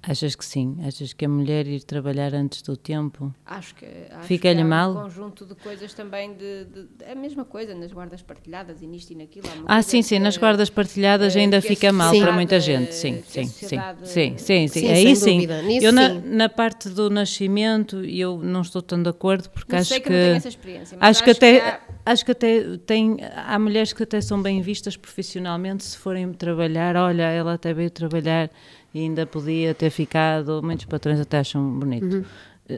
Achas 0.00 0.34
que 0.36 0.44
sim? 0.44 0.78
Achas 0.86 1.12
que 1.12 1.24
a 1.24 1.28
mulher 1.28 1.66
ir 1.66 1.82
trabalhar 1.82 2.32
antes 2.32 2.62
do 2.62 2.76
tempo? 2.76 3.34
Acho 3.44 3.74
que, 3.74 3.84
acho 3.84 4.26
Fica-lhe 4.28 4.54
que 4.54 4.62
há 4.62 4.64
mal? 4.64 4.92
um 4.92 5.02
conjunto 5.02 5.44
de 5.44 5.54
coisas 5.56 5.92
também 5.92 6.32
de, 6.34 6.64
de- 6.64 6.82
de- 6.84 7.04
é 7.04 7.12
a 7.12 7.14
mesma 7.16 7.44
coisa 7.44 7.74
nas 7.74 7.92
guardas 7.92 8.22
partilhadas 8.22 8.80
e 8.80 8.86
nisto 8.86 9.10
e 9.10 9.16
naquilo. 9.16 9.46
Ah, 9.66 9.82
sim, 9.82 10.00
sim, 10.00 10.14
que- 10.14 10.20
nas 10.20 10.36
guardas 10.38 10.70
partilhadas 10.70 11.34
eh, 11.36 11.40
ainda 11.40 11.60
que 11.60 11.66
fica 11.68 11.92
mal 11.92 12.14
para 12.18 12.32
muita 12.32 12.58
gente. 12.60 12.88
eh, 12.90 12.92
Sim, 12.92 13.12
que 13.20 13.40
a 13.40 13.44
sim, 13.44 13.46
sim, 13.46 13.68
sim, 14.04 14.38
sim, 14.38 14.38
sim. 14.38 14.68
Sim, 14.68 14.88
Aí 14.88 15.16
sem 15.16 15.40
sim. 15.40 15.46
Nisso, 15.66 15.86
Eu 15.86 15.92
na, 15.92 16.08
sim. 16.10 16.20
na 16.24 16.48
parte 16.48 16.88
do 16.88 17.10
nascimento 17.10 18.02
eu 18.04 18.38
não 18.38 18.62
estou 18.62 18.80
tão 18.80 19.02
de 19.02 19.10
acordo 19.10 19.50
porque 19.50 19.72
Não 19.72 19.80
acho 19.80 19.88
sei 19.90 20.00
que, 20.00 20.06
que 20.08 20.12
eu 20.12 20.16
não 20.16 20.22
tenho 20.24 20.36
essa 20.36 20.48
experiência, 20.48 20.96
mas 20.98 21.10
acho 21.10 21.24
que 21.24 21.30
até 21.30 21.60
há- 21.60 21.80
acho 22.12 22.24
que 22.24 22.32
até 22.32 22.76
tem 22.78 23.18
há 23.34 23.58
mulheres 23.58 23.92
que 23.92 24.02
até 24.02 24.20
são 24.20 24.40
bem 24.40 24.60
vistas 24.62 24.96
profissionalmente 24.96 25.84
se 25.84 25.96
forem 25.96 26.32
trabalhar 26.32 26.96
olha 26.96 27.24
ela 27.24 27.54
até 27.54 27.74
veio 27.74 27.90
trabalhar 27.90 28.50
e 28.94 29.00
ainda 29.00 29.26
podia 29.26 29.74
ter 29.74 29.90
ficado. 29.90 30.62
Muitos 30.62 30.86
patrões 30.86 31.20
até 31.20 31.38
acham 31.38 31.78
bonito. 31.78 32.16
Uhum. 32.16 32.24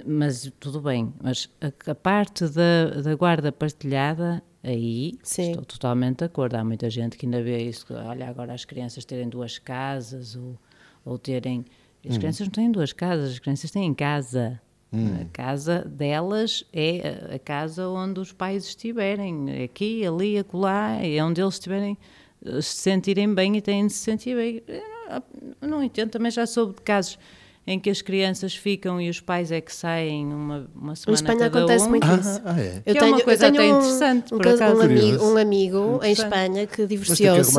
Mas 0.06 0.52
tudo 0.58 0.80
bem 0.80 1.12
mas 1.22 1.48
a, 1.60 1.90
a 1.90 1.94
parte 1.94 2.46
da, 2.48 3.00
da 3.02 3.14
guarda 3.14 3.50
partilhada 3.50 4.42
aí 4.62 5.18
Sim. 5.22 5.50
estou 5.50 5.64
totalmente 5.64 6.18
de 6.18 6.24
acordo. 6.24 6.56
Há 6.56 6.64
muita 6.64 6.88
gente 6.90 7.16
que 7.16 7.26
ainda 7.26 7.42
vê 7.42 7.62
isso 7.62 7.86
que, 7.86 7.92
olha 7.92 8.28
agora 8.28 8.52
as 8.52 8.64
crianças 8.64 9.04
terem 9.04 9.28
duas 9.28 9.58
casas 9.58 10.36
ou, 10.36 10.56
ou 11.04 11.18
terem 11.18 11.64
as 12.08 12.16
crianças 12.16 12.46
não 12.46 12.52
têm 12.52 12.72
duas 12.72 12.92
casas 12.92 13.32
as 13.32 13.38
crianças 13.38 13.70
têm 13.70 13.92
casa 13.92 14.60
a 14.92 15.24
casa 15.32 15.84
delas 15.84 16.64
é 16.72 17.34
a- 17.34 17.38
casa 17.38 17.88
onde 17.88 18.18
os 18.20 18.32
pais 18.32 18.64
estiverem, 18.66 19.62
aqui, 19.64 20.04
ali, 20.06 20.36
acolá, 20.38 20.96
é 21.02 21.22
onde 21.24 21.40
eles 21.40 21.54
estiverem, 21.54 21.96
eh, 22.44 22.60
se 22.60 22.76
sentirem 22.76 23.32
bem 23.32 23.56
e 23.56 23.60
têm 23.60 23.86
de 23.86 23.92
se 23.92 24.00
sentir 24.00 24.34
bem. 24.36 24.62
Eu 24.66 24.82
não- 25.10 25.22
eu 25.62 25.68
não 25.68 25.82
entendo, 25.82 26.10
também 26.10 26.30
já 26.30 26.46
soube 26.46 26.74
de 26.74 26.82
casos 26.82 27.18
em 27.66 27.78
que 27.78 27.88
as 27.90 28.02
crianças 28.02 28.54
ficam 28.54 29.00
e 29.00 29.08
os 29.10 29.20
pais 29.20 29.52
é 29.52 29.60
que 29.60 29.72
saem 29.72 30.26
uma, 30.26 30.66
uma 30.74 30.92
Em 30.92 30.96
semana 30.96 31.14
Espanha 31.14 31.38
cada 31.38 31.58
acontece 31.58 31.84
um. 31.84 31.88
muito 31.90 32.06
Ah, 32.06 32.16
isso. 32.16 32.42
ah, 32.44 32.60
é. 32.60 32.82
Eu 32.86 32.94
Que 32.94 32.98
é 32.98 33.04
uma 33.04 33.20
coisa 33.20 33.46
até 33.48 33.66
interessante, 33.66 34.34
um, 34.34 34.38
por 34.38 34.44
caso- 34.44 34.62
um 34.62 34.66
acaso. 34.66 34.82
amigo, 34.82 35.24
um 35.24 35.36
amigo 35.36 36.00
em. 36.02 36.12
Espanha 36.12 36.66
que 36.66 36.86
divorciou-se 36.86 37.52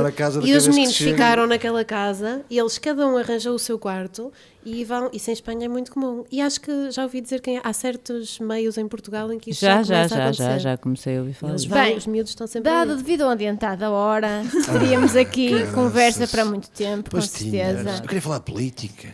e 0.43 0.53
os 0.55 0.67
meninos 0.67 0.97
ficaram 0.97 1.47
naquela 1.47 1.85
casa 1.85 2.41
e 2.49 2.57
eles 2.59 2.77
cada 2.77 3.07
um 3.07 3.15
arranjou 3.17 3.55
o 3.55 3.59
seu 3.59 3.77
quarto 3.79 4.31
e 4.65 4.83
vão, 4.83 5.09
isso 5.13 5.29
em 5.29 5.33
Espanha 5.33 5.65
é 5.65 5.69
muito 5.69 5.91
comum. 5.91 6.23
E 6.31 6.41
acho 6.41 6.59
que 6.61 6.91
já 6.91 7.03
ouvi 7.03 7.21
dizer 7.21 7.39
que 7.39 7.59
há 7.63 7.73
certos 7.73 8.39
meios 8.39 8.77
em 8.77 8.87
Portugal 8.87 9.31
em 9.31 9.39
que 9.39 9.51
isso 9.51 9.61
Já, 9.61 9.81
já, 9.81 10.07
já, 10.07 10.17
já, 10.17 10.31
já, 10.31 10.57
já 10.57 10.77
comecei 10.77 11.17
a 11.17 11.19
ouvir 11.21 11.33
falar 11.33 11.53
Eles 11.53 11.61
disso. 11.63 11.73
vão, 11.73 11.83
Bem, 11.83 11.97
os 11.97 12.07
miúdos 12.07 12.31
estão 12.31 12.47
sempre 12.47 12.69
Dado 12.71 12.95
devido 12.97 13.21
ao 13.21 13.29
adiantado 13.29 13.85
a 13.85 13.89
hora, 13.91 14.43
teríamos 14.79 15.15
aqui 15.15 15.65
conversa 15.73 16.27
para 16.27 16.43
muito 16.43 16.69
tempo, 16.69 17.09
com 17.11 17.19
tinhas. 17.19 17.29
certeza. 17.31 17.97
Eu 17.97 18.01
queria 18.07 18.21
falar 18.21 18.37
de 18.39 18.45
política. 18.45 19.07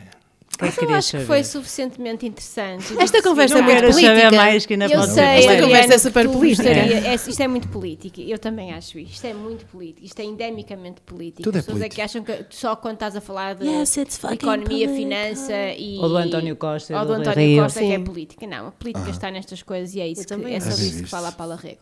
Que 0.58 0.66
é 0.66 0.72
que 0.72 0.86
Eu 0.86 0.89
acho 0.95 1.08
que 1.08 1.12
saber? 1.12 1.26
foi 1.26 1.43
suficientemente 1.43 2.26
interessante. 2.26 2.99
Esta 2.99 3.22
conversa 3.22 3.53
Não 3.55 3.62
é 3.62 3.66
muito 3.74 3.80
política. 3.93 4.08
saber 4.22 4.36
mais 4.36 4.66
que 4.66 4.74
ainda 4.74 4.86
Eu 4.86 4.99
pode 4.99 5.14
sei, 5.14 5.24
ser 5.24 5.49
Esta 5.51 5.62
conversa 5.64 5.93
é 5.93 5.97
super 5.99 6.28
que 6.28 6.34
política. 6.34 6.70
é- 6.70 7.14
isto 7.16 7.39
é 7.43 7.47
muito 7.47 7.68
política. 7.68 8.22
Eu 8.22 8.39
também 8.39 8.74
acho 8.74 8.97
isto. 8.99 9.14
Isto 9.14 9.28
é 9.28 9.34
muito 9.34 9.66
político. 9.68 10.05
Isto 10.05 10.20
é 10.20 10.26
endemicamente 10.26 11.01
político. 11.01 11.43
Tudo 11.43 11.58
é 11.58 11.60
As 11.60 11.66
pessoas 11.66 11.82
é 11.82 11.86
político. 11.89 11.95
que 11.95 12.01
acham 12.01 12.24
que 12.24 12.45
só 12.55 12.76
quando 12.76 12.95
estás 12.95 13.16
a 13.16 13.22
falar 13.22 13.55
de 13.55 13.66
Yes, 13.68 13.97
economia, 13.97 14.88
political. 14.88 14.95
finança 14.95 15.53
e. 15.78 15.97
Ou 15.99 16.10
do 16.10 16.18
António 16.18 16.55
Costa 16.55 16.93
Ou 16.95 17.01
do 17.01 17.08
do 17.08 17.14
António 17.22 17.39
Rio. 17.39 17.64
Costa, 17.64 17.80
que 17.80 17.86
é 17.86 17.97
Sim. 17.97 18.03
política. 18.03 18.47
Não, 18.47 18.68
a 18.68 18.72
política 18.72 19.10
está 19.10 19.30
nestas 19.32 19.62
coisas 19.62 19.93
e 19.93 20.01
é 20.01 20.08
isso. 20.08 20.22
Que, 20.22 20.28
também 20.28 20.55
é 20.55 20.60
sobre 20.60 20.84
É 20.84 20.88
isso 20.88 21.03
que 21.03 21.10
fala 21.10 21.30
a 21.30 21.32
Paula 21.32 21.55
Rego. 21.55 21.82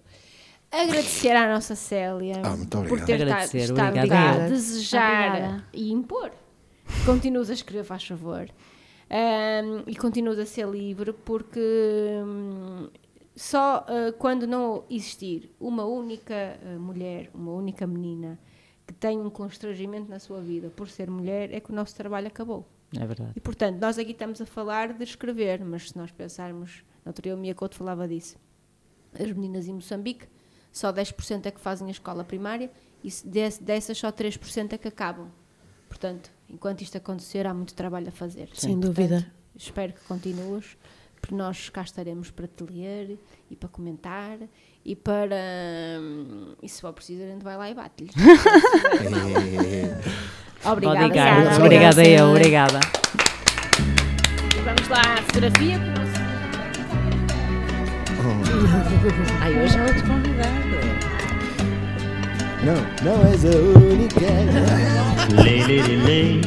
Agradecer 0.72 1.30
à 1.32 1.48
nossa 1.54 1.76
Célia 1.76 2.42
Ah, 2.44 2.56
por 2.88 3.00
ter 3.06 3.22
estado, 3.22 3.56
eu. 3.56 4.50
desejar 4.50 5.30
Obrigada. 5.30 5.64
e 5.74 5.92
impor. 5.92 6.32
Continuas 7.06 7.50
a 7.50 7.54
escrever, 7.54 7.84
faz 7.84 8.06
favor. 8.06 8.50
Ahm, 9.10 9.84
e 9.88 9.96
continuas 9.96 10.40
a 10.40 10.46
ser 10.46 10.68
livre 10.68 11.14
porque 11.14 11.60
hum, 12.26 12.90
só 13.36 13.86
ah, 13.88 14.14
quando 14.18 14.48
não 14.48 14.84
existir 14.90 15.52
uma 15.60 15.86
única 15.86 16.60
ah, 16.64 16.80
mulher, 16.80 17.30
uma 17.34 17.52
única 17.52 17.86
menina 17.86 18.40
que 18.88 18.94
tem 18.94 19.20
um 19.20 19.30
constrangimento 19.30 20.10
na 20.10 20.20
sua 20.20 20.42
vida 20.42 20.70
por 20.70 20.88
ser 20.88 21.10
mulher, 21.10 21.54
é 21.54 21.60
que 21.60 21.72
o 21.72 21.76
nosso 21.76 21.96
trabalho 21.96 22.28
acabou. 22.28 22.68
É 22.96 23.06
verdade. 23.06 23.32
E 23.36 23.40
portanto, 23.40 23.80
nós 23.80 23.98
aqui 23.98 24.12
estamos 24.12 24.40
a 24.42 24.46
falar 24.46 24.94
de 24.94 25.04
escrever, 25.04 25.64
mas 25.66 25.90
se 25.90 25.98
nós 25.98 26.12
pensarmos, 26.12 26.84
na 27.04 27.10
outro 27.10 27.24
dia 27.24 27.36
o 27.36 27.38
Mia 27.38 27.56
Couto 27.56 27.76
falava 27.76 28.08
disso, 28.08 28.38
as 29.14 29.32
meninas 29.32 29.68
em 29.68 29.74
Moçambique, 29.74 30.28
só 30.72 30.92
10% 30.92 31.46
é 31.46 31.52
que 31.52 31.60
fazem 31.60 31.88
a 31.88 31.92
escola 31.92 32.24
primária 32.24 32.72
e 33.04 33.10
dessas 33.62 33.98
só 33.98 34.12
3% 34.12 34.74
é 34.74 34.78
que 34.78 34.88
acabam. 34.88 35.32
Portanto, 35.88 36.32
enquanto 36.50 36.82
isto 36.82 36.98
acontecer, 36.98 37.46
há 37.48 37.54
muito 37.54 37.74
trabalho 37.74 38.08
a 38.10 38.12
fazer. 38.12 38.50
Sem 38.54 38.72
Portanto, 38.74 38.94
dúvida. 38.94 39.26
Espero 39.56 39.94
que 39.94 40.02
continues, 40.02 40.78
porque 41.22 41.34
nós 41.36 41.70
cá 41.70 41.82
estaremos 41.82 42.30
para 42.32 42.48
te 42.48 42.64
ler 42.64 43.18
e 43.50 43.56
para 43.56 43.70
comentar 43.70 44.38
e 44.84 44.96
para. 44.96 45.36
hum, 46.00 46.54
E 46.62 46.68
se 46.70 46.82
for 46.82 46.92
preciso, 46.94 47.24
a 47.24 47.28
gente 47.28 47.44
vai 47.44 47.58
lá 47.58 47.70
e 47.70 47.74
bate-lhe. 47.74 48.10
Obrigada, 50.66 51.06
Obrigada, 51.06 51.64
obrigada 51.64 52.04
eu, 52.08 52.26
obrigada. 52.30 52.80
Vamos 54.64 54.88
lá 54.90 55.00
à 55.02 55.22
fotografia. 55.22 55.78
com 55.78 55.84
o 55.86 55.88
nosso- 55.90 56.16
Ai, 59.42 59.54
hoje 59.64 59.78
ela 59.78 59.94
te 59.94 60.02
convidada. 60.02 61.15
Não, 62.66 62.74
não 63.04 63.32
és 63.32 63.46
a 63.46 63.50
única. 63.78 64.26
Lay, 65.44 65.62
lady, 65.62 65.98
lay. 65.98 66.42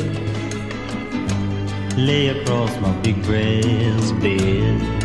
Lay 1.97 2.31
across 2.31 2.73
my 2.81 2.91
big 3.05 3.23
brass 3.25 4.11
bed. 4.21 4.98